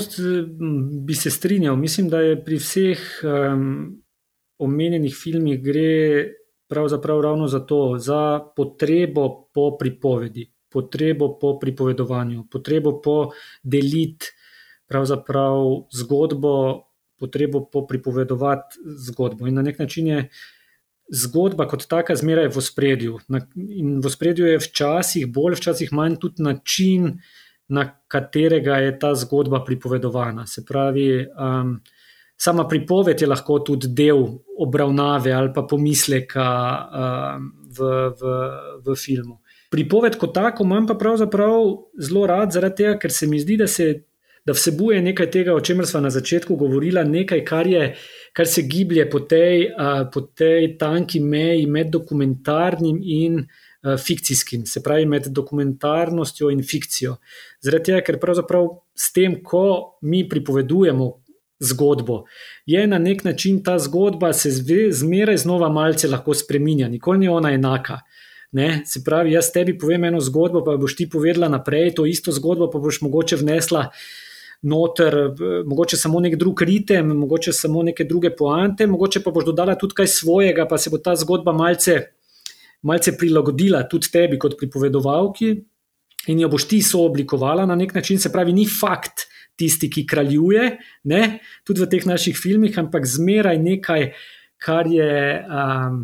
bi 1.06 1.14
se 1.14 1.30
strinjal. 1.30 1.76
Mislim, 1.76 2.08
da 2.08 2.20
je 2.20 2.38
pri 2.44 2.56
vseh 2.56 2.98
um, 3.26 3.98
omenjenih 4.58 5.14
filmih 5.14 5.58
gre 5.62 6.30
pravzaprav 6.70 7.20
ravno 7.20 7.48
za 7.48 7.60
to, 7.60 7.98
za 7.98 8.40
potrebo 8.56 9.50
po 9.54 9.76
pripovedi 9.78 10.59
potrebo 10.70 11.34
po 11.38 11.58
pripovedovanju, 11.58 12.46
potrebo 12.50 13.00
po 13.02 13.30
deliti 13.62 14.32
pravzaprav 14.90 15.86
zgodbo, 15.92 16.82
potrebo 17.18 17.64
po 17.70 17.86
pripovedovati 17.86 18.78
zgodbo. 19.10 19.46
In 19.46 19.54
na 19.54 19.62
nek 19.62 19.78
način 19.78 20.06
je 20.06 20.28
zgodba 21.10 21.66
kot 21.68 21.86
taka 21.90 22.16
zmeraj 22.16 22.48
v 22.54 22.62
spredju. 22.62 23.18
In 23.54 24.00
v 24.00 24.10
spredju 24.10 24.46
je 24.46 24.62
včasih 24.62 25.26
bolj, 25.30 25.58
včasih 25.58 25.92
manj 25.92 26.18
tudi 26.22 26.42
način, 26.42 27.18
na 27.70 27.84
katerega 28.08 28.80
je 28.82 28.98
ta 28.98 29.14
zgodba 29.14 29.64
pripovedovana. 29.64 30.46
Se 30.46 30.64
pravi, 30.66 31.26
um, 31.38 31.76
sama 32.36 32.66
pripoved 32.68 33.20
je 33.20 33.28
lahko 33.28 33.58
tudi 33.58 33.88
del 33.94 34.24
obravnave 34.58 35.32
ali 35.32 35.52
pa 35.54 35.62
pomisleka 35.62 36.48
um, 36.80 37.52
v, 37.78 37.92
v, 38.20 38.34
v 38.86 38.96
filmu. 38.96 39.39
Pripoved 39.70 40.16
kot 40.18 40.34
tako 40.34 40.64
imam 40.66 40.86
pa 40.86 40.94
pravzaprav 40.98 41.60
zelo 42.02 42.26
rad, 42.26 42.50
zaradi 42.52 42.82
tega, 42.82 42.96
ker 42.98 43.12
se 43.14 43.26
mi 43.30 43.38
zdi, 43.38 43.54
da, 43.60 43.68
se, 43.70 43.86
da 44.46 44.54
vsebuje 44.56 44.98
nekaj 45.02 45.30
tega, 45.30 45.54
o 45.54 45.62
čemer 45.62 45.86
smo 45.86 46.00
na 46.02 46.10
začetku 46.10 46.56
govorili, 46.58 47.04
nekaj, 47.06 47.44
kar, 47.46 47.70
je, 47.70 47.84
kar 48.34 48.50
se 48.50 48.66
giblje 48.66 49.06
po 49.10 49.20
tej, 49.30 49.68
uh, 49.70 50.02
po 50.12 50.24
tej 50.26 50.74
tanki 50.78 51.22
meji 51.22 51.68
med 51.70 51.92
dokumentarnim 51.94 52.98
in 52.98 53.38
uh, 53.44 53.94
fikcijskim, 53.94 54.66
se 54.66 54.82
pravi 54.82 55.06
med 55.06 55.30
dokumentarnostjo 55.30 56.50
in 56.50 56.66
fikcijo. 56.66 57.20
Zaradi 57.62 57.92
tega, 57.92 58.02
ker 58.10 58.18
pravzaprav 58.18 58.66
s 58.98 59.12
tem, 59.14 59.38
ko 59.44 59.98
mi 60.02 60.26
pripovedujemo. 60.28 61.12
Zgodbo. 61.60 62.22
Je 62.64 62.80
na 62.88 62.96
nek 62.98 63.20
način 63.24 63.58
ta 63.60 63.74
zgodba, 63.78 64.30
se 64.32 64.48
zmeraj 64.96 65.36
znova 65.42 65.68
malce 65.68 66.08
lahko 66.08 66.32
spremenja, 66.34 66.88
nikoli 66.88 67.18
ni 67.18 67.28
ona 67.28 67.50
enaka. 67.52 67.98
Ne? 68.52 68.82
Se 68.86 69.04
pravi, 69.04 69.32
jaz 69.36 69.52
tebi 69.54 69.76
povem 69.78 70.08
eno 70.08 70.20
zgodbo, 70.20 70.64
pa 70.66 70.74
boš 70.76 70.96
ti 70.98 71.06
povedala 71.10 71.48
naprej 71.48 71.94
to 71.94 72.06
isto 72.06 72.34
zgodbo, 72.34 72.66
pa 72.70 72.80
boš 72.82 73.00
mogoče 73.04 73.38
vnesla 73.38 73.84
noter, 74.62 75.16
mogoče 75.66 75.96
samo 75.96 76.20
nek 76.20 76.34
drug 76.36 76.62
ritem, 76.66 77.14
mogoče 77.22 77.52
samo 77.52 77.82
neke 77.86 78.04
druge 78.04 78.34
poante, 78.36 78.86
mogoče 78.90 79.22
pa 79.24 79.30
boš 79.30 79.46
dodala 79.52 79.78
tudi 79.78 79.96
kaj 80.02 80.10
svojega, 80.18 80.66
pa 80.68 80.78
se 80.78 80.90
bo 80.90 80.98
ta 80.98 81.14
zgodba 81.16 81.54
malce, 81.56 82.00
malce 82.82 83.16
prilagodila 83.16 83.86
tudi 83.88 84.10
tebi 84.12 84.38
kot 84.38 84.58
pripovedovalki 84.58 85.54
in 86.28 86.40
jo 86.42 86.50
boš 86.52 86.66
ti 86.68 86.82
sooblikovala 86.82 87.64
na 87.66 87.78
nek 87.78 87.94
način. 87.94 88.18
Se 88.18 88.32
pravi, 88.32 88.52
ni 88.52 88.66
fakt 88.66 89.28
tisti, 89.56 89.88
ki 89.90 90.06
kraljuje, 90.08 90.70
ne? 91.04 91.38
tudi 91.64 91.84
v 91.84 91.88
teh 91.92 92.06
naših 92.06 92.36
filmih, 92.36 92.76
ampak 92.80 93.06
zmeraj 93.06 93.60
nekaj, 93.62 94.10
kar 94.58 94.90
je. 94.90 95.12
Um, 95.46 96.02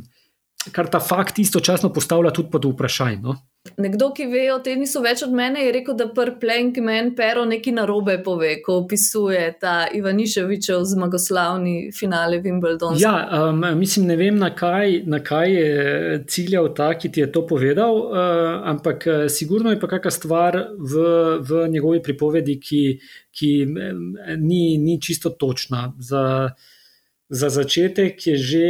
kar 0.72 0.88
ta 0.90 1.00
fakt 1.00 1.38
istočasno 1.38 1.92
postavlja 1.92 2.30
tudi 2.30 2.50
pod 2.50 2.64
vprašanje. 2.64 3.20
No? 3.22 3.36
Nekdo, 3.76 4.12
ki 4.14 4.26
ve 4.30 4.44
o 4.54 4.58
tem, 4.62 4.78
niso 4.78 5.00
več 5.02 5.24
od 5.26 5.32
mene, 5.34 5.64
je 5.64 5.72
rekel, 5.74 5.96
da 5.98 6.06
prvi 6.14 6.36
plenk 6.42 6.78
meni 6.84 7.10
pero 7.18 7.44
nekaj 7.48 7.74
narobe 7.74 8.14
pove, 8.24 8.52
ko 8.62 8.78
opisuje 8.84 9.40
ta 9.60 9.88
Ivaniševičev 9.94 10.84
zmagoslavni 10.86 11.90
finale 11.96 12.38
Wimbledona. 12.44 12.98
Ja, 13.00 13.14
um, 13.48 13.64
mislim, 13.78 14.06
ne 14.06 14.16
vem, 14.20 14.38
na 14.38 14.52
kaj, 14.54 15.00
na 15.10 15.20
kaj 15.24 15.56
je 15.56 16.20
ciljal 16.30 16.70
ta, 16.78 16.92
ki 16.94 17.10
ti 17.12 17.24
je 17.24 17.30
to 17.32 17.42
povedal, 17.46 17.98
uh, 18.04 18.70
ampak 18.70 19.08
uh, 19.10 19.26
sigurno 19.32 19.74
je 19.74 19.80
pa 19.82 19.90
kakšna 19.96 20.14
stvar 20.14 20.60
v, 20.78 21.02
v 21.42 21.66
njegovi 21.72 22.02
pripovedi, 22.04 22.60
ki, 22.62 22.84
ki 23.34 23.52
ni, 24.38 24.62
ni 24.78 25.00
čisto 25.02 25.34
točna. 25.34 25.90
Za, 25.98 26.22
Za 27.29 27.51
začetek 27.51 28.27
je 28.27 28.37
že 28.39 28.68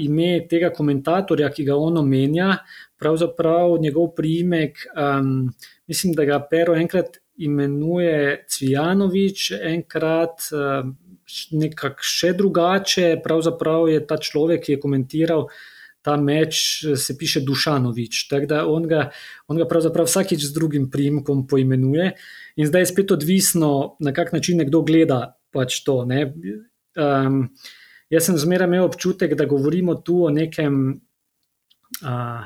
ime 0.00 0.46
tega 0.48 0.70
komentatorja, 0.72 1.50
ki 1.52 1.66
ga 1.68 1.76
on 1.76 2.00
omenja, 2.00 2.64
pravzaprav 2.96 3.76
njegov 3.80 4.14
priimek. 4.16 4.86
Um, 4.96 5.52
mislim, 5.86 6.14
da 6.16 6.24
ga 6.24 6.40
Pero 6.50 6.76
enkrat 6.76 7.20
imenuje 7.36 8.44
Cvijanovič, 8.48 9.52
enkrat 9.60 10.48
uh, 10.56 10.88
nekako 11.52 12.00
še 12.00 12.32
drugače. 12.32 13.06
Pravzaprav 13.24 13.88
je 13.92 14.00
ta 14.06 14.16
človek, 14.16 14.64
ki 14.64 14.76
je 14.76 14.80
komentiral 14.80 15.48
ta 16.04 16.16
meč, 16.20 16.84
se 16.96 17.16
piše 17.16 17.40
Dušanovič. 17.40 18.28
Tako 18.28 18.46
da 18.46 18.66
on 18.68 18.88
ga, 18.88 19.08
on 19.48 19.60
ga 19.60 19.68
pravzaprav 19.68 20.08
vsakič 20.08 20.44
z 20.44 20.52
drugim 20.56 20.90
priimkom 20.92 21.46
poimenuje. 21.48 22.12
In 22.60 22.68
zdaj 22.68 22.84
je 22.84 22.92
spet 22.92 23.14
odvisno, 23.16 23.96
na 24.00 24.12
kak 24.12 24.32
način 24.32 24.60
nekdo 24.60 24.84
gleda 24.84 25.36
pač 25.52 25.80
to. 25.84 26.04
Ne? 26.04 26.28
Um, 26.94 27.48
jaz 28.10 28.28
sem 28.28 28.38
zmeraj 28.38 28.68
imel 28.70 28.84
občutek, 28.86 29.34
da 29.34 29.46
govorimo 29.50 29.94
tu 29.94 30.24
o 30.24 30.30
nekem, 30.30 31.00
uh, 32.02 32.44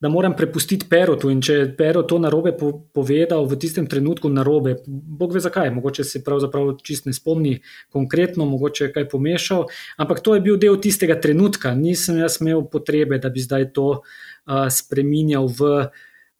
da 0.00 0.08
moram 0.08 0.36
prepustiti 0.36 0.88
Perotu. 0.88 1.30
In 1.32 1.40
če 1.44 1.54
je 1.54 1.68
Perot 1.76 2.08
to 2.08 2.18
narobe 2.20 2.52
po, 2.56 2.72
povedal 2.92 3.44
v 3.48 3.58
tistem 3.60 3.86
trenutku, 3.88 4.28
narobe, 4.32 4.76
Bog 4.86 5.32
ve 5.36 5.40
zakaj, 5.44 5.70
mogoče 5.76 6.04
se 6.04 6.22
pravzaprav 6.24 6.74
čist 6.84 7.08
ne 7.08 7.14
spomni 7.16 7.58
konkretno, 7.92 8.48
mogoče 8.48 8.88
je 8.88 8.92
kaj 8.96 9.08
pomešal, 9.12 9.66
ampak 10.00 10.20
to 10.24 10.36
je 10.36 10.44
bil 10.44 10.60
del 10.60 10.80
tistega 10.80 11.16
trenutka. 11.20 11.74
Nisem 11.76 12.20
jaz 12.20 12.40
imel 12.40 12.64
potrebe, 12.72 13.20
da 13.20 13.32
bi 13.32 13.44
zdaj 13.44 13.72
to 13.76 13.88
uh, 14.00 14.68
spremenjal 14.72 15.48
v, 15.48 15.72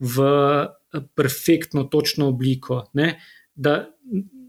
v 0.01 0.29
perfektno, 1.17 1.85
točno 1.89 2.29
obliko. 2.33 2.85
Ne? 2.97 3.17
Da, 3.55 3.85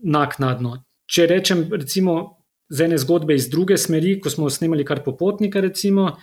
naknadno. 0.04 0.82
Če 1.12 1.28
rečem, 1.28 1.68
recimo, 1.76 2.41
z 2.72 2.88
ene 2.88 2.98
zgodbe 2.98 3.36
iz 3.36 3.50
druge 3.52 3.78
smeri, 3.78 4.16
ko 4.24 4.32
smo 4.32 4.50
snemali 4.50 4.86
kar 4.88 5.04
popotnika, 5.04 5.62
recimo, 5.62 6.16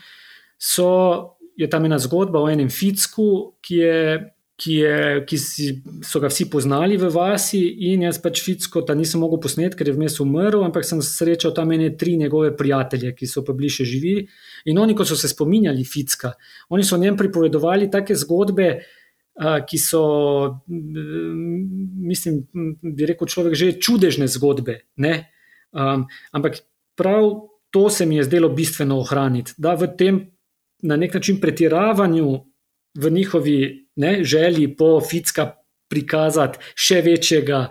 so, 0.59 1.37
je 1.59 1.69
tam 1.71 1.85
ena 1.85 1.99
zgodba 2.01 2.41
o 2.41 2.49
enem 2.49 2.71
ficku, 2.73 3.29
ki, 3.61 3.77
je, 3.83 4.19
ki, 4.59 4.75
je, 4.81 4.99
ki 5.29 5.39
si, 5.43 5.69
so 6.07 6.23
ga 6.23 6.31
vsi 6.33 6.49
poznali 6.51 6.97
v 6.97 7.11
vasi 7.13 7.61
in 7.91 8.07
jaz 8.07 8.21
pač 8.23 8.41
ficko 8.47 8.83
ta 8.87 8.97
nisem 8.97 9.21
mogel 9.21 9.43
posnet, 9.45 9.77
ker 9.77 9.91
je 9.91 9.97
vmes 9.97 10.17
umrl, 10.25 10.63
ampak 10.65 10.87
sem 10.89 11.03
srečal 11.05 11.53
tam 11.57 11.75
ene 11.77 11.91
tri 12.01 12.17
njegove 12.17 12.55
prijatelje, 12.57 13.13
ki 13.19 13.29
so 13.29 13.45
pa 13.47 13.57
bili 13.59 13.71
še 13.75 13.87
živi. 13.91 14.15
In 14.71 14.81
oni, 14.81 14.97
ko 14.97 15.05
so 15.05 15.19
se 15.19 15.31
spominjali 15.31 15.85
ficka, 15.85 16.33
oni 16.73 16.87
so 16.87 16.97
njem 16.97 17.19
pripovedovali 17.19 17.91
take 17.93 18.17
zgodbe, 18.19 18.71
ki 19.39 19.79
so, 19.79 20.03
mislim, 20.67 22.41
bi 22.83 23.07
rekel 23.07 23.29
človek, 23.31 23.55
že 23.55 23.77
čudežne 23.79 24.27
zgodbe. 24.27 24.81
Ne? 24.99 25.29
Um, 25.73 26.07
ampak 26.33 26.59
prav 26.97 27.31
to 27.71 27.91
se 27.91 28.07
mi 28.07 28.17
je 28.17 28.25
zdelo 28.25 28.49
bistveno 28.49 28.99
ohraniti, 28.99 29.53
da 29.59 29.75
v 29.75 29.91
tem 29.97 30.21
na 30.83 30.97
nek 30.97 31.15
način 31.15 31.41
pretiravanju 31.41 32.41
v 32.99 33.11
njihovi 33.11 33.89
ne, 33.97 34.25
želji 34.25 34.77
po 34.77 35.01
ficka 35.01 35.53
prikazati 35.89 36.59
še 36.77 37.01
večjega, 37.03 37.69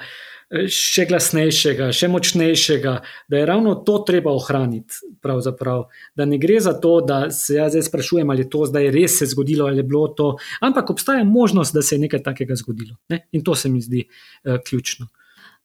še 0.71 1.03
glasnejšega, 1.09 1.89
še 1.91 2.07
močnejšega, 2.07 2.93
da 3.27 3.39
je 3.39 3.45
ravno 3.45 3.75
to 3.87 3.97
treba 4.07 4.31
ohraniti. 4.31 5.01
Da 5.19 6.25
ne 6.25 6.39
gre 6.39 6.59
za 6.63 6.73
to, 6.79 7.01
da 7.03 7.27
se 7.31 7.57
jaz 7.57 7.75
zdaj 7.75 7.87
sprašujem, 7.89 8.29
ali 8.31 8.45
je 8.45 8.49
to 8.53 8.63
zdaj 8.69 8.89
res 8.95 9.19
se 9.19 9.27
zgodilo 9.33 9.67
ali 9.67 9.83
je 9.83 9.87
bilo 9.87 10.07
to, 10.07 10.35
ampak 10.61 10.89
obstaja 10.95 11.23
možnost, 11.27 11.75
da 11.75 11.81
se 11.81 11.95
je 11.95 12.05
nekaj 12.05 12.23
takega 12.23 12.55
zgodilo. 12.55 12.95
Ne? 13.09 13.25
In 13.31 13.43
to 13.43 13.55
se 13.55 13.69
mi 13.69 13.81
zdi 13.81 14.05
uh, 14.07 14.57
ključno. 14.63 15.09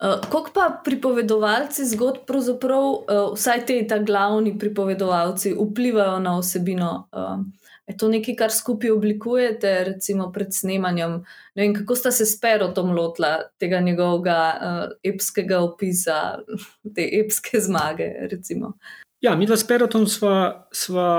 Uh, 0.02 0.18
Kako 0.20 0.50
pa 0.54 0.80
pripovedovalci 0.84 1.84
zgodb, 1.86 2.24
pravzaprav 2.26 2.86
uh, 2.90 3.34
vsaj 3.36 3.66
te 3.66 3.76
ta 3.86 4.00
glavni 4.02 4.56
pripovedovalci, 4.58 5.54
vplivajo 5.54 6.18
na 6.18 6.38
osebino? 6.38 7.08
Uh, 7.12 7.44
Je 7.86 7.96
to 7.98 8.08
nekaj, 8.08 8.36
kar 8.38 8.52
skupaj 8.54 8.90
oblikujete, 8.94 9.70
recimo 9.84 10.28
pred 10.32 10.54
snemanjem? 10.54 11.18
Vem, 11.58 11.74
kako 11.74 11.96
sta 11.98 12.12
se 12.14 12.26
s 12.26 12.38
Perotom 12.40 12.92
lotila 12.94 13.40
tega 13.58 13.80
njegovega 13.80 14.38
uh, 14.54 14.92
epskega 15.02 15.60
opisa, 15.60 16.38
te 16.94 17.08
epske 17.20 17.60
zmage? 17.60 18.06
Recimo? 18.30 18.72
Ja, 19.20 19.34
mi 19.36 19.46
dva 19.46 19.58
s 19.58 19.66
Perotom 19.66 20.06
sva, 20.06 20.68
sva, 20.72 21.10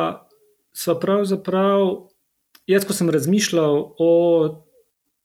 sva 0.73 0.95
pravzaprav, 0.99 2.07
jaz 2.67 2.87
ko 2.87 2.95
sem 2.95 3.11
razmišljal 3.11 3.79
o, 3.99 4.13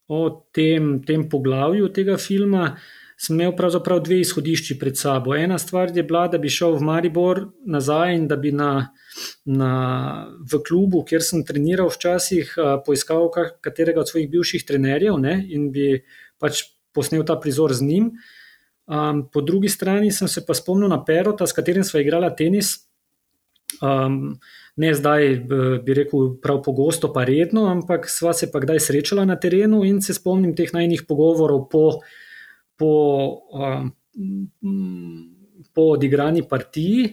o 0.09 0.21
tem, 0.53 0.99
tem 1.07 1.29
poglavju 1.31 1.89
tega 1.95 2.19
filma, 2.19 2.75
sem 3.19 3.35
imel 3.35 3.53
pravzaprav 3.59 4.01
dve 4.07 4.21
izhodišči 4.23 4.79
pred 4.79 4.99
sabo. 4.99 5.35
Ena 5.35 5.59
stvar 5.59 5.91
je 5.97 6.03
bila, 6.07 6.29
da 6.31 6.39
bi 6.39 6.51
šel 6.51 6.79
v 6.79 6.87
Maribor 6.87 7.41
nazaj 7.67 8.15
in 8.15 8.29
da 8.31 8.37
bi 8.37 8.53
na 8.55 8.73
na, 9.45 9.73
v 10.53 10.61
klubu, 10.67 11.03
kjer 11.07 11.25
sem 11.25 11.45
treniral, 11.47 11.91
včasih 11.93 12.55
poiskal 12.87 13.29
katerega 13.65 14.03
od 14.03 14.11
svojih 14.11 14.29
bivših 14.31 14.67
trenerjev 14.69 15.19
ne, 15.21 15.41
in 15.51 15.71
bi 15.75 16.03
pač 16.39 16.67
posnel 16.95 17.25
ta 17.27 17.39
prizor 17.41 17.75
z 17.75 17.87
njim. 17.87 18.13
Um, 18.89 19.27
po 19.33 19.43
drugi 19.45 19.69
strani 19.69 20.13
sem 20.15 20.29
se 20.29 20.45
pa 20.47 20.57
spomnil 20.57 20.89
na 20.89 21.03
Perota, 21.05 21.47
s 21.47 21.57
katerim 21.57 21.85
sva 21.85 22.01
igrala 22.01 22.31
tenis. 22.37 22.89
Um, 23.85 24.39
ne 24.81 24.95
zdaj, 24.95 25.27
bi 25.85 25.95
rekel, 25.95 26.39
prav 26.41 26.63
pogosto, 26.65 27.11
pa 27.13 27.27
redno, 27.29 27.67
ampak 27.69 28.09
sva 28.09 28.33
se 28.33 28.49
pa 28.53 28.63
kdaj 28.63 28.81
srečala 28.81 29.27
na 29.29 29.37
terenu 29.37 29.83
in 29.85 30.01
se 30.01 30.17
spomnim 30.17 30.55
teh 30.57 30.73
najnih 30.73 31.05
pogovorov 31.09 31.67
po, 31.69 31.85
po, 32.79 32.93
um, 33.53 33.91
po 35.75 35.91
odigrani 35.97 36.45
partiji. 36.49 37.11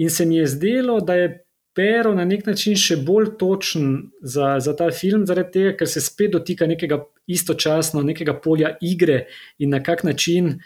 In 0.00 0.10
se 0.10 0.26
mi 0.26 0.36
je 0.36 0.46
zdelo, 0.46 1.00
da 1.00 1.14
je 1.14 1.30
Pero 1.74 2.10
na 2.14 2.24
nek 2.26 2.48
način 2.50 2.74
še 2.76 2.96
bolj 3.06 3.36
točen 3.38 4.10
za, 4.26 4.56
za 4.60 4.72
ta 4.76 4.88
film, 4.90 5.22
zaradi 5.26 5.52
tega, 5.54 5.74
ker 5.78 5.88
se 5.88 6.02
spet 6.02 6.32
dotika 6.34 6.66
nekega 6.66 6.98
istočasno, 7.30 8.02
nekega 8.02 8.34
polja 8.42 8.72
igre 8.82 9.20
in 9.62 9.70
na 9.70 9.78
kak 9.82 10.02
način 10.04 10.56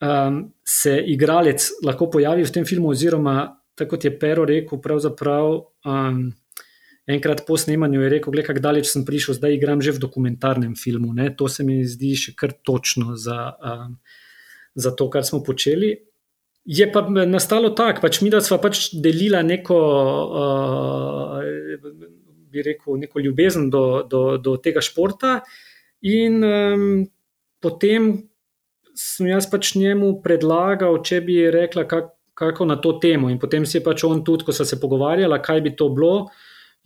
um, 0.00 0.38
se 0.62 0.94
igralec 1.10 1.66
lahko 1.84 2.06
pojavi 2.14 2.46
v 2.46 2.54
tem 2.54 2.64
filmu, 2.64 2.94
oziroma 2.94 3.56
tako 3.74 3.96
kot 3.96 4.06
je 4.06 4.14
Pero 4.18 4.46
rekel, 4.46 4.80
pravzaprav. 4.80 5.50
Um, 5.84 6.30
Enkrat 7.06 7.46
po 7.46 7.54
snemanju 7.56 8.02
je 8.02 8.08
rekel: 8.10 8.32
Glej, 8.34 8.44
kako 8.48 8.60
daleč 8.60 8.90
sem 8.90 9.04
prišel, 9.06 9.38
zdaj 9.38 9.54
igram 9.54 9.78
že 9.82 9.94
v 9.94 10.02
dokumentarnem 10.02 10.74
filmu. 10.74 11.14
Ne? 11.14 11.30
To 11.38 11.46
se 11.48 11.62
mi 11.62 11.86
zdi 11.86 12.16
še 12.18 12.34
kar 12.34 12.50
točno 12.50 13.14
za, 13.14 13.54
um, 13.62 13.98
za 14.74 14.90
to, 14.90 15.06
kar 15.10 15.22
smo 15.22 15.38
počeli. 15.46 16.02
Je 16.66 16.82
pa 16.90 17.06
nastalo 17.06 17.70
tako, 17.70 18.02
pač 18.02 18.18
mi, 18.26 18.30
da 18.30 18.42
smo 18.42 18.58
pač 18.58 18.90
delili 18.90 19.38
neko, 19.38 19.78
uh, 20.34 21.38
rekel, 22.50 22.98
neko 22.98 23.22
ljubezen 23.22 23.70
do, 23.70 24.02
do, 24.02 24.34
do 24.42 24.56
tega 24.58 24.82
športa, 24.82 25.46
in 26.02 26.42
um, 26.42 27.06
potem 27.62 28.26
sem 28.98 29.30
jaz 29.30 29.46
pač 29.46 29.76
njemu 29.78 30.16
predlagal, 30.24 30.98
če 31.06 31.20
bi 31.22 31.38
rekla, 31.54 31.86
kak, 31.86 32.10
kako 32.34 32.66
na 32.66 32.76
to 32.82 32.96
temo. 32.98 33.30
In 33.30 33.38
potem 33.38 33.62
si 33.62 33.78
je 33.78 33.84
pač 33.84 34.02
on 34.08 34.24
tudi, 34.24 34.42
ko 34.42 34.52
so 34.56 34.66
se 34.66 34.80
pogovarjali, 34.80 35.38
kaj 35.44 35.62
bi 35.62 35.76
to 35.78 35.86
bilo, 35.94 36.26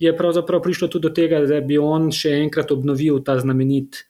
je 0.01 0.11
pravzaprav 0.17 0.63
prišlo 0.65 0.89
tudi 0.89 1.07
do 1.07 1.13
tega, 1.13 1.43
da 1.45 1.61
bi 1.61 1.77
on 1.77 2.09
še 2.13 2.33
enkrat 2.41 2.73
obnovil 2.73 3.21
ta 3.25 3.39
znamenit. 3.39 4.07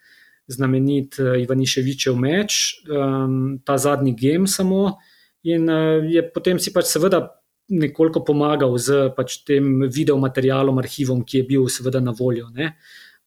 Znamenit 0.52 1.16
Ivaniševičev 1.22 2.18
meč, 2.20 2.82
um, 2.90 3.62
ta 3.64 3.78
zadnji 3.80 4.12
gem, 4.20 4.48
samo 4.52 4.80
uh, 4.90 5.12
In 5.44 5.70
uh, 5.70 6.06
je 6.06 6.22
potem 6.22 6.60
si 6.62 6.70
pač 6.74 6.86
seveda 6.92 7.24
nekoliko 7.72 8.22
pomagal 8.22 8.76
z 8.78 9.10
pač 9.16 9.42
tem 9.48 9.88
videomaterialom, 9.90 10.78
arhivom, 10.78 11.24
ki 11.26 11.42
je 11.42 11.48
bil 11.48 11.66
seveda 11.72 12.02
na 12.04 12.14
voljo. 12.14 12.52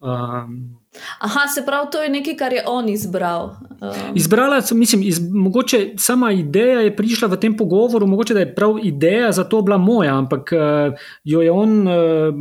Um, 0.00 0.80
Aha, 1.18 1.46
se 1.48 1.62
pravi, 1.66 1.88
to 1.92 2.02
je 2.02 2.08
nekaj, 2.08 2.36
kar 2.36 2.52
je 2.52 2.62
on 2.66 2.88
izbral. 2.88 3.56
Um. 3.80 4.14
Izbrala 4.14 4.60
sem, 4.62 4.78
mislim, 4.78 5.02
iz, 5.02 5.18
mogoče 5.32 5.94
sama 5.98 6.32
ideja 6.32 6.80
je 6.80 6.96
prišla 6.96 7.28
v 7.28 7.38
tem 7.40 7.56
pogovoru, 7.56 8.06
mogoče 8.06 8.34
da 8.34 8.40
je 8.40 8.54
prav 8.54 8.78
ideja 8.82 9.32
za 9.32 9.44
to 9.44 9.62
bila 9.62 9.78
moja, 9.78 10.18
ampak 10.18 10.52
uh, 10.52 11.08
jo 11.24 11.42
je 11.42 11.50
on 11.50 11.88
uh, 11.88 11.94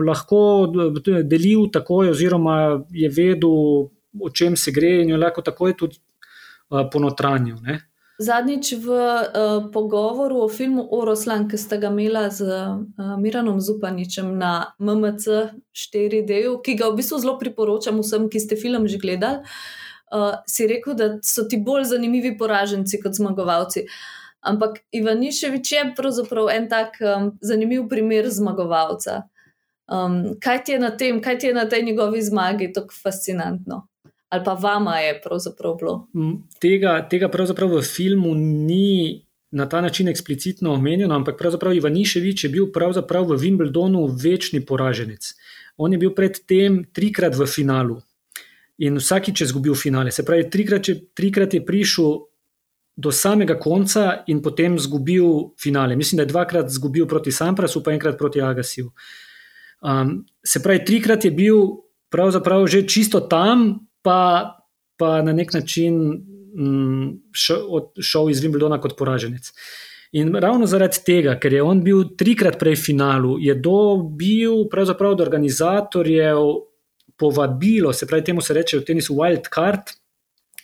lahko 0.07 0.67
delil 1.23 1.69
takoj, 1.71 2.09
oziroma 2.09 2.83
je 2.91 3.09
vedel, 3.09 3.89
o 4.21 4.29
čem 4.33 4.57
se 4.57 4.71
gre, 4.71 5.01
in 5.01 5.09
jo 5.09 5.17
lahko 5.17 5.41
takoj 5.41 5.77
tudi 5.77 5.97
uh, 6.69 6.85
ponotranil. 6.91 7.57
Zadnjič 8.23 8.79
v 8.79 8.87
uh, 8.87 9.67
pogovoru 9.67 10.45
o 10.45 10.47
filmu 10.47 10.87
Oroslan, 10.95 11.49
ki 11.51 11.59
ste 11.59 11.75
ga 11.81 11.91
imeli 11.91 12.31
z 12.31 12.47
uh, 12.47 13.19
Miranom 13.19 13.59
Zupaničem 13.59 14.31
na 14.39 14.71
MMC 14.79 15.51
4D, 15.75 16.47
ki 16.63 16.75
ga 16.79 16.87
v 16.87 17.03
bistvu 17.03 17.19
zelo 17.19 17.35
priporočam 17.35 17.99
vsem, 17.99 18.31
ki 18.31 18.39
ste 18.39 18.55
film 18.55 18.87
že 18.87 19.01
gledali, 19.03 19.43
uh, 20.15 20.39
si 20.47 20.67
rekel, 20.71 20.95
da 20.95 21.19
so 21.19 21.43
ti 21.43 21.59
bolj 21.59 21.91
zanimivi 21.91 22.37
poraženci 22.39 23.03
kot 23.03 23.19
zmagovalci. 23.19 23.83
Ampak 24.43 24.83
Ivaniševič 24.95 25.71
je 25.71 25.83
pravzaprav 25.95 26.51
en 26.51 26.67
tak 26.71 26.99
um, 27.03 27.31
zanimiv 27.43 27.87
primer 27.91 28.27
zmagovalca. 28.31 29.27
Um, 29.87 30.39
kaj 30.39 30.63
ti 30.63 30.75
je 30.75 30.79
na 30.79 30.95
tem, 30.95 31.19
kaj 31.19 31.39
ti 31.39 31.51
je 31.51 31.55
na 31.55 31.67
tej 31.67 31.83
njegovi 31.83 32.23
zmagi 32.23 32.71
tako 32.71 32.95
fascinantno? 33.03 33.87
Ali 34.33 34.41
pa 34.45 34.53
vama 34.53 34.97
je 34.97 35.21
pravzaprav 35.21 35.75
bilo? 35.77 36.07
Tega, 36.59 36.95
tega 37.09 37.29
pravzaprav 37.29 37.69
v 37.69 37.81
filmu 37.85 38.33
ni 38.35 39.21
na 39.51 39.67
ta 39.69 39.81
način 39.81 40.07
eksplicitno 40.09 40.73
omenjeno, 40.73 41.15
ampak 41.15 41.37
pravzaprav 41.37 41.75
Ivaniševič 41.77 42.43
je 42.43 42.49
bil 42.49 42.71
pravzaprav 42.73 43.29
v 43.29 43.37
Wimbledonu 43.37 44.07
večni 44.23 44.65
poraženec. 44.65 45.35
On 45.77 45.93
je 45.93 45.99
bil 46.01 46.15
predtem 46.17 46.81
trikrat 46.93 47.37
v 47.37 47.45
finalu 47.45 47.99
in 48.77 48.97
vsakič 48.97 49.41
je 49.41 49.45
izgubil 49.45 49.75
finale. 49.75 50.11
Se 50.11 50.25
pravi, 50.25 50.49
trikrat, 50.49 50.89
trikrat 51.13 51.53
je 51.53 51.65
prišel 51.65 52.25
do 52.97 53.11
samega 53.11 53.59
konca 53.59 54.23
in 54.27 54.41
potem 54.41 54.81
izgubil 54.81 55.53
finale. 55.61 55.95
Mislim, 55.95 56.17
da 56.17 56.23
je 56.23 56.33
dvakrat 56.33 56.73
izgubil 56.73 57.05
proti 57.07 57.31
Samprasu, 57.31 57.83
pa 57.83 57.93
enkrat 57.93 58.17
proti 58.17 58.41
Agasiju. 58.41 58.89
Um, 59.81 60.25
se 60.45 60.63
pravi, 60.63 60.85
trikrat 60.85 61.25
je 61.25 61.31
bil 61.31 61.57
pravzaprav 62.09 62.65
že 62.67 62.87
čisto 62.87 63.19
tam, 63.19 63.85
pa, 64.03 64.19
pa 64.97 65.21
na 65.21 65.33
nek 65.33 65.53
način 65.53 65.97
mm, 66.55 67.09
šel 67.33 68.29
iz 68.29 68.43
Wimbledona 68.43 68.79
kot 68.81 68.97
poraženec. 68.97 69.51
In 70.13 70.35
ravno 70.35 70.67
zaradi 70.69 71.01
tega, 71.05 71.33
ker 71.41 71.55
je 71.55 71.63
on 71.65 71.81
bil 71.81 72.03
trikrat 72.17 72.59
prej 72.61 72.75
v 72.77 72.85
finalu, 72.85 73.37
je 73.41 73.55
dobil 73.57 74.67
pravzaprav 74.69 75.15
od 75.15 75.23
organizatorjev 75.25 76.43
povabilo, 77.17 77.93
se 77.93 78.05
pravi, 78.05 78.23
temu 78.23 78.41
se 78.41 78.53
reče 78.53 78.77
v 78.77 78.85
tenisu 78.85 79.15
Wild 79.17 79.49
Card. 79.53 79.95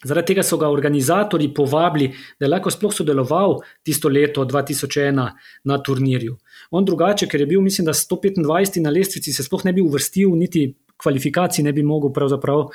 Zaradi 0.05 0.31
tega 0.31 0.43
so 0.45 0.57
ga 0.57 0.69
organizatori 0.71 1.49
povabili, 1.53 2.11
da 2.39 2.45
je 2.45 2.51
lahko 2.53 2.71
sploh 2.71 2.93
sodeloval 2.93 3.57
tisto 3.83 4.07
leto 4.09 4.45
2001 4.45 5.25
na 5.65 5.77
turnirju. 5.83 6.37
On 6.71 6.85
drugače, 6.85 7.27
ker 7.27 7.41
je 7.41 7.49
bil, 7.49 7.61
mislim, 7.65 7.89
da 7.89 7.97
125 7.97 8.79
na 8.85 8.93
lestvici, 8.93 9.33
se 9.33 9.43
sploh 9.43 9.65
ne 9.65 9.73
bi 9.73 9.81
uvrstil, 9.81 10.29
niti 10.37 10.69
kvalifikacij 11.01 11.65
ne 11.65 11.73
bi 11.73 11.83
mogel 11.83 12.13
pravzaprav 12.13 12.69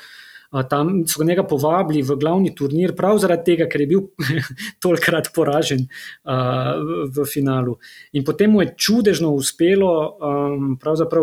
Tam 0.63 1.03
so 1.07 1.25
njega 1.25 1.43
povabili 1.43 2.03
v 2.03 2.17
glavni 2.17 2.55
turnir, 2.55 2.95
prav 2.95 3.19
zaradi 3.19 3.45
tega, 3.45 3.67
ker 3.67 3.83
je 3.83 3.87
bil 3.91 4.05
tolkrat 4.83 5.33
poražen 5.35 5.87
uh, 5.89 6.79
v 7.11 7.27
finalu. 7.27 7.75
In 8.13 8.25
potem 8.25 8.55
mu 8.55 8.63
je 8.63 8.75
čudežno 8.77 9.33
uspelo 9.35 9.91
um, 10.15 10.79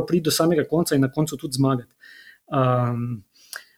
priti 0.08 0.24
do 0.28 0.32
samega 0.32 0.68
konca 0.68 0.96
in 0.96 1.02
na 1.02 1.12
koncu 1.12 1.38
tudi 1.38 1.56
zmagati. 1.56 1.94
Um, 2.52 3.24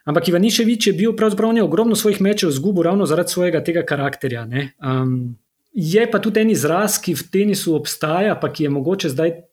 ampak 0.05 0.27
Ivaniševič 0.27 0.87
je 0.87 0.93
bil 0.93 1.13
pravzaprav 1.13 1.53
ogromno 1.63 1.95
svojih 1.95 2.21
mečev 2.21 2.49
izgubil 2.49 2.83
ravno 2.83 3.05
zaradi 3.05 3.29
svojega 3.29 3.63
tega 3.63 3.85
karakterja. 3.85 4.47
Um, 4.81 5.37
je 5.73 6.11
pa 6.11 6.19
tudi 6.19 6.39
en 6.39 6.49
izraz, 6.49 6.97
ki 7.01 7.13
v 7.13 7.29
tenisu 7.29 7.75
obstaja, 7.75 8.35
pa 8.35 8.49
ki 8.53 8.63
je 8.63 8.69
mogoče 8.69 9.09
zdaj 9.09 9.52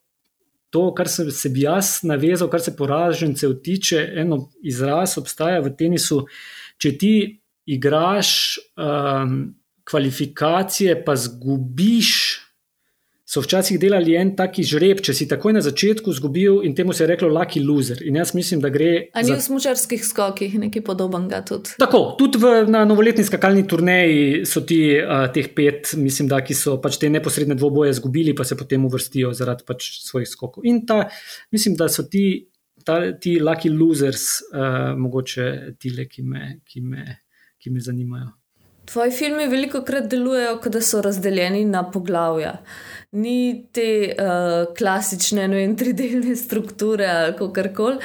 to, 0.71 0.87
kar 0.95 1.09
se, 1.11 1.27
se 1.31 1.51
bi 1.51 1.65
jaz 1.67 1.99
navezal, 2.07 2.49
kar 2.49 2.63
se 2.63 2.75
poražencev 2.75 3.57
tiče, 3.63 4.01
eno 4.23 4.47
izraz 4.63 5.17
obstaja 5.19 5.59
v 5.61 5.75
tenisu. 5.77 6.23
Če 6.81 6.95
ti 6.97 7.15
igraš 7.69 8.31
um, 8.79 9.35
kvalifikacije, 9.85 10.95
pa 11.05 11.15
zgubiš 11.15 12.40
so 13.31 13.39
včasih 13.39 13.79
delali 13.79 14.17
en 14.19 14.33
taki 14.35 14.63
žreb, 14.67 14.99
če 15.05 15.13
si 15.15 15.27
takoj 15.29 15.53
na 15.55 15.61
začetku 15.63 16.11
izgubil 16.11 16.65
in 16.67 16.73
temu 16.75 16.91
se 16.91 17.05
je 17.05 17.09
reklo 17.13 17.29
lucky 17.31 17.61
loser. 17.63 18.01
In 18.03 18.17
jaz 18.19 18.33
mislim, 18.35 18.59
da 18.63 18.69
gre. 18.73 19.07
Ali 19.15 19.31
za... 19.31 19.37
v 19.37 19.45
smočarskih 19.45 20.03
skokih 20.03 20.57
nekaj 20.65 20.83
podobnega 20.83 21.39
tudi? 21.47 21.77
Tako, 21.79 22.01
tudi 22.19 22.41
v, 22.41 22.51
na 22.71 22.83
novoletni 22.89 23.23
skakalni 23.23 23.63
turneji 23.71 24.43
so 24.49 24.65
ti 24.67 24.81
uh, 24.99 25.29
teh 25.31 25.47
pet, 25.55 25.93
mislim, 25.95 26.27
da 26.31 26.41
so 26.57 26.75
pač 26.83 26.99
te 26.99 27.07
neposredne 27.13 27.55
dvoboje 27.55 27.95
izgubili, 27.95 28.35
pa 28.35 28.43
se 28.47 28.59
potem 28.59 28.83
uvrstijo 28.89 29.31
zaradi 29.37 29.63
pač 29.67 29.87
svojih 30.03 30.27
skokov. 30.27 30.67
In 30.67 30.83
ta, 30.87 31.05
mislim, 31.55 31.79
da 31.79 31.87
so 31.87 32.03
ti, 32.11 32.49
ta, 32.83 32.99
ti 33.15 33.37
lucky 33.39 33.71
losers, 33.71 34.27
uh, 34.51 34.91
mogoče 34.99 35.77
tile, 35.79 36.09
ki 36.11 36.27
me, 36.27 36.57
ki 36.67 36.83
me, 36.83 37.07
ki 37.63 37.71
me 37.71 37.87
zanimajo. 37.87 38.33
Tvoji 38.91 39.11
filmi 39.11 39.45
veliko 39.47 39.79
krat 39.87 40.09
delujejo, 40.11 40.57
kot 40.59 40.73
da 40.75 40.81
so 40.83 40.99
razdeljeni 41.01 41.61
na 41.65 41.85
poglavja. 41.91 42.57
Ni 43.11 43.67
te 43.71 43.85
uh, 44.11 44.73
klasične 44.75 45.47
no, 45.47 45.59
in 45.59 45.77
tridelne 45.79 46.35
strukture 46.35 47.07
ali 47.07 47.47
kar 47.55 47.69
koli, 47.75 48.01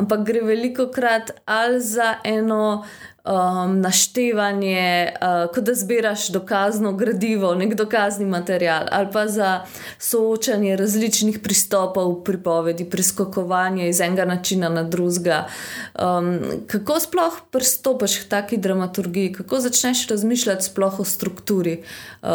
ampak 0.00 0.24
gre 0.24 0.40
veliko 0.44 0.88
krat 0.94 1.34
ali 1.44 1.80
za 1.84 2.14
eno 2.24 2.86
um, 3.24 3.80
naštevanje, 3.80 5.12
uh, 5.12 5.52
kot 5.54 5.64
da 5.64 5.74
zbiraš 5.74 6.28
dokazno 6.28 6.92
gradivo, 6.92 7.54
nek 7.54 7.74
dokazni 7.74 8.26
material, 8.26 8.86
ali 8.90 9.08
pa 9.12 9.26
za 9.28 9.60
soočanje 9.98 10.76
različnih 10.76 11.38
pristopov 11.42 12.12
v 12.12 12.24
pripovedi, 12.24 12.90
preskokovanje 12.90 13.88
iz 13.88 14.00
enega 14.00 14.24
načina 14.24 14.68
na 14.68 14.82
drugega. 14.82 15.46
Um, 15.94 16.38
kako 16.66 17.00
sploh 17.00 17.40
pristopiš 17.50 18.18
k 18.24 18.28
taki 18.28 18.56
dramaturgiji, 18.56 19.32
kako 19.32 19.60
začneš 19.60 20.08
razmišljati 20.08 20.64
sploh 20.64 21.00
o 21.00 21.04
strukturi 21.04 21.82
uh, 22.22 22.28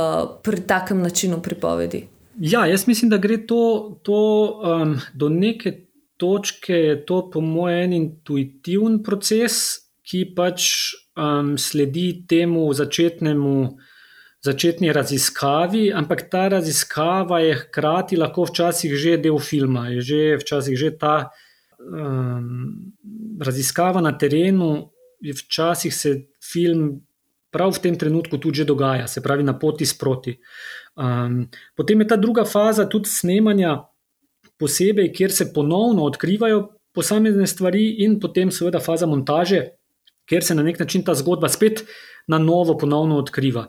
pri 0.43 0.61
takem 0.61 1.01
načinu 1.01 1.41
pripovedi? 1.41 2.07
Ja, 2.39 2.65
jaz 2.65 2.87
mislim, 2.87 3.09
da 3.09 3.17
gre 3.17 3.37
to, 3.47 3.97
to 4.03 4.21
um, 4.63 4.99
do 5.13 5.29
neke 5.29 5.85
točke, 6.17 6.73
je 6.73 7.05
to 7.05 7.29
po 7.29 7.41
mojem 7.41 7.83
en 7.83 7.93
intuitiven 7.93 9.03
proces, 9.03 9.84
ki 10.05 10.21
pač 10.37 10.93
um, 11.17 11.57
sledi 11.57 12.25
temu 12.29 12.69
začetnemu. 12.73 13.57
Začetni 14.45 14.91
raziskavi, 14.93 15.87
ampak 15.89 16.27
ta 16.29 16.43
raziskava 16.53 17.39
je 17.41 17.55
hkrati 17.63 18.13
lahko 18.13 18.43
včasih 18.45 18.93
že 18.93 19.15
del 19.17 19.39
filma, 19.41 19.89
je 19.89 20.01
že 20.05 20.19
včasih 20.37 20.77
že 20.77 20.91
ta 21.01 21.33
um, 21.81 22.93
raziskava 23.41 24.05
na 24.05 24.13
terenu, 24.13 24.93
včasih 25.33 25.89
se 25.89 26.29
film 26.37 27.01
prav 27.49 27.73
v 27.73 27.79
tem 27.79 27.95
trenutku 27.97 28.37
tudi 28.37 28.67
dogaja, 28.67 29.07
se 29.07 29.23
pravi 29.23 29.43
na 29.43 29.55
poti 29.57 29.85
sproti. 29.85 30.35
Um, 30.93 31.47
potem 31.75 32.03
je 32.03 32.07
ta 32.07 32.15
druga 32.19 32.45
faza 32.45 32.85
tudi 32.85 33.09
snemanja, 33.09 33.79
posebej, 34.59 35.09
kjer 35.15 35.31
se 35.31 35.53
ponovno 35.53 36.03
odkrivajo 36.03 36.69
posamezne 36.93 37.47
stvari, 37.47 38.03
in 38.03 38.19
potem 38.19 38.51
seveda 38.51 38.79
faza 38.79 39.07
montaže, 39.07 39.63
kjer 40.29 40.43
se 40.43 40.55
na 40.55 40.63
nek 40.63 40.79
način 40.79 41.03
ta 41.05 41.13
zgodba 41.13 41.49
spet 41.49 41.83
na 42.27 42.37
novo 42.37 42.77
ponovno 42.77 43.17
odkriva. 43.17 43.67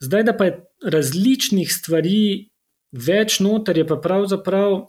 Zdaj, 0.00 0.22
da 0.22 0.36
pa 0.36 0.48
je 0.48 0.56
različnih 0.92 1.72
stvari 1.72 2.50
več 2.92 3.40
noter, 3.40 3.78
je 3.78 3.86
pa 3.86 3.96
pravzaprav. 4.00 4.80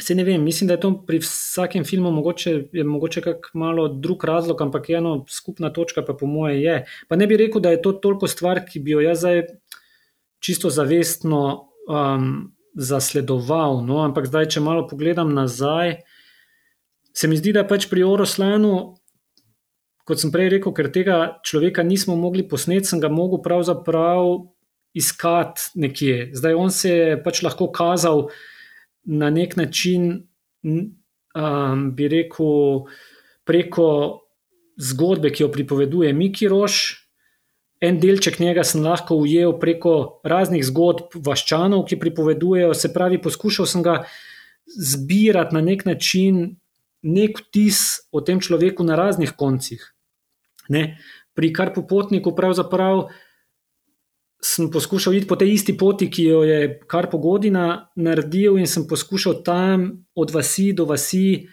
Se 0.00 0.14
ne 0.14 0.24
vem, 0.24 0.42
mislim, 0.44 0.68
da 0.68 0.76
je 0.76 0.80
to 0.84 0.90
pri 1.06 1.18
vsakem 1.20 1.84
filmu 1.84 2.12
mogoče, 2.14 2.52
je 2.72 2.84
mogoče 2.84 3.20
kak 3.24 3.50
malo 3.54 3.88
drug 3.88 4.24
razlog, 4.24 4.62
ampak 4.62 4.88
eno 4.96 5.24
skupna 5.28 5.72
točka 5.72 6.04
pa 6.06 6.14
po 6.14 6.26
moje 6.30 6.62
je. 6.62 6.76
Pa 7.08 7.16
ne 7.16 7.26
bi 7.26 7.36
rekel, 7.36 7.60
da 7.60 7.74
je 7.74 7.82
to 7.82 7.92
toliko 7.92 8.28
stvar, 8.30 8.62
ki 8.64 8.80
bi 8.80 8.94
jo 8.94 9.02
jaz 9.04 9.24
zdaj 9.24 9.42
čisto 10.40 10.70
zavestno 10.70 11.42
um, 11.90 12.54
zasledoval. 12.74 13.82
No? 13.84 14.00
Ampak 14.06 14.30
zdaj, 14.30 14.48
če 14.54 14.64
malo 14.64 14.86
pogledam 14.88 15.34
nazaj, 15.34 15.98
se 17.12 17.28
mi 17.28 17.36
zdi, 17.36 17.52
da 17.52 17.66
pač 17.66 17.90
pri 17.90 18.06
Oroslanu, 18.06 18.94
kot 20.08 20.20
sem 20.20 20.32
prej 20.32 20.48
rekel, 20.56 20.74
ker 20.76 20.90
tega 20.92 21.18
človeka 21.46 21.84
nismo 21.86 22.16
mogli 22.18 22.46
posneti, 22.46 22.88
sem 22.88 23.00
ga 23.02 23.10
mogel 23.12 23.42
pravzaprav 23.44 24.46
iskati 24.96 25.78
nekje. 25.80 26.30
Zdaj 26.34 26.56
on 26.58 26.72
se 26.74 26.90
je 26.90 27.18
pač 27.22 27.42
lahko 27.46 27.70
kazal 27.72 28.28
na 29.06 29.30
nek 29.30 29.56
način, 29.56 30.26
um, 30.64 31.84
bi 31.94 32.08
rekel, 32.10 32.88
preko 33.46 33.86
zgodbe, 34.80 35.30
ki 35.30 35.44
jo 35.44 35.52
pripoveduje 35.52 36.12
Miki 36.12 36.48
Roš 36.48 37.00
en 37.80 37.96
delček 38.00 38.38
njega 38.40 38.64
sem 38.64 38.82
lahko 38.84 39.16
ujel 39.16 39.54
preko 39.60 40.20
raznih 40.28 40.64
zgodb 40.68 41.16
vaščanov, 41.24 41.86
ki 41.88 41.98
pripovedujejo. 42.00 42.74
Se 42.76 42.92
pravi, 42.92 43.20
poskušal 43.22 43.68
sem 43.68 43.84
ga 43.84 44.02
zbirati 44.76 45.56
na 45.56 45.62
nek 45.64 45.86
način, 45.88 46.59
nek 47.02 47.40
vtis 47.40 48.04
o 48.12 48.20
tem 48.20 48.40
človeku 48.40 48.84
na 48.84 48.96
raznih 48.96 49.32
koncih. 49.36 49.82
Ne? 50.68 51.00
Pri 51.34 51.52
kar 51.52 51.74
popotniku 51.74 52.34
pravzaprav. 52.36 53.08
Sem 54.40 54.70
poskušal 54.72 55.18
iti 55.18 55.28
po 55.28 55.36
tej 55.36 55.52
isti 55.52 55.74
poti, 55.76 56.06
ki 56.08 56.22
jo 56.24 56.38
je 56.48 56.60
kar 56.88 57.10
pogodina 57.12 57.92
naredil, 58.00 58.56
in 58.56 58.64
sem 58.64 58.86
poskušal 58.88 59.42
tam 59.44 60.06
od 60.16 60.32
vasi 60.32 60.72
do 60.72 60.86
vasi 60.88 61.44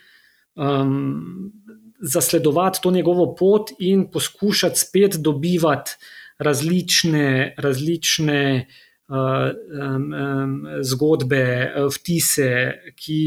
um, 0.55 1.51
zasledovati 1.99 2.79
to 2.79 2.91
njegovo 2.95 3.33
pot 3.35 3.75
in 3.83 4.07
poskušati 4.07 4.79
spet 4.79 5.19
dobivati 5.19 5.99
različne, 6.39 7.59
različne 7.59 8.39
uh, 8.63 8.86
um, 9.09 10.13
um, 10.13 10.55
zgodbe, 10.81 11.43
uh, 11.67 11.87
vtise, 11.93 12.49
ki 12.95 13.19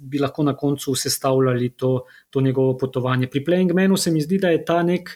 bi 0.00 0.22
lahko 0.22 0.42
na 0.46 0.56
koncu 0.56 0.94
sestavljali 0.94 1.70
to, 1.76 2.04
to 2.30 2.40
njegovo 2.40 2.76
potovanje. 2.78 3.28
Pri 3.30 3.44
Playing 3.44 3.74
Menu 3.74 3.96
se 3.96 4.10
mi 4.10 4.20
zdi, 4.20 4.38
da 4.38 4.48
je 4.54 4.64
ta, 4.64 4.82
nek, 4.82 5.10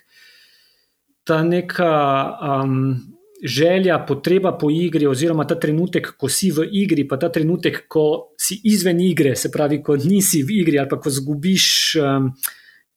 ta 1.25 1.43
neka. 1.43 1.95
Um, 2.43 3.09
Želja, 3.43 3.97
potreba 4.07 4.53
po 4.55 4.69
igri, 4.71 5.07
oziroma 5.11 5.43
ta 5.51 5.57
trenutek, 5.59 6.13
ko 6.15 6.29
si 6.31 6.53
v 6.55 6.63
igri, 6.79 7.03
pa 7.11 7.17
ta 7.19 7.27
trenutek, 7.27 7.81
ko 7.91 8.05
si 8.39 8.61
izven 8.71 9.01
igre, 9.03 9.33
se 9.35 9.51
pravi, 9.51 9.81
ko 9.83 9.97
nisi 9.99 10.45
v 10.47 10.61
igri 10.61 10.79
ali 10.79 10.87
pa 10.87 11.01
ko 11.03 11.11
zgubiš, 11.11 11.67
um, 11.99 12.29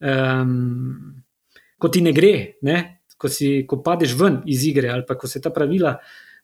um, 0.05 0.51
ko 1.81 1.89
ti 1.89 2.05
ne 2.05 2.13
gre, 2.13 2.35
ne? 2.61 2.77
ko, 3.17 3.31
si, 3.31 3.63
ko 3.67 3.79
padeš 3.83 4.15
ven 4.19 4.41
iz 4.51 4.65
igre 4.67 4.91
ali 4.91 5.05
pa 5.07 5.17
ko 5.17 5.27
se 5.27 5.41
ta 5.41 5.49
pravila 5.49 5.95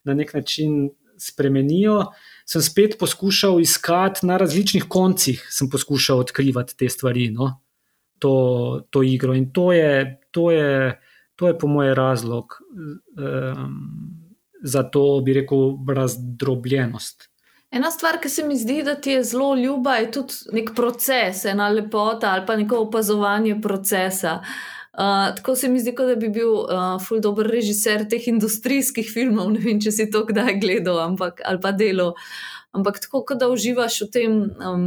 na 0.03 0.13
nek 0.13 0.33
način 0.33 0.89
spremenijo, 1.17 2.05
sem 2.45 2.61
spet 2.61 2.95
poskušal 2.99 3.59
iskati 3.61 4.25
na 4.25 4.37
različnih 4.37 4.85
koncih, 4.89 5.47
sem 5.49 5.69
poskušal 5.69 6.19
odkrivati 6.19 6.77
te 6.77 6.89
stvari, 6.89 7.29
no? 7.29 7.61
to, 8.19 8.81
to 8.89 9.03
igro. 9.03 9.33
In 9.33 9.51
to 9.53 9.71
je, 9.73 10.21
to 10.31 10.51
je, 10.51 11.01
to 11.35 11.47
je 11.47 11.57
po 11.59 11.67
mojem 11.67 11.93
razlog 11.93 12.45
um, 12.57 13.77
za 14.63 14.83
to, 14.83 15.21
bi 15.25 15.33
rekel, 15.33 15.77
razdrobljenost. 15.95 17.29
Ena 17.71 17.91
stvar, 17.91 18.19
ki 18.21 18.29
se 18.29 18.43
mi 18.43 18.57
zdi, 18.57 18.81
da 18.83 18.95
ti 18.95 19.15
je 19.15 19.23
zelo 19.23 19.55
ljuba, 19.55 19.95
je 19.95 20.11
tudi 20.11 20.33
nek 20.53 20.73
proces, 20.75 21.45
ena 21.45 21.69
lepota 21.69 22.33
ali 22.35 22.45
pa 22.45 22.55
neko 22.55 22.81
opazovanje 22.83 23.61
procesa. 23.61 24.41
Uh, 24.41 24.80
tako 24.91 25.55
se 25.55 25.69
mi 25.69 25.79
zdi, 25.79 25.93
da 25.97 26.15
bi 26.15 26.29
bil 26.29 26.51
uh, 26.51 26.97
ful 27.07 27.21
dobr 27.21 27.47
režiser 27.47 28.03
teh 28.09 28.27
industrijskih 28.27 29.07
filmov. 29.13 29.51
Ne 29.55 29.59
vem, 29.63 29.79
če 29.79 29.91
si 29.91 30.09
to 30.11 30.25
kdaj 30.27 30.59
gledal 30.59 30.99
ampak, 30.99 31.41
ali 31.45 31.61
pa 31.63 31.71
delo. 31.71 32.13
Ampak 32.71 32.99
tako, 33.03 33.35
da 33.35 33.49
uživaš 33.51 34.01
v 34.01 34.09
tem 34.11 34.35
um, 34.67 34.85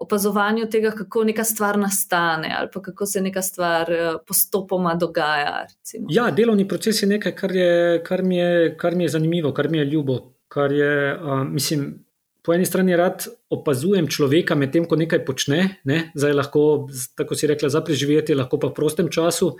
opazovanju 0.00 0.66
tega, 0.70 0.90
kako 0.96 1.24
neka 1.24 1.44
stvar 1.44 1.78
nastane 1.78 2.54
ali 2.58 2.68
kako 2.82 3.06
se 3.06 3.20
neka 3.20 3.42
stvar 3.42 3.90
uh, 3.92 4.20
postopoma 4.26 4.94
dogaja. 4.94 5.66
Recimo. 5.70 6.06
Ja, 6.10 6.30
delovni 6.30 6.68
proces 6.68 7.02
je 7.02 7.08
nekaj, 7.08 7.34
kar, 7.34 7.56
je, 7.56 8.02
kar, 8.06 8.22
mi 8.22 8.36
je, 8.36 8.76
kar 8.78 8.96
mi 8.96 9.04
je 9.04 9.08
zanimivo, 9.08 9.52
kar 9.52 9.70
mi 9.70 9.78
je 9.78 9.84
ljubo. 9.84 10.18
Kar 10.48 10.72
je, 10.72 11.14
uh, 11.14 11.44
mislim, 11.46 12.04
po 12.42 12.54
eni 12.54 12.66
strani 12.66 12.96
rad 12.96 13.26
opazujem 13.52 14.08
človeka, 14.08 14.56
medtem 14.56 14.86
ko 14.88 14.96
nekaj 14.96 15.24
počne, 15.26 15.60
ne? 15.84 15.98
zdaj 16.14 16.36
lahko, 16.36 16.62
tako 17.16 17.36
si 17.36 17.50
rekla, 17.50 17.68
za 17.72 17.82
preživetje, 17.84 18.36
lahko 18.36 18.60
pa 18.60 18.70
v 18.70 18.76
prostem 18.76 19.10
času, 19.12 19.54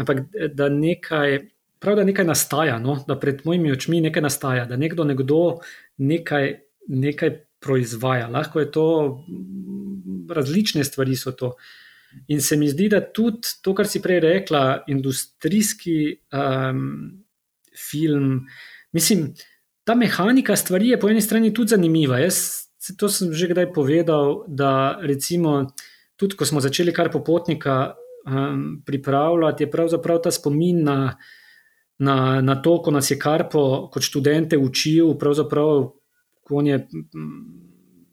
ampak 0.00 0.26
da 0.54 0.68
nekaj. 0.72 1.50
Prav, 1.84 1.98
da 2.00 2.04
nekaj 2.08 2.24
nastaja, 2.24 2.78
no? 2.80 2.94
da 3.04 3.18
pred 3.20 3.42
mojimi 3.44 3.68
očmi 3.74 3.98
nekaj 4.06 4.22
nastaja, 4.24 4.62
da 4.64 4.78
nekdo, 4.80 5.04
nekdo 5.04 5.58
nekaj, 6.00 6.46
nekaj 6.88 7.32
proizvaja. 7.60 8.30
Lahko 8.32 8.62
je 8.62 8.70
to, 8.72 8.86
različne 10.32 10.84
stvari 10.84 11.16
so 11.16 11.34
to. 11.36 11.52
In 12.32 12.40
se 12.40 12.56
mi 12.56 12.70
zdi, 12.72 12.88
da 12.88 13.02
tudi 13.04 13.52
to, 13.60 13.74
kar 13.76 13.88
si 13.90 14.00
prej 14.00 14.22
rekla, 14.24 14.84
industrijski 14.88 16.14
um, 16.32 17.20
film, 17.76 18.46
mislim, 18.96 19.34
da 19.34 19.53
ta 19.84 19.94
mehanika 19.94 20.56
stvari 20.56 20.88
je 20.88 21.00
po 21.00 21.08
eni 21.08 21.20
strani 21.20 21.52
tudi 21.54 21.76
zanimiva. 21.76 22.18
Jaz 22.18 22.64
to 22.98 23.08
sem 23.08 23.32
že 23.32 23.48
kdaj 23.48 23.72
povedal, 23.72 24.44
da 24.48 24.98
recimo 25.00 25.72
tudi 26.16 26.36
ko 26.36 26.44
smo 26.44 26.60
začeli 26.60 26.92
kar 26.92 27.10
popotnika 27.12 27.94
um, 28.26 28.82
pripravljati, 28.86 29.64
je 29.64 29.70
pravzaprav 29.70 30.20
ta 30.22 30.30
spomin 30.30 30.84
na, 30.84 31.16
na, 31.98 32.40
na 32.40 32.54
to, 32.62 32.78
ko 32.82 32.90
nas 32.90 33.10
je 33.10 33.18
Karpo 33.18 33.88
kot 33.92 34.02
študente 34.02 34.58
učil, 34.58 35.14
pravzaprav 35.18 35.90
on 36.50 36.66
je 36.66 36.78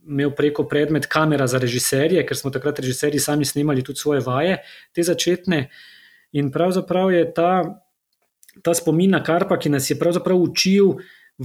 imel 0.07 0.31
preko 0.35 0.63
predmet 0.63 1.05
kamera 1.05 1.47
za 1.47 1.59
režiserje, 1.59 2.23
ker 2.25 2.37
smo 2.37 2.51
takrat 2.51 2.79
režiserji 2.79 3.19
sami 3.19 3.45
snimali 3.45 3.83
tudi 3.83 3.99
svoje 3.99 4.21
vaje, 4.25 4.57
te 4.95 5.03
začetne. 5.03 5.67
In 6.31 6.51
pravzaprav 6.51 7.11
je 7.11 7.33
ta, 7.33 7.51
ta 8.63 8.73
spomin 8.73 9.11
na 9.11 9.23
Karpa, 9.23 9.59
ki 9.59 9.69
nas 9.69 9.89
je 9.89 9.99
pravzaprav 9.99 10.39
učil 10.39 10.95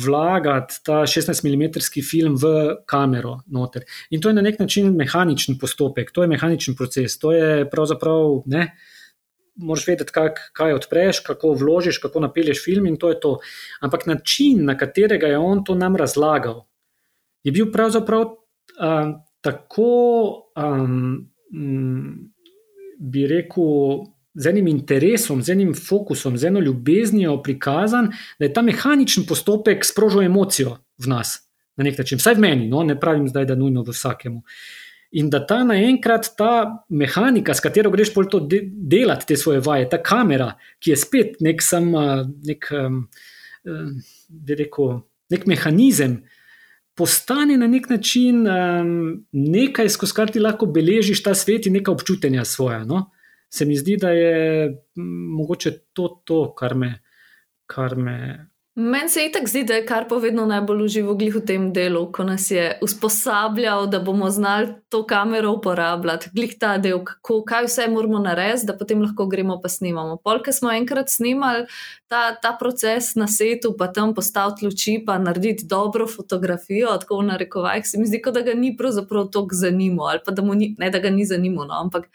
vlagati 0.05 0.82
ta 0.84 1.05
16-mm 1.09 1.72
film 2.05 2.36
v 2.36 2.76
kamero. 2.86 3.40
Noter. 3.47 3.86
In 4.11 4.20
to 4.20 4.28
je 4.28 4.36
na 4.36 4.44
nek 4.44 4.59
način 4.61 4.92
mehaničen 4.97 5.59
postopek, 5.59 6.12
to 6.12 6.22
je 6.22 6.28
mehaničen 6.28 6.76
proces, 6.76 7.18
to 7.18 7.32
je 7.32 7.64
pravzaprav 7.70 8.42
ne. 8.47 8.68
Moraš 9.57 9.86
vedeti, 9.88 10.12
kak, 10.12 10.40
kaj 10.53 10.74
odpreš, 10.76 11.22
kako 11.24 11.55
vložiš, 11.57 11.99
kako 11.99 12.20
napelješ 12.20 12.61
film, 12.64 12.86
in 12.86 12.99
to 13.01 13.09
je 13.09 13.20
to. 13.20 13.38
Ampak 13.80 14.07
način, 14.07 14.64
na 14.64 14.76
katerega 14.76 15.26
je 15.32 15.38
on 15.38 15.64
to 15.64 15.74
nam 15.74 15.97
razlagal, 15.97 16.66
je 17.42 17.53
bil 17.53 17.72
pravzaprav 17.72 18.22
uh, 18.22 19.16
tako, 19.40 20.53
um, 20.57 21.32
bi 22.99 23.26
rekel, 23.26 24.05
z 24.37 24.47
enim 24.47 24.68
interesom, 24.68 25.43
z 25.43 25.51
enim 25.57 25.74
fokusom, 25.74 26.37
z 26.39 26.45
eno 26.45 26.61
ljubeznijo 26.61 27.43
prikazan, 27.43 28.11
da 28.39 28.45
je 28.45 28.53
ta 28.53 28.62
mehaničen 28.62 29.24
postopek 29.26 29.84
sprožil 29.84 30.26
emocijo 30.28 30.76
v 30.99 31.09
nas, 31.09 31.39
na 31.76 31.84
nek 31.84 31.99
način, 31.99 32.20
vsaj 32.20 32.37
v 32.37 32.45
meni, 32.45 32.68
no, 32.68 32.82
ne 32.84 32.99
pravim 33.01 33.28
zdaj, 33.28 33.47
da 33.49 33.57
je 33.57 33.62
nujno 33.64 33.82
v 33.82 33.97
vsakemu. 33.97 34.43
In 35.16 35.30
da 35.30 35.41
ta 35.47 35.62
naenkrat, 35.64 36.34
ta 36.37 36.84
mehanika, 36.89 37.55
s 37.55 37.64
katero 37.64 37.91
greš 37.91 38.12
pol 38.12 38.28
to 38.28 38.41
de 38.41 38.61
delati, 38.64 39.26
te 39.30 39.37
svoje 39.41 39.62
vaje, 39.64 39.89
ta 39.89 40.03
kamera, 40.03 40.53
ki 40.82 40.93
je 40.93 41.01
spet 41.01 41.41
nek 41.41 41.62
sam, 41.64 41.93
nek, 42.45 42.68
um, 42.76 43.05
bi 44.28 44.59
rekel, 44.59 44.99
nek 45.32 45.47
mehanizem. 45.49 46.20
Postane 46.97 47.57
na 47.61 47.68
nek 47.68 47.89
način 47.89 48.45
um, 48.49 48.93
nekaj, 49.32 49.89
skozi 49.93 50.16
kar 50.16 50.32
ti 50.32 50.41
lahko 50.41 50.68
beležiš 50.72 51.22
ta 51.24 51.34
svet 51.37 51.68
in 51.68 51.76
neka 51.76 51.93
občutja 51.93 52.45
svoje. 52.45 52.84
No? 52.84 53.07
Se 53.49 53.64
mi 53.64 53.76
zdi, 53.76 53.97
da 53.97 54.11
je 54.11 54.70
mogoče 55.36 55.72
to, 55.92 56.09
to 56.24 56.55
kar 56.55 56.74
me. 56.74 56.99
Kar 57.66 57.97
me 57.97 58.16
Meni 58.78 59.09
se 59.09 59.24
itak 59.24 59.49
zdi, 59.49 59.62
da 59.64 59.74
je 59.74 59.86
kar 59.88 60.05
povedno 60.09 60.42
najbolj 60.47 60.82
užival 60.84 61.16
v 61.16 61.40
tem 61.49 61.70
delu, 61.72 62.03
ko 62.12 62.24
nas 62.28 62.51
je 62.51 62.74
usposabljal, 62.84 63.86
da 63.88 64.03
bomo 64.05 64.28
znali 64.30 64.74
to 64.92 65.01
kamero 65.07 65.55
uporabljati, 65.57 66.28
glih 66.34 66.53
ta 66.61 66.74
del, 66.76 67.01
kako, 67.05 67.38
kaj 67.49 67.70
vse 67.70 67.86
moramo 67.88 68.18
narediti, 68.20 68.66
da 68.68 68.76
potem 68.76 69.01
lahko 69.01 69.26
gremo 69.32 69.57
pa 69.62 69.70
snimamo. 69.72 70.18
Polk 70.20 70.53
smo 70.53 70.68
enkrat 70.70 71.09
snimali 71.09 71.64
ta, 72.07 72.34
ta 72.36 72.53
proces 72.61 73.14
na 73.16 73.24
setu, 73.26 73.72
pa 73.78 73.88
tam 73.88 74.12
postaviti 74.14 74.68
luči, 74.68 74.99
pa 75.07 75.16
narediti 75.18 75.64
dobro 75.64 76.05
fotografijo, 76.07 76.99
tako 77.01 77.22
v 77.22 77.30
narekovajih, 77.32 77.88
se 77.88 77.99
mi 77.99 78.05
zdi, 78.05 78.20
da 78.20 78.44
ga 78.44 78.53
ni 78.53 78.76
pravzaprav 78.76 79.30
toliko 79.32 79.57
zanimalo, 79.57 80.11
ali 80.12 80.20
pa 80.26 80.36
da 80.36 80.44
ni, 80.53 80.74
ne 80.78 80.90
da 80.90 81.01
ga 81.01 81.11
ni 81.11 81.24
zanimalo, 81.24 81.72
no, 81.72 81.80
ampak 81.80 82.11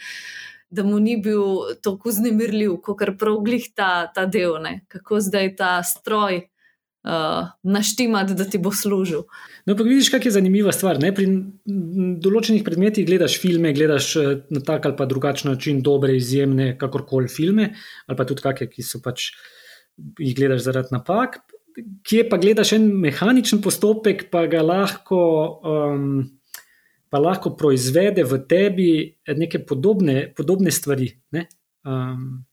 da 0.71 0.83
mu 0.83 0.99
ni 0.99 1.17
bil 1.21 1.43
tako 1.83 2.11
znemirljiv, 2.15 2.77
kot 2.85 3.03
je 3.03 3.17
prav 3.19 3.41
glih 3.43 3.67
ta, 3.75 4.07
ta 4.15 4.25
del, 4.25 4.55
ne? 4.63 4.81
kako 4.91 5.19
zdaj 5.19 5.55
ta 5.59 5.73
stroj 5.83 6.39
uh, 7.03 7.49
naštimati, 7.63 8.35
da 8.39 8.47
ti 8.47 8.57
bo 8.61 8.71
služil. 8.71 9.25
No, 9.65 9.75
pa 9.75 9.83
vidiš, 9.83 10.09
kaj 10.13 10.25
je 10.29 10.35
zanimiva 10.37 10.71
stvar. 10.75 10.99
Ne? 11.03 11.11
Pri 11.15 11.27
določenih 12.23 12.63
predmetih 12.65 13.07
gledaš 13.07 13.37
filme, 13.41 13.73
gledaš 13.77 14.13
eh, 14.19 14.33
na 14.49 14.63
tak 14.65 14.87
ali 14.87 14.97
pa 14.97 15.07
drugačen 15.09 15.51
način, 15.51 15.83
dobre, 15.85 16.15
izjemne, 16.17 16.73
kakorkoli 16.79 17.31
filme, 17.31 17.73
ali 18.07 18.17
pa 18.17 18.27
tudi 18.27 18.45
kakšne, 18.45 18.71
ki 18.71 18.85
so 18.85 19.03
pač 19.03 19.31
jih 20.19 20.35
gledaš 20.37 20.65
zaradi 20.67 20.95
napak. 20.95 21.41
Kje 22.07 22.25
pa 22.29 22.39
gledaš 22.39 22.73
en 22.75 22.89
mehaničen 23.03 23.61
postopek, 23.63 24.29
pa 24.31 24.47
ga 24.51 24.63
lahko. 24.65 25.21
Um, 25.63 26.40
pa 27.11 27.19
lahko 27.19 27.51
proizvede 27.59 28.23
v 28.23 28.39
tebi 28.47 28.91
neke 29.27 29.59
podobne, 29.67 30.31
podobne 30.35 30.71
stvari. 30.71 31.09
Ne? 31.35 31.45
Um, 31.83 32.45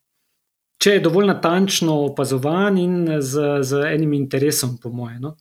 če 0.82 0.96
je 0.96 1.02
dovolj 1.04 1.28
natančno 1.30 1.94
opazovan 2.09 2.78
in 2.78 2.96
z, 3.22 3.62
z 3.62 3.84
enim 3.92 4.16
interesom, 4.18 4.74
po 4.82 4.90
mojem. 4.90 5.20
No? 5.28 5.36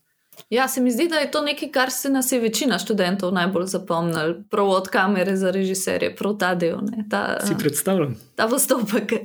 Ja, 0.53 0.67
se 0.67 0.81
mi 0.81 0.91
zdi, 0.93 1.07
da 1.09 1.23
je 1.23 1.31
to 1.31 1.41
nekaj, 1.41 1.71
kar 1.73 1.91
se 1.91 2.09
nas 2.13 2.31
je 2.31 2.39
večina 2.39 2.77
študentov 2.79 3.33
najbolj 3.33 3.65
zapomnil, 3.73 4.35
prav 4.53 4.69
od 4.69 4.91
kamere 4.93 5.33
za 5.37 5.51
režiserje, 5.51 6.13
prav 6.15 6.37
ta 6.37 6.53
del. 6.55 6.77
Ta, 7.09 7.39
si 7.41 7.57
predstavljam. 7.59 8.13
Ta 8.35 8.47
postopek. 8.47 9.17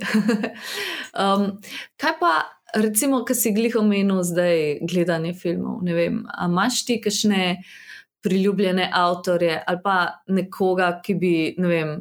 um, 1.13 1.51
kaj 2.01 2.17
pa, 2.19 2.33
recimo, 2.81 3.21
ki 3.25 3.37
si 3.37 3.53
glih 3.53 3.77
omenil 3.79 4.23
zdaj 4.25 4.81
gledanje 4.89 5.37
filmov? 5.37 5.83
Ne 5.85 5.93
vem, 5.93 6.23
imaš 6.49 6.81
ti 6.85 6.97
kakšne 7.01 7.61
priljubljene 8.23 8.89
avtorje 8.93 9.59
ali 9.67 9.79
pa 9.83 9.97
nekoga, 10.27 10.97
ki, 11.03 11.15
bi, 11.19 11.35
ne 11.59 11.69
vem, 11.69 11.93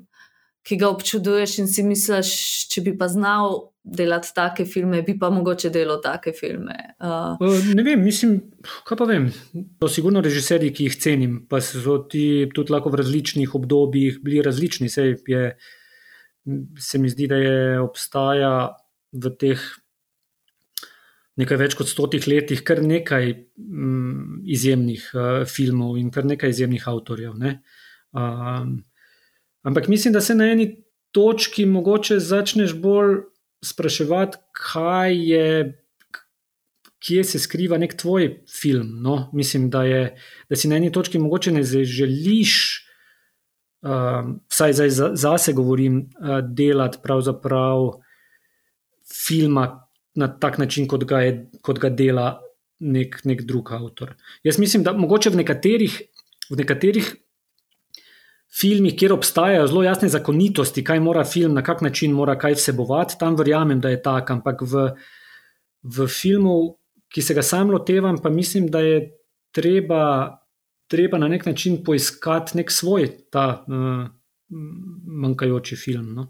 ki 0.62 0.78
ga 0.78 0.88
občuduješ 0.92 1.58
in 1.62 1.68
si 1.70 1.84
misliš, 1.86 2.32
če 2.70 2.84
bi 2.86 2.96
pa 2.98 3.08
znal 3.10 3.58
delati 3.82 4.30
take 4.34 4.64
filme, 4.64 5.00
bi 5.02 5.16
pa 5.18 5.30
mogoče 5.34 5.70
delal 5.74 5.98
take 6.02 6.32
filme. 6.38 6.76
Uh. 7.02 7.40
Ne 7.74 7.82
vem, 7.82 8.02
mislim, 8.04 8.36
kaj 8.86 8.98
pa 9.00 9.08
vem. 9.10 9.26
To 9.82 9.88
so 9.88 9.96
sigurno 9.96 10.22
režiserji, 10.22 10.70
ki 10.74 10.86
jih 10.86 10.98
cenim, 11.02 11.38
pa 11.50 11.58
so 11.64 11.98
ti 12.10 12.46
tudi 12.54 12.74
lahko 12.74 12.92
v 12.94 13.02
različnih 13.02 13.56
obdobjih 13.58 14.20
bili 14.22 14.42
različni. 14.46 14.90
Je, 15.26 15.42
se 16.78 16.98
mi 16.98 17.10
zdi, 17.10 17.26
da 17.30 17.42
je 17.42 17.80
obstaja 17.82 18.54
v 19.12 19.34
teh 19.38 19.66
nekaj 21.40 21.58
več 21.60 21.76
kot 21.78 21.88
stotih 21.88 22.26
letih 22.28 22.60
kar 22.66 22.82
nekaj 22.84 23.32
mm, 23.56 24.42
izjemnih 24.52 25.04
uh, 25.14 25.28
filmov 25.48 25.96
in 26.00 26.10
kar 26.12 26.26
nekaj 26.28 26.52
izjemnih 26.52 26.88
avtorjev. 26.88 27.38
Um, 28.12 28.74
ampak 29.64 29.88
mislim, 29.88 30.12
da 30.12 30.20
se 30.20 30.36
na 30.36 30.50
eni 30.52 30.68
točki 31.12 31.64
mogoče 31.66 32.18
začneš 32.20 32.74
bolj 32.80 33.22
spraševati, 33.64 34.42
kaj 34.72 35.16
je. 35.30 35.78
Kje 37.02 37.24
se 37.26 37.38
skriva 37.42 37.80
nek 37.82 37.96
tvoj 37.98 38.28
film? 38.46 39.00
No? 39.02 39.24
Mislim, 39.34 39.64
da, 39.74 39.80
je, 39.82 40.02
da 40.46 40.56
si 40.56 40.68
na 40.70 40.76
eni 40.78 40.92
točki 40.94 41.18
mogoče 41.18 41.50
ne 41.50 41.64
želiš, 41.66 42.52
uh, 43.82 44.28
vsaj 44.52 44.76
zdaj 44.78 44.92
za, 44.94 45.32
govorim, 45.56 45.96
uh, 46.20 46.38
delati 46.46 47.00
pravzaprav 47.02 47.88
filma, 49.26 49.64
na 50.14 50.28
tak 50.28 50.58
način, 50.58 50.88
kot 50.88 51.04
ga, 51.08 51.22
je, 51.24 51.34
kot 51.62 51.78
ga 51.80 51.88
dela 51.90 52.40
nek, 52.80 53.20
nek 53.24 53.44
drug 53.48 53.72
avtor. 53.72 54.14
Jaz 54.44 54.58
mislim, 54.58 54.82
da 54.82 54.92
mogoče 54.92 55.30
v 55.30 55.40
nekaterih, 55.40 56.00
v 56.50 56.58
nekaterih 56.60 57.12
filmih, 58.52 58.94
kjer 58.98 59.14
obstajajo 59.14 59.66
zelo 59.70 59.82
jasne 59.86 60.10
zakonitosti, 60.12 60.84
kaj 60.84 61.00
mora 61.00 61.24
film, 61.24 61.54
na 61.56 61.62
kak 61.64 61.80
način 61.80 62.12
mora 62.12 62.36
kaj 62.38 62.58
vsebovati, 62.58 63.16
tam 63.20 63.36
verjamem, 63.38 63.80
da 63.80 63.88
je 63.88 64.02
tako, 64.02 64.36
ampak 64.36 64.62
v, 64.68 64.86
v 65.82 66.08
filmu, 66.08 66.56
ki 67.12 67.22
se 67.22 67.34
ga 67.34 67.42
sam 67.42 67.70
lotevam, 67.72 68.18
pa 68.22 68.30
mislim, 68.30 68.68
da 68.70 68.80
je 68.84 69.00
treba, 69.52 70.38
treba 70.88 71.18
na 71.18 71.28
nek 71.28 71.46
način 71.46 71.80
poiskati 71.84 72.58
nek 72.58 72.70
svoj 72.70 73.08
ta 73.30 73.64
uh, 73.64 74.06
manjkajoči 75.22 75.76
film. 75.76 76.12
No? 76.14 76.28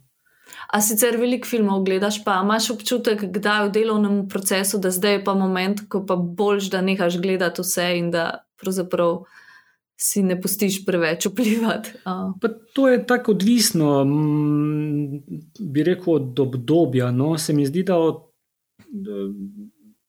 A 0.72 0.80
sicer 0.80 1.16
veliko 1.20 1.48
filmov 1.48 1.84
gledaš, 1.84 2.22
pa 2.24 2.40
imaš 2.44 2.70
občutek, 2.70 3.24
da 3.24 3.56
je 3.58 3.68
v 3.68 3.72
delovnem 3.72 4.16
procesu, 4.28 4.78
da 4.78 4.90
zdaj 4.90 5.12
je 5.12 5.24
pa 5.24 5.34
moment, 5.34 5.84
ko 5.88 6.04
pa 6.06 6.16
boljš, 6.16 6.70
da 6.72 6.80
nehaš 6.80 7.20
gledati 7.20 7.62
vse 7.62 7.88
in 7.98 8.10
da 8.10 8.44
pravzaprav 8.60 9.22
si 10.02 10.22
ne 10.22 10.40
pustiš 10.40 10.84
preveč 10.86 11.26
vplivati. 11.26 11.90
To 12.74 12.88
je 12.88 13.06
tako 13.06 13.36
odvisno, 13.36 14.04
bi 15.60 15.82
rekel, 15.82 16.14
od 16.14 16.40
obdobja. 16.40 17.10
No? 17.10 17.38
Se 17.38 17.52
mi 17.52 17.66
zdi, 17.66 17.82
da 17.82 17.98
od, 17.98 18.22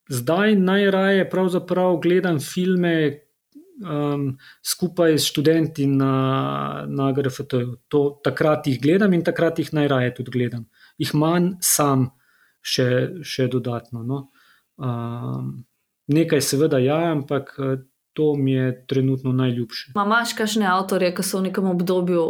zdaj 0.09 0.55
najraje 0.55 1.29
pravzaprav 1.29 1.97
gledam 1.97 2.39
filme, 2.39 3.22
um, 3.81 4.37
skupaj 4.65 5.17
s 5.17 5.29
študenti 5.31 5.87
na, 5.87 6.85
na 6.87 7.11
GRFT. 7.11 7.53
To, 7.87 8.03
takrat 8.23 8.67
jih 8.67 8.81
gledam 8.81 9.13
in 9.13 9.23
takrat 9.23 9.59
jih 9.59 9.73
najraje 9.73 10.13
tudi 10.19 10.31
gledam. 10.31 10.67
Jih 10.97 11.13
manj 11.17 11.55
sam, 11.61 12.11
še, 12.61 12.87
še 13.25 13.47
dodatno. 13.51 14.03
No. 14.03 14.19
Um, 14.77 15.63
nekaj, 16.07 16.41
seveda, 16.41 16.79
ja, 16.83 16.99
ampak 17.11 17.55
to 18.13 18.35
mi 18.35 18.51
je 18.53 18.85
trenutno 18.87 19.33
najljubše. 19.33 19.93
Imáš 19.95 20.35
kakšne 20.37 20.67
avtorje, 20.69 21.13
ki 21.15 21.25
so 21.25 21.41
v 21.41 21.49
nekem 21.49 21.69
obdobju, 21.69 22.27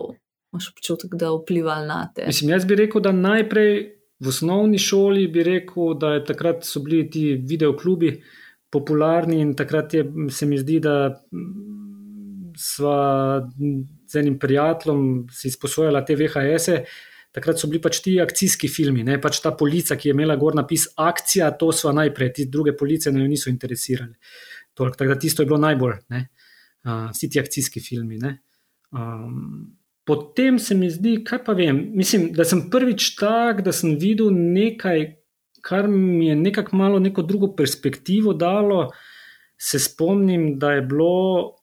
imaš 0.53 0.69
občutek, 0.71 1.17
da 1.19 1.33
vplivali 1.35 1.87
na 1.87 2.05
te? 2.15 2.27
Mislim, 2.27 2.53
jaz 2.55 2.65
bi 2.65 2.79
rekel, 2.79 3.03
da 3.03 3.11
najprej. 3.11 3.99
V 4.23 4.29
osnovni 4.31 4.77
šoli 4.79 5.25
bi 5.27 5.43
rekel, 5.43 5.97
da 5.99 6.13
takrat 6.23 6.63
so 6.63 6.79
bili 6.79 7.01
ti 7.11 7.33
videoklubi, 7.35 8.13
popularni 8.74 9.39
in 9.41 9.53
takrat 9.55 9.93
je, 9.93 10.03
se 10.34 10.49
mi 10.49 10.57
zdi, 10.57 10.80
da 10.82 10.95
smo 12.57 12.93
z 14.09 14.19
enim 14.21 14.38
prijateljem 14.39 15.28
si 15.32 15.47
izposojali 15.47 16.03
te 16.07 16.17
VHS-e. 16.17 16.84
Takrat 17.34 17.57
so 17.57 17.65
bili 17.65 17.82
pač 17.82 17.97
ti 18.05 18.11
akcijski 18.21 18.67
filmi, 18.69 19.01
ne 19.05 19.15
pač 19.21 19.39
ta 19.41 19.55
polica, 19.57 19.95
ki 19.97 20.11
je 20.11 20.13
imela 20.13 20.36
gor 20.38 20.53
napis 20.53 20.86
akcija, 21.01 21.49
to 21.57 21.71
so 21.74 21.89
najprej, 21.89 22.30
ti 22.34 22.45
druge 22.45 22.76
police 22.78 23.11
ne 23.11 23.26
niso 23.26 23.49
interesirali. 23.49 24.13
Tako 24.78 25.07
da 25.09 25.17
tisto 25.19 25.41
je 25.41 25.49
bilo 25.49 25.57
najbolj. 25.61 25.95
Ne. 26.13 26.28
uh, 26.86 27.09
vsi 27.11 27.30
ti 27.30 27.39
akcijski 27.39 27.82
filmi. 27.82 28.19
Um, 28.91 29.78
potem 30.05 30.59
se 30.59 30.76
mi 30.76 30.89
zdi, 30.89 31.24
kaj 31.26 31.43
pa 31.45 31.53
vem, 31.57 31.80
mislim, 31.95 32.32
da 32.34 32.45
sem 32.45 32.67
prvič 32.69 33.15
tak, 33.15 33.63
da 33.65 33.71
sem 33.71 33.97
videl 33.99 34.30
nekaj, 34.34 35.05
kar 35.64 35.88
mi 35.88 36.28
je 36.28 36.36
nekako 36.36 36.76
malo 36.76 36.99
neko 36.99 37.24
drugo 37.24 37.53
perspektivo 37.55 38.34
dalo. 38.34 38.89
Se 39.57 39.80
spomnim, 39.80 40.57
da 40.59 40.72
je 40.72 40.82
bilo, 40.82 41.55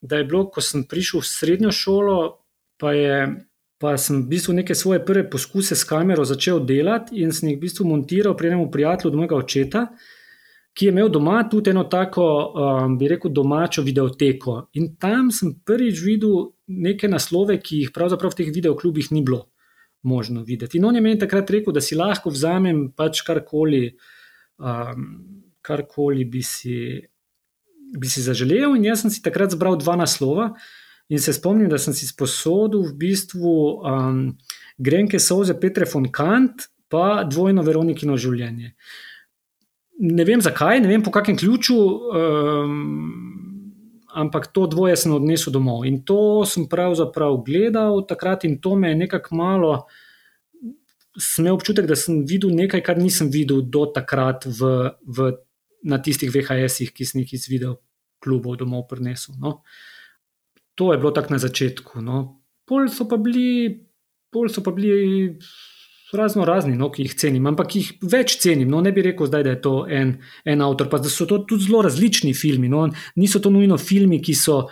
da 0.00 0.18
je 0.18 0.24
bilo 0.24 0.48
ko 0.50 0.60
sem 0.60 0.82
prišel 0.84 1.22
v 1.22 1.28
srednjo 1.28 1.72
šolo, 1.72 2.16
pa, 2.80 2.92
je, 2.92 3.18
pa 3.78 3.94
sem 4.00 4.22
v 4.24 4.28
bistvu 4.34 4.54
neke 4.58 4.74
svoje 4.74 5.04
prve 5.06 5.28
poskuse 5.30 5.76
s 5.76 5.86
kamero 5.86 6.24
začel 6.24 6.64
delati 6.66 7.22
in 7.22 7.30
sem 7.32 7.52
jih 7.52 7.58
v 7.58 7.66
bistvu 7.68 7.86
montiral 7.86 8.34
pri 8.36 8.50
enem 8.50 8.70
prijatelju 8.70 9.12
od 9.12 9.20
mojega 9.20 9.36
očeta 9.36 9.86
ki 10.74 10.86
je 10.86 10.92
imel 10.94 11.08
doma 11.08 11.42
tudi 11.50 11.70
eno 11.70 11.84
tako, 11.84 12.24
um, 12.24 12.98
bi 12.98 13.08
rekel, 13.08 13.30
domačo 13.34 13.82
videoteko. 13.82 14.68
In 14.78 14.94
tam 14.96 15.30
sem 15.34 15.54
prvič 15.66 16.02
videl 16.04 16.52
neke 16.66 17.08
naslove, 17.08 17.58
ki 17.60 17.84
jih 17.84 17.94
pravzaprav 17.94 18.32
v 18.32 18.38
teh 18.38 18.52
videoklubih 18.54 19.10
ni 19.12 19.22
bilo 19.26 19.49
možno 20.02 20.42
videti. 20.42 20.78
In 20.78 20.84
on 20.84 20.96
je 20.96 21.00
meni 21.04 21.18
takrat 21.18 21.50
rekel, 21.50 21.72
da 21.72 21.80
si 21.80 21.98
lahko 21.98 22.30
vzamem 22.30 22.90
pač 22.96 23.22
karkoli, 23.26 23.96
um, 24.58 25.08
karkoli 25.62 26.24
bi 26.24 26.42
si. 26.42 26.76
Bi 27.90 28.06
si 28.06 28.22
zaželel, 28.22 28.76
in 28.78 28.84
jaz 28.86 29.00
sem 29.02 29.10
si 29.10 29.18
takrat 29.18 29.50
zbral 29.50 29.74
dva 29.74 29.96
naslova, 29.98 30.52
in 31.10 31.18
se 31.18 31.32
spomnim, 31.34 31.66
da 31.66 31.74
sem 31.74 31.90
si 31.90 32.06
sposodil 32.06 32.84
v 32.86 32.92
bistvu 33.00 33.54
um, 33.82 34.20
Grenke 34.78 35.18
Soze 35.18 35.56
Petre 35.58 35.88
von 35.90 36.06
Kant, 36.06 36.68
pa 36.86 37.24
dvojno 37.26 37.64
Veronikino 37.66 38.14
življenje. 38.14 38.76
Ne 40.06 40.24
vem 40.24 40.38
zakaj, 40.38 40.78
ne 40.80 40.88
vem 40.88 41.02
po 41.02 41.10
kakšnem 41.10 41.40
ključu, 41.42 41.80
um, 42.14 43.29
ampak 44.14 44.50
to 44.52 44.66
dvoje 44.66 44.96
sem 44.96 45.12
odnesel 45.12 45.52
domov. 45.52 45.84
In 45.86 46.02
to 46.04 46.46
sem 46.46 46.68
pravzaprav 46.68 47.42
gledal 47.46 48.02
takrat, 48.06 48.44
in 48.44 48.58
to 48.60 48.76
me 48.76 48.92
je 48.92 49.00
nekako 49.06 49.36
malo. 49.36 49.72
Sem 51.18 51.44
imel 51.44 51.58
občutek, 51.58 51.86
da 51.90 51.96
sem 51.98 52.24
videl 52.26 52.54
nekaj, 52.54 52.82
kar 52.86 52.98
nisem 52.98 53.30
videl 53.30 53.62
do 53.62 53.86
takrat 53.90 54.46
v, 54.46 54.90
v, 55.06 55.32
na 55.84 55.98
tistih 55.98 56.30
VHS-ih, 56.30 56.92
ki 56.94 57.06
sem 57.06 57.22
jih 57.24 57.34
iz 57.34 57.48
video 57.50 57.80
klubov 58.22 58.60
domov 58.60 58.86
prinesel. 58.90 59.34
No. 59.40 59.62
To 60.78 60.92
je 60.92 61.00
bilo 61.00 61.10
tako 61.10 61.34
na 61.34 61.40
začetku. 61.42 62.04
No. 62.04 62.40
Pol 62.68 62.86
so 62.92 63.08
pa 63.10 63.18
bili, 63.18 63.74
pol 64.30 64.48
so 64.48 64.62
pa 64.62 64.70
bili 64.70 65.34
razno 66.12 66.44
razni, 66.44 66.76
no, 66.76 66.90
ki 66.92 67.04
jih 67.06 67.14
cenim, 67.18 67.46
ampak 67.50 67.74
jih 67.76 67.90
več 68.02 68.36
cenim. 68.42 68.70
No, 68.70 68.80
ne 68.84 68.92
bi 68.94 69.04
rekel, 69.04 69.28
zdaj, 69.30 69.44
da 69.46 69.54
je 69.54 69.60
to 69.64 69.74
en, 69.86 70.14
en 70.44 70.64
avtor, 70.64 70.90
pa 70.90 71.00
so 71.04 71.26
to 71.28 71.42
tudi 71.48 71.68
zelo 71.68 71.82
različni 71.86 72.32
filmi. 72.34 72.70
No, 72.72 72.86
niso 73.20 73.40
to 73.42 73.52
nujno 73.52 73.78
filmi, 73.78 74.20
ki 74.22 74.34
so 74.34 74.62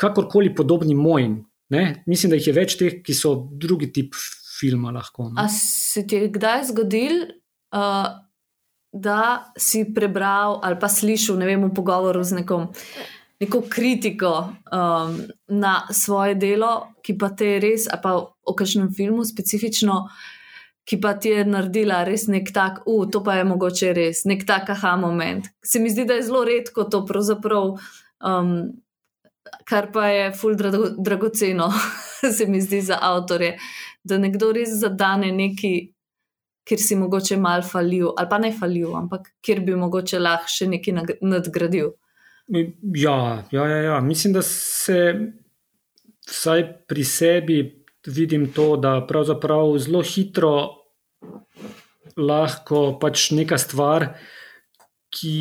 kakorkoli 0.00 0.54
podobni 0.54 0.96
mojim. 0.98 1.38
Ne? 1.74 2.04
Mislim, 2.06 2.32
da 2.32 2.38
jih 2.40 2.50
je 2.50 2.56
več 2.56 2.76
teh, 2.80 3.00
ki 3.04 3.16
so 3.16 3.34
drugi 3.50 3.90
tip 3.92 4.14
filma. 4.58 4.92
Lahko, 4.94 5.30
no. 5.30 5.38
A 5.42 5.48
se 5.52 6.06
ti 6.06 6.20
je 6.20 6.30
kdaj 6.34 6.70
zgodil? 6.72 7.24
Uh, 7.74 8.20
Da 8.94 9.50
si 9.58 9.80
prebral 9.90 10.60
ali 10.62 10.76
pa 10.78 10.86
slišal, 10.86 11.34
ne 11.40 11.48
vem, 11.48 11.64
v 11.66 11.74
pogovoru 11.74 12.20
z 12.22 12.36
nekom, 12.36 12.68
neko 13.42 13.64
kritiko 13.66 14.30
um, 14.70 15.16
na 15.50 15.72
svoje 15.90 16.36
delo, 16.38 16.94
ki 17.02 17.16
pa 17.18 17.32
te 17.34 17.56
res, 17.58 17.88
ali 17.90 18.04
pa 18.04 18.12
o 18.22 18.54
kakšnem 18.54 18.92
filmu 18.94 19.26
specifično, 19.26 19.96
uh, 20.06 20.43
ki 20.84 21.00
pa 21.00 21.14
ti 21.16 21.32
je 21.32 21.44
naredila 21.48 22.02
res 22.04 22.26
nek 22.28 22.52
tak, 22.52 22.82
uh, 22.86 23.06
to 23.10 23.22
pa 23.24 23.38
je 23.38 23.44
mogoče 23.48 23.92
res, 23.96 24.24
nek 24.28 24.44
tak 24.46 24.70
aha 24.74 24.96
moment. 25.00 25.48
Se 25.64 25.80
mi 25.80 25.90
zdi, 25.90 26.04
da 26.04 26.18
je 26.18 26.26
zelo 26.28 26.44
redko 26.44 26.84
to, 26.92 27.04
um, 28.24 28.52
kar 29.64 29.90
pa 29.92 30.08
je 30.08 30.30
ful 30.32 30.56
drago, 30.56 30.90
dragoceno, 30.98 31.72
se 32.36 32.46
mi 32.46 32.60
zdi 32.60 32.80
za 32.80 32.98
avtorje, 33.00 33.56
da 34.04 34.18
nekdo 34.18 34.52
res 34.52 34.76
zadane 34.80 35.32
neki. 35.32 35.90
Ker 36.64 36.80
si 36.80 36.96
mogoče 36.96 37.36
malo 37.36 37.60
falil, 37.60 38.14
ali 38.16 38.28
pa 38.30 38.38
ne 38.40 38.48
falil, 38.48 38.94
ampak 38.96 39.26
kjer 39.44 39.58
bi 39.66 39.74
mogoče 39.76 40.16
lahko 40.16 40.48
še 40.48 40.70
nekaj 40.72 41.18
nadgradil. 41.20 41.90
Ja, 42.48 43.44
ja, 43.52 43.66
ja, 43.68 43.80
ja. 43.82 43.98
mislim, 44.00 44.32
da 44.32 44.40
se 44.42 44.96
vsaj 46.24 46.64
pri 46.88 47.04
sebi 47.04 47.83
vidim 48.06 48.48
to, 48.52 48.76
da 48.76 49.00
pravzaprav 49.08 49.78
zelo 49.78 50.02
hitro 50.02 50.54
lahko 52.16 52.98
pač 53.00 53.30
neka 53.34 53.58
stvar, 53.58 54.12
ki, 55.14 55.36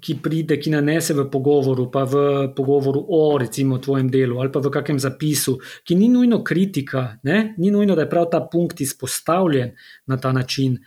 ki 0.00 0.14
pride, 0.24 0.56
ki 0.56 0.72
nanese 0.72 1.14
v 1.16 1.26
pogovoru, 1.28 1.88
pa 1.92 2.04
v 2.08 2.20
pogovoru 2.56 3.02
o 3.12 3.36
recimo 3.40 3.76
tvojem 3.76 4.08
delu 4.08 4.40
ali 4.40 4.52
pa 4.52 4.62
v 4.64 4.72
kakšnem 4.72 5.00
zapisu, 5.04 5.58
ki 5.84 5.98
ni 5.98 6.08
nujno 6.08 6.40
kritika, 6.44 7.18
ne? 7.28 7.54
ni 7.58 7.72
nujno, 7.74 7.96
da 7.96 8.06
je 8.06 8.12
prav 8.12 8.30
ta 8.32 8.40
punkt 8.48 8.80
izpostavljen 8.80 9.74
na 10.08 10.16
ta 10.16 10.32
način, 10.32 10.78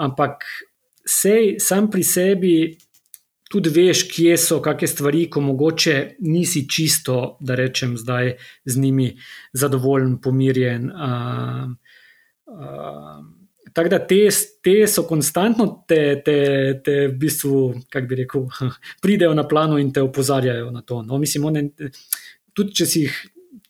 ampak 0.00 0.46
sej 1.04 1.58
sam 1.60 1.90
pri 1.92 2.04
sebi 2.06 2.54
tudi 3.52 3.70
veš, 3.72 4.06
kje 4.08 4.38
so 4.40 4.60
kakšne 4.64 4.88
stvari, 4.88 5.26
ko 5.30 5.42
mogoče 5.44 5.96
nisi 6.24 6.64
čisto, 6.68 7.36
da 7.40 7.56
rečem, 7.58 7.98
zdaj 8.00 8.36
z 8.64 8.80
njimi 8.80 9.10
zadovoljen, 9.52 10.16
pomirjen. 10.24 10.90
Uh, 10.90 11.70
uh, 12.48 13.22
Tako 13.72 13.88
da 13.88 13.98
te, 14.04 14.28
te 14.60 14.74
so 14.86 15.06
konstantno, 15.08 15.66
te, 15.88 16.20
te, 16.24 16.34
te 16.84 16.96
v 17.08 17.14
bistvu, 17.16 17.60
kako 17.88 18.08
bi 18.08 18.18
rekel, 18.20 18.42
pridejo 19.04 19.32
na 19.34 19.46
plano 19.48 19.78
in 19.80 19.92
te 19.92 20.02
opozarjajo 20.04 20.70
na 20.70 20.82
to. 20.82 21.00
No, 21.02 21.18
mislim, 21.18 21.46
one, 21.48 21.62
tudi 22.52 22.76
če 22.76 22.86
si, 22.88 23.06
jih, 23.06 23.16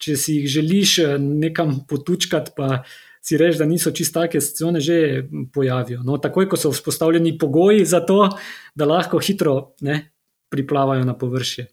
če 0.03 0.17
si 0.19 0.41
jih 0.41 0.49
želiš 0.57 0.97
nekam 1.23 1.77
potučkati, 1.87 2.55
pa 2.57 2.83
si 3.23 3.39
reči, 3.39 3.59
da 3.59 3.67
niso 3.67 3.93
čist 3.95 4.15
take, 4.15 4.41
se 4.41 4.65
one 4.67 4.81
že 4.81 5.25
pojavijo. 5.55 6.03
No, 6.03 6.19
takoj, 6.19 6.49
ko 6.51 6.59
so 6.59 6.73
vzpostavljeni 6.73 7.37
pogoji 7.39 7.85
za 7.87 8.03
to, 8.07 8.29
da 8.75 8.89
lahko 8.89 9.21
hitro 9.23 9.75
ne, 9.81 10.13
priplavajo 10.51 11.05
na 11.05 11.15
površje. 11.19 11.69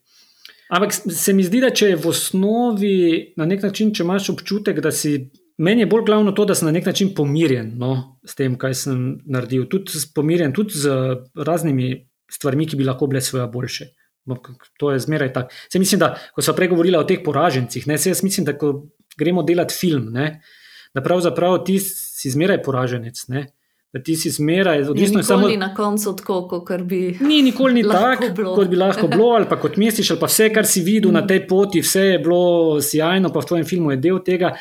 Ampak 0.70 0.94
se 0.94 1.34
mi 1.34 1.44
zdi, 1.44 1.64
da 1.66 1.72
če 1.74 1.94
je 1.94 1.98
v 1.98 2.10
osnovi 2.12 2.98
na 3.38 3.48
nek 3.50 3.64
način, 3.66 3.94
če 3.94 4.06
imaš 4.06 4.30
občutek, 4.36 4.82
da 4.86 4.94
si. 4.94 5.32
Meni 5.60 5.84
je 5.84 5.90
bolj 5.92 6.06
glavno 6.08 6.32
to, 6.32 6.46
da 6.48 6.56
sem 6.56 6.70
na 6.70 6.72
nek 6.72 6.86
način 6.88 7.10
pomirjen 7.12 7.74
no, 7.82 8.20
s 8.24 8.38
tem, 8.38 8.54
kaj 8.56 8.78
sem 8.80 9.00
naredil. 9.28 9.66
Tudi 9.68 10.00
pomirjen 10.16 10.54
tudi 10.56 10.78
z 10.80 10.94
raznimi 11.36 11.90
stvarmi, 12.32 12.68
ki 12.70 12.80
bi 12.80 12.88
lahko 12.88 13.10
bile 13.12 13.20
svoje 13.20 13.48
boljše. 13.52 13.90
No, 14.30 14.38
to 14.80 14.94
je 14.94 15.02
zmeraj 15.04 15.34
tako. 15.36 15.58
Mislim, 15.82 16.00
da 16.00 16.14
ko 16.36 16.46
smo 16.46 16.54
pregovorili 16.56 16.96
o 16.96 17.04
teh 17.04 17.20
poražencih, 17.26 17.90
ne, 17.90 17.98
jaz 18.00 18.24
mislim, 18.24 18.46
da 18.48 18.56
ko 18.56 18.72
gremo 19.20 19.44
delati 19.44 19.76
film, 19.76 20.14
ne, 20.16 20.30
uh, 20.38 20.59
da 20.94 21.04
pravzaprav 21.04 21.64
ti 21.64 21.80
si 21.80 22.32
zmeraj 22.32 22.64
poraženec. 22.64 23.28
Ne? 23.28 23.48
Da 23.94 24.04
ti 24.04 24.16
si 24.16 24.30
zmeraj, 24.30 24.84
odvisno 24.92 25.24
samo 25.24 25.48
tega, 25.48 25.60
na 25.60 25.76
koncu 25.76 26.12
tako, 26.16 26.44
kot 26.48 26.82
bi. 26.82 27.18
Ni 27.22 27.42
nikoli 27.42 27.74
ni 27.74 27.84
tako, 27.90 28.28
kot 28.56 28.68
bi 28.70 28.78
lahko 28.78 29.08
bilo, 29.08 29.32
ali 29.34 29.48
pa 29.50 29.58
kot 29.58 29.80
misliš, 29.82 30.12
ali 30.12 30.20
pa 30.20 30.30
vse, 30.30 30.52
kar 30.54 30.68
si 30.70 30.84
videl 30.86 31.10
mm. 31.10 31.14
na 31.18 31.24
tej 31.28 31.48
poti, 31.48 31.82
vse 31.82 32.04
je 32.04 32.20
bilo 32.20 32.82
sjajno, 32.82 33.32
pa 33.34 33.42
v 33.42 33.50
tvojem 33.50 33.66
filmu 33.66 33.96
je 33.96 33.98
del 34.04 34.20
tega. 34.26 34.52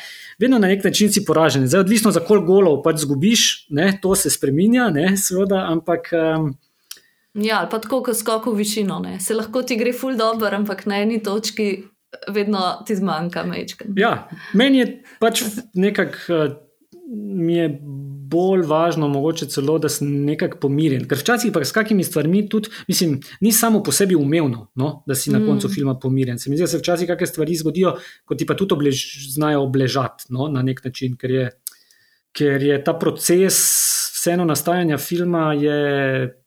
Vedno 0.41 0.57
na 0.57 0.71
nek 0.71 0.83
način 0.83 1.13
si 1.13 1.25
poražen. 1.25 1.67
Zdaj, 1.67 1.85
odvisno 1.85 2.11
za 2.11 2.23
koliko 2.25 2.47
golov 2.47 2.81
pač 2.81 3.03
zgubiš, 3.05 3.45
ne, 3.69 3.91
to 4.01 4.15
se 4.15 4.33
spremenja, 4.33 4.89
seveda, 5.17 5.61
ampak. 5.69 6.09
Um, 6.13 6.49
ja, 7.33 7.59
ali 7.59 7.69
pa 7.69 7.77
tako, 7.85 8.01
kot 8.09 8.17
skok 8.17 8.49
v 8.49 8.57
višino. 8.63 8.97
Ne. 9.05 9.19
Se 9.19 9.37
lahko 9.37 9.61
ti 9.61 9.77
gre 9.77 9.93
ful 9.93 10.17
dobro, 10.17 10.49
ampak 10.57 10.87
na 10.89 11.03
eni 11.05 11.21
točki 11.21 11.69
vedno 12.27 12.83
ti 12.87 12.95
zmanjka 12.95 13.43
mečka. 13.43 13.85
Ja, 13.97 14.29
meni 14.53 14.77
je 14.77 14.87
pač 15.19 15.43
nekako 15.73 16.33
uh, 16.33 16.57
mi 17.09 17.55
je 17.55 17.79
bolj 18.29 18.61
važno, 18.69 19.07
mogoče 19.09 19.47
celo, 19.49 19.79
da 19.81 19.89
sem 19.89 20.09
nekako 20.25 20.59
pomirjen. 20.61 21.07
Ker 21.09 21.17
včasih 21.17 21.53
pa 21.53 21.63
s 21.65 21.73
kakimi 21.73 22.03
stvarmi 22.05 22.43
tudi, 22.49 22.69
mislim, 22.87 23.17
ni 23.41 23.51
samo 23.51 23.81
po 23.83 23.91
sebi 23.91 24.15
umevno, 24.15 24.67
no, 24.75 24.91
da 25.07 25.15
si 25.15 25.31
na 25.33 25.39
mm. 25.39 25.47
koncu 25.47 25.69
filma 25.73 25.95
pomirjen. 25.99 26.39
Se 26.39 26.49
mi 26.49 26.57
zdi, 26.57 26.67
da 26.67 26.71
se 26.71 26.77
včasih 26.77 27.09
kakšne 27.09 27.27
stvari 27.27 27.55
zgodijo, 27.57 27.95
ko 28.25 28.37
ti 28.37 28.45
pa 28.45 28.57
tudi 28.57 28.77
oblež, 28.77 29.01
znajo 29.33 29.63
obležati 29.65 30.29
no, 30.29 30.47
na 30.53 30.61
nek 30.61 30.83
način, 30.85 31.17
ker 31.17 31.33
je, 31.33 31.47
ker 32.37 32.63
je 32.63 32.77
ta 32.83 32.93
proces 32.99 33.57
vseeno 34.19 34.45
nastajanja 34.45 34.97
filma 35.01 35.53
je 35.57 36.38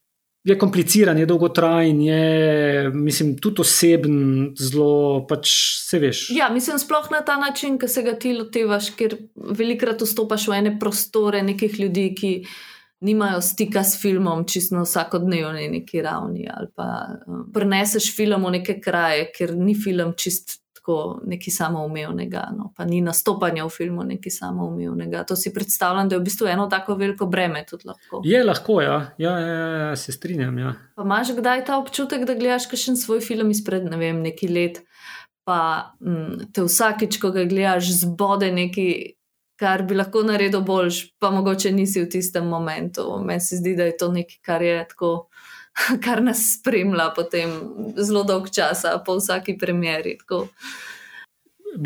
je 0.45 0.59
kompliciran, 0.59 1.19
je 1.19 1.27
dolgotrajen, 1.27 2.01
je, 2.03 2.91
mislim, 2.95 3.37
tudi 3.39 3.63
oseben, 3.63 4.17
zelo, 4.59 5.23
pač 5.29 5.53
se 5.89 6.01
veš. 6.03 6.25
Ja, 6.35 6.49
mislim, 6.51 6.79
sploh 6.83 7.07
na 7.15 7.23
ta 7.25 7.37
način, 7.39 7.79
ki 7.79 7.89
se 7.89 8.03
ga 8.03 8.17
ti 8.19 8.35
lotevaš, 8.35 8.91
ker 8.99 9.17
velikrat 9.35 10.03
vstopaš 10.03 10.49
v 10.51 10.59
ene 10.59 10.75
prostore 10.81 11.43
nekih 11.47 11.79
ljudi, 11.81 12.09
ki 12.19 12.33
nimajo 13.03 13.41
stika 13.43 13.85
s 13.85 14.01
filmom, 14.03 14.45
čisto 14.47 14.77
na 14.77 14.83
vsakodnevni 14.83 15.69
neki 15.69 16.03
ravni. 16.03 16.49
Ali 16.51 16.69
pa 16.75 16.89
um, 17.27 17.47
preneseš 17.55 18.11
film 18.17 18.47
v 18.47 18.57
neke 18.59 18.81
kraje, 18.81 19.29
ker 19.37 19.55
ni 19.59 19.75
film 19.79 20.15
čist 20.19 20.62
tako 20.83 21.21
nekaj 21.25 21.53
samoumevnega, 21.53 22.49
no, 22.59 22.73
pa 22.77 22.85
ni 22.85 23.01
nastopanja 23.01 23.65
v 23.65 23.71
filmu 23.71 24.03
nekaj 24.03 24.33
samoumevnega. 24.35 25.23
To 25.31 25.37
si 25.37 25.53
predstavljam, 25.55 26.09
da 26.09 26.17
je 26.17 26.21
v 26.21 26.25
bistvu 26.25 26.49
eno 26.51 26.67
tako 26.67 26.97
veliko 26.99 27.27
breme 27.27 27.63
tudi 27.69 27.87
lahko. 27.87 28.21
Je 28.25 28.43
lahko, 28.45 28.81
ja, 28.83 29.15
ja, 29.19 29.39
ja, 29.39 29.49
ja, 29.49 29.77
ja 29.79 29.97
se 29.97 30.13
strinjam. 30.13 30.59
Ja. 30.59 30.75
Pa 30.97 31.07
imaš 31.07 31.31
kdaj 31.37 31.65
ta 31.65 31.79
občutek, 31.79 32.27
da 32.27 32.35
gledaš 32.35 32.67
še 32.67 32.97
svoj 32.99 33.23
film 33.23 33.51
izpred 33.55 33.87
ne 33.87 33.97
vem, 33.97 34.19
nekaj 34.27 34.51
let, 34.51 34.83
pa 35.47 35.95
m, 36.01 36.11
mm, 36.11 36.51
te 36.53 36.67
vsakič, 36.67 37.21
ko 37.23 37.31
ga 37.31 37.47
gledaš, 37.47 37.95
zbode 38.03 38.51
nekaj. 38.53 39.19
Kar 39.63 39.85
bi 39.87 39.95
lahko 39.95 40.25
naredil 40.27 40.65
boljš, 40.67 40.97
pa 41.23 41.29
mogoče 41.31 41.71
nisi 41.71 42.01
v 42.03 42.09
tistem 42.11 42.49
momentu. 42.51 43.05
Meni 43.23 43.45
se 43.45 43.61
zdi, 43.61 43.77
da 43.79 43.85
je 43.87 43.93
to 44.01 44.09
nekaj, 44.11 44.39
kar 44.43 44.63
je 44.65 44.81
tako 44.91 45.11
kar 46.05 46.23
nas 46.23 46.43
spremlja 46.59 47.11
potem 47.17 47.55
zelo 47.97 48.25
dolg 48.29 48.51
čas, 48.51 48.85
po 49.07 49.17
vsaki 49.19 49.57
premjeri. 49.59 50.19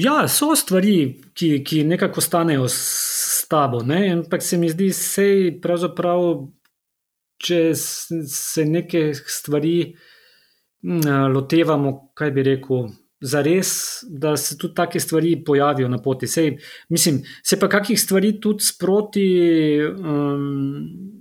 Ja, 0.03 0.27
so 0.29 0.51
stvari, 0.59 1.23
ki, 1.35 1.63
ki 1.65 1.85
nekako 1.87 2.21
stanejo 2.21 2.67
s 2.69 3.47
tabo. 3.51 3.83
Ne? 3.87 4.11
Ampak 4.13 4.43
se 4.43 4.59
mi 4.59 4.71
zdi, 4.71 4.91
da 5.63 5.89
če 7.37 7.59
se 7.77 8.65
neke 8.65 9.11
stvari 9.15 9.79
lotevamo, 11.33 11.97
kaj 12.15 12.31
bi 12.31 12.47
rekel. 12.47 12.89
Za 13.27 13.41
res, 13.41 13.71
da 14.13 14.35
se 14.37 14.59
tudi 14.61 14.75
take 14.77 15.01
stvari 15.01 15.39
pojavijo 15.45 15.89
na 15.89 15.97
poti. 16.03 16.27
Sej, 16.29 16.59
mislim, 16.93 17.23
se 17.43 17.57
pa 17.59 17.69
kakih 17.69 18.01
stvari 18.01 18.35
tudi 18.41 18.65
sproti 18.65 19.25
um, 19.89 21.16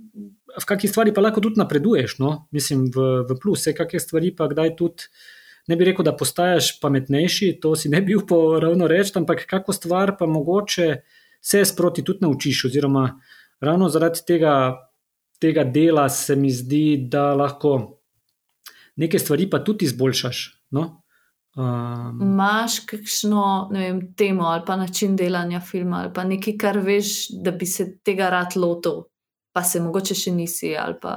v 0.56 0.64
kakšni 0.66 0.90
stvari 0.90 1.14
pa 1.14 1.24
lahko 1.24 1.40
tudi 1.44 1.60
napreduješ, 1.60 2.18
no? 2.18 2.48
mislim, 2.52 2.88
v, 2.94 3.24
v 3.28 3.38
plus, 3.40 3.62
vse 3.62 3.74
kakšne 3.76 4.00
stvari 4.00 4.32
pa 4.36 4.48
kdaj 4.50 4.76
tudi. 4.78 5.10
Ne 5.66 5.74
bi 5.74 5.88
rekel, 5.88 6.06
da 6.06 6.14
postaješ 6.14 6.76
pametnejši, 6.78 7.56
to 7.58 7.72
si 7.74 7.90
ne 7.90 7.98
bi 7.98 8.14
upal 8.14 8.60
ravno 8.62 8.86
reči, 8.86 9.16
ampak 9.18 9.42
kako 9.50 9.74
stvar 9.74 10.14
pa 10.14 10.26
mogoče 10.30 11.00
se 11.42 11.64
sproti 11.66 12.04
tudi 12.06 12.22
naučiš. 12.22 12.68
Oziroma, 12.70 13.08
ravno 13.60 13.88
zaradi 13.90 14.22
tega, 14.26 14.52
tega 15.42 15.64
dela 15.64 16.08
se 16.08 16.36
mi 16.36 16.52
zdi, 16.54 17.08
da 17.10 17.34
lahko 17.34 17.98
neke 18.96 19.18
stvari 19.18 19.50
pa 19.50 19.58
tudi 19.64 19.84
izboljšaš. 19.90 20.44
No? 20.70 21.02
Um, 21.56 22.18
Máš 22.36 22.82
kakšno 22.84 23.70
vem, 23.72 24.00
temo 24.14 24.44
ali 24.44 24.62
pa 24.66 24.76
način 24.76 25.16
delanja 25.16 25.60
filma 25.60 26.02
ali 26.04 26.12
pa 26.14 26.24
nekaj, 26.24 26.56
kar 26.60 26.78
veš, 26.78 27.30
da 27.42 27.50
bi 27.50 27.66
se 27.66 27.86
tega 28.04 28.28
rad 28.30 28.56
lotil, 28.56 29.06
pa 29.56 29.62
se 29.64 29.80
mogoče 29.80 30.12
še 30.12 30.34
nisi, 30.36 30.74
ali 30.76 30.98
pa 31.00 31.14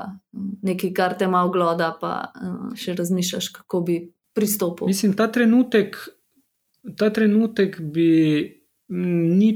nekaj, 0.64 0.94
kar 0.96 1.18
te 1.20 1.28
malo 1.28 1.52
gloda, 1.52 1.90
pa 2.00 2.14
uh, 2.24 2.70
še 2.80 2.94
razmišljaš, 2.96 3.50
kako 3.58 3.82
bi 3.84 3.98
pristopil. 4.32 4.88
Mislim, 4.88 5.12
ta 5.20 5.26
trenutek, 5.28 5.98
ta 6.96 7.10
trenutek 7.12 7.76
bi 7.84 8.08
ni, 8.96 9.50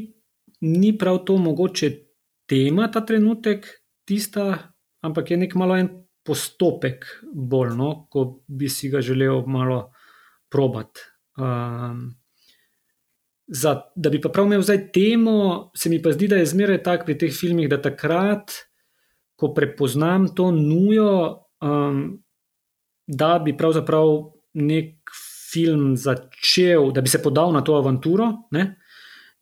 ni 0.68 0.90
prav 1.00 1.22
to 1.24 1.38
mogoče 1.40 1.90
tema, 2.52 2.90
ta 2.92 3.06
trenutek, 3.08 3.70
tista, 4.04 4.50
ampak 5.00 5.32
je 5.32 5.38
nek 5.46 5.56
malo 5.56 5.80
en 5.80 5.88
postopek, 6.28 7.08
bolj, 7.32 7.72
no, 7.80 7.94
ko 8.12 8.26
bi 8.52 8.68
si 8.68 8.92
ga 8.92 9.00
želel 9.00 9.46
malo 9.48 9.86
probati. 10.52 11.08
Um, 11.40 12.12
Za, 13.54 13.74
da 14.00 14.08
bi 14.10 14.22
pa 14.24 14.30
prav 14.32 14.46
imel 14.48 14.62
zdaj 14.64 14.78
temo, 14.96 15.72
se 15.76 15.90
mi 15.92 15.98
pa 16.02 16.14
zdi, 16.16 16.30
da 16.32 16.38
je 16.40 16.46
zmeraj 16.48 16.78
tako 16.84 17.10
pri 17.10 17.18
teh 17.20 17.34
filmih, 17.36 17.68
da 17.70 17.76
takrat, 17.84 18.56
ko 19.44 19.52
prepoznam 19.56 20.30
to 20.36 20.52
nujo, 20.56 21.12
um, 21.60 22.06
da 23.08 23.36
bi 23.44 23.58
pravzaprav 23.58 24.14
nek 24.64 25.12
film 25.54 25.98
začel, 26.00 26.92
da 26.96 27.04
bi 27.04 27.12
se 27.12 27.22
podal 27.22 27.52
na 27.54 27.62
to 27.62 27.76
avanturo. 27.76 28.32
Ne? 28.56 28.78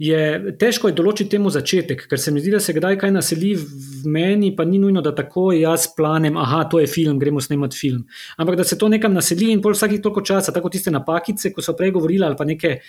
Je 0.02 0.56
težko 0.58 0.90
je 0.90 0.96
določiti 0.98 1.30
temu 1.36 1.52
začetek, 1.54 2.08
ker 2.10 2.20
se 2.20 2.34
mi 2.34 2.42
zdi, 2.42 2.56
da 2.56 2.60
se 2.64 2.74
kdaj 2.74 2.98
kaj 3.04 3.12
naseli 3.14 3.52
v 3.54 4.10
meni, 4.10 4.50
pa 4.58 4.66
ni 4.66 4.80
nujno, 4.82 5.04
da 5.06 5.14
tako 5.14 5.52
jaz 5.54 5.86
planem, 5.94 6.40
aha, 6.42 6.64
to 6.72 6.82
je 6.82 6.90
film, 6.90 7.20
gremo 7.22 7.44
snemati 7.44 7.78
film. 7.78 8.02
Ampak 8.42 8.58
da 8.58 8.66
se 8.66 8.80
to 8.82 8.90
nekam 8.90 9.14
naseli 9.14 9.52
in 9.54 9.62
pol 9.62 9.78
vsakih 9.78 10.02
toliko 10.02 10.26
časa, 10.26 10.56
tako 10.56 10.74
tiste 10.74 10.90
napakice, 10.90 11.54
ko 11.54 11.62
so 11.62 11.78
prej 11.78 11.94
govorili, 11.94 12.26
ali 12.26 12.40
pa 12.40 12.50
neke, 12.50 12.80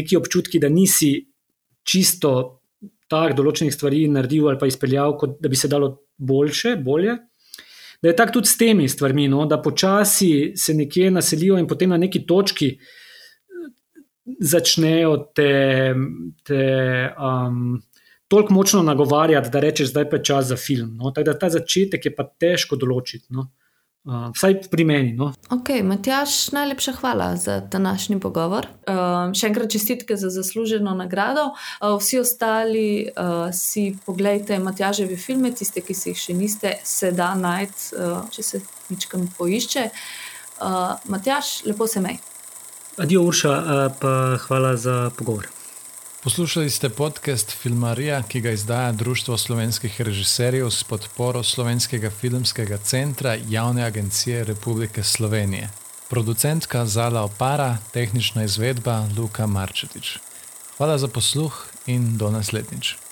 neki 0.00 0.16
občutki, 0.16 0.62
da 0.62 0.72
nisi 0.72 1.18
čisto 1.84 2.63
tak 3.14 3.36
določenih 3.38 3.74
stvari 3.74 4.04
naredil 4.10 4.50
ali 4.50 4.60
pa 4.60 4.68
izpeljal, 4.70 5.16
kot 5.20 5.38
da 5.42 5.50
bi 5.52 5.58
se 5.58 5.70
dalo 5.70 5.94
boljše, 6.18 6.76
bolje. 6.82 7.16
Da 8.02 8.10
je 8.10 8.16
tako 8.18 8.38
tudi 8.38 8.50
s 8.50 8.58
temi 8.60 8.88
stvarmi, 8.90 9.30
no? 9.32 9.46
da 9.48 9.60
počasi 9.62 10.52
se 10.60 10.74
nekje 10.76 11.10
naselijo 11.14 11.56
in 11.60 11.68
potem 11.70 11.94
na 11.94 11.96
neki 12.00 12.24
točki 12.28 12.68
eh, 12.74 13.70
začnejo 14.52 15.14
te, 15.36 15.52
te 16.44 16.64
um, 17.16 17.78
toliko 18.28 18.56
močno 18.58 18.82
nagovarjati, 18.84 19.52
da 19.52 19.62
rečeš, 19.64 19.94
da 19.94 20.04
je 20.04 20.10
pa 20.10 20.20
čas 20.20 20.50
za 20.52 20.58
film. 20.60 20.96
No? 20.98 21.14
Tako 21.14 21.30
da 21.30 21.38
ta 21.38 21.50
začetek 21.54 22.10
je 22.10 22.14
pa 22.14 22.26
težko 22.28 22.76
določiti. 22.76 23.24
No? 23.32 23.48
Uh, 24.04 24.28
vsaj 24.36 24.68
pri 24.68 24.84
meni. 24.84 25.12
No. 25.16 25.30
Ok, 25.48 25.70
Matjaš, 25.82 26.52
najlepša 26.52 26.92
hvala 26.92 27.36
za 27.36 27.60
današnji 27.60 28.18
pogovor. 28.20 28.66
Uh, 28.84 29.32
še 29.32 29.48
enkrat 29.48 29.72
čestitke 29.72 30.18
za 30.20 30.28
zasluženo 30.28 30.92
nagrado. 30.94 31.46
Uh, 31.54 31.96
vsi 31.96 32.20
ostali 32.20 33.08
uh, 33.08 33.48
si 33.48 33.96
pogledajte 34.04 34.58
Matjaževe 34.60 35.16
filme, 35.16 35.54
tiste, 35.56 35.80
ki 35.80 35.96
si 35.96 36.12
jih 36.12 36.20
še 36.20 36.36
niste, 36.36 36.74
se 36.84 37.14
da 37.16 37.32
najti, 37.34 37.96
uh, 37.96 38.28
če 38.28 38.44
se 38.44 38.62
ničkam 38.92 39.24
poišče. 39.38 39.88
Uh, 40.60 41.00
Matjaš, 41.08 41.62
lepo 41.64 41.88
se 41.88 42.04
mej. 42.04 42.20
Adijo, 43.00 43.24
Urša, 43.32 43.56
uh, 43.56 43.84
pa 44.00 44.14
hvala 44.44 44.76
za 44.76 45.08
pogovor. 45.16 45.53
Poslušali 46.24 46.70
ste 46.70 46.88
podcast 46.88 47.50
Filmarija, 47.52 48.22
ki 48.22 48.40
ga 48.40 48.50
izdaja 48.50 48.92
Društvo 48.92 49.36
slovenskih 49.38 50.00
režiserjev 50.00 50.70
s 50.70 50.84
podporo 50.84 51.42
Slovenskega 51.42 52.10
filmskega 52.10 52.78
centra 52.78 53.36
Javne 53.48 53.84
agencije 53.84 54.44
Republike 54.44 55.02
Slovenije. 55.02 55.68
Producentka 56.08 56.86
Zala 56.86 57.22
Opara, 57.22 57.76
tehnična 57.92 58.44
izvedba 58.44 59.08
Luka 59.18 59.46
Marčetič. 59.46 60.18
Hvala 60.76 60.98
za 60.98 61.08
posluh 61.08 61.66
in 61.86 62.16
do 62.16 62.30
naslednjič. 62.30 63.03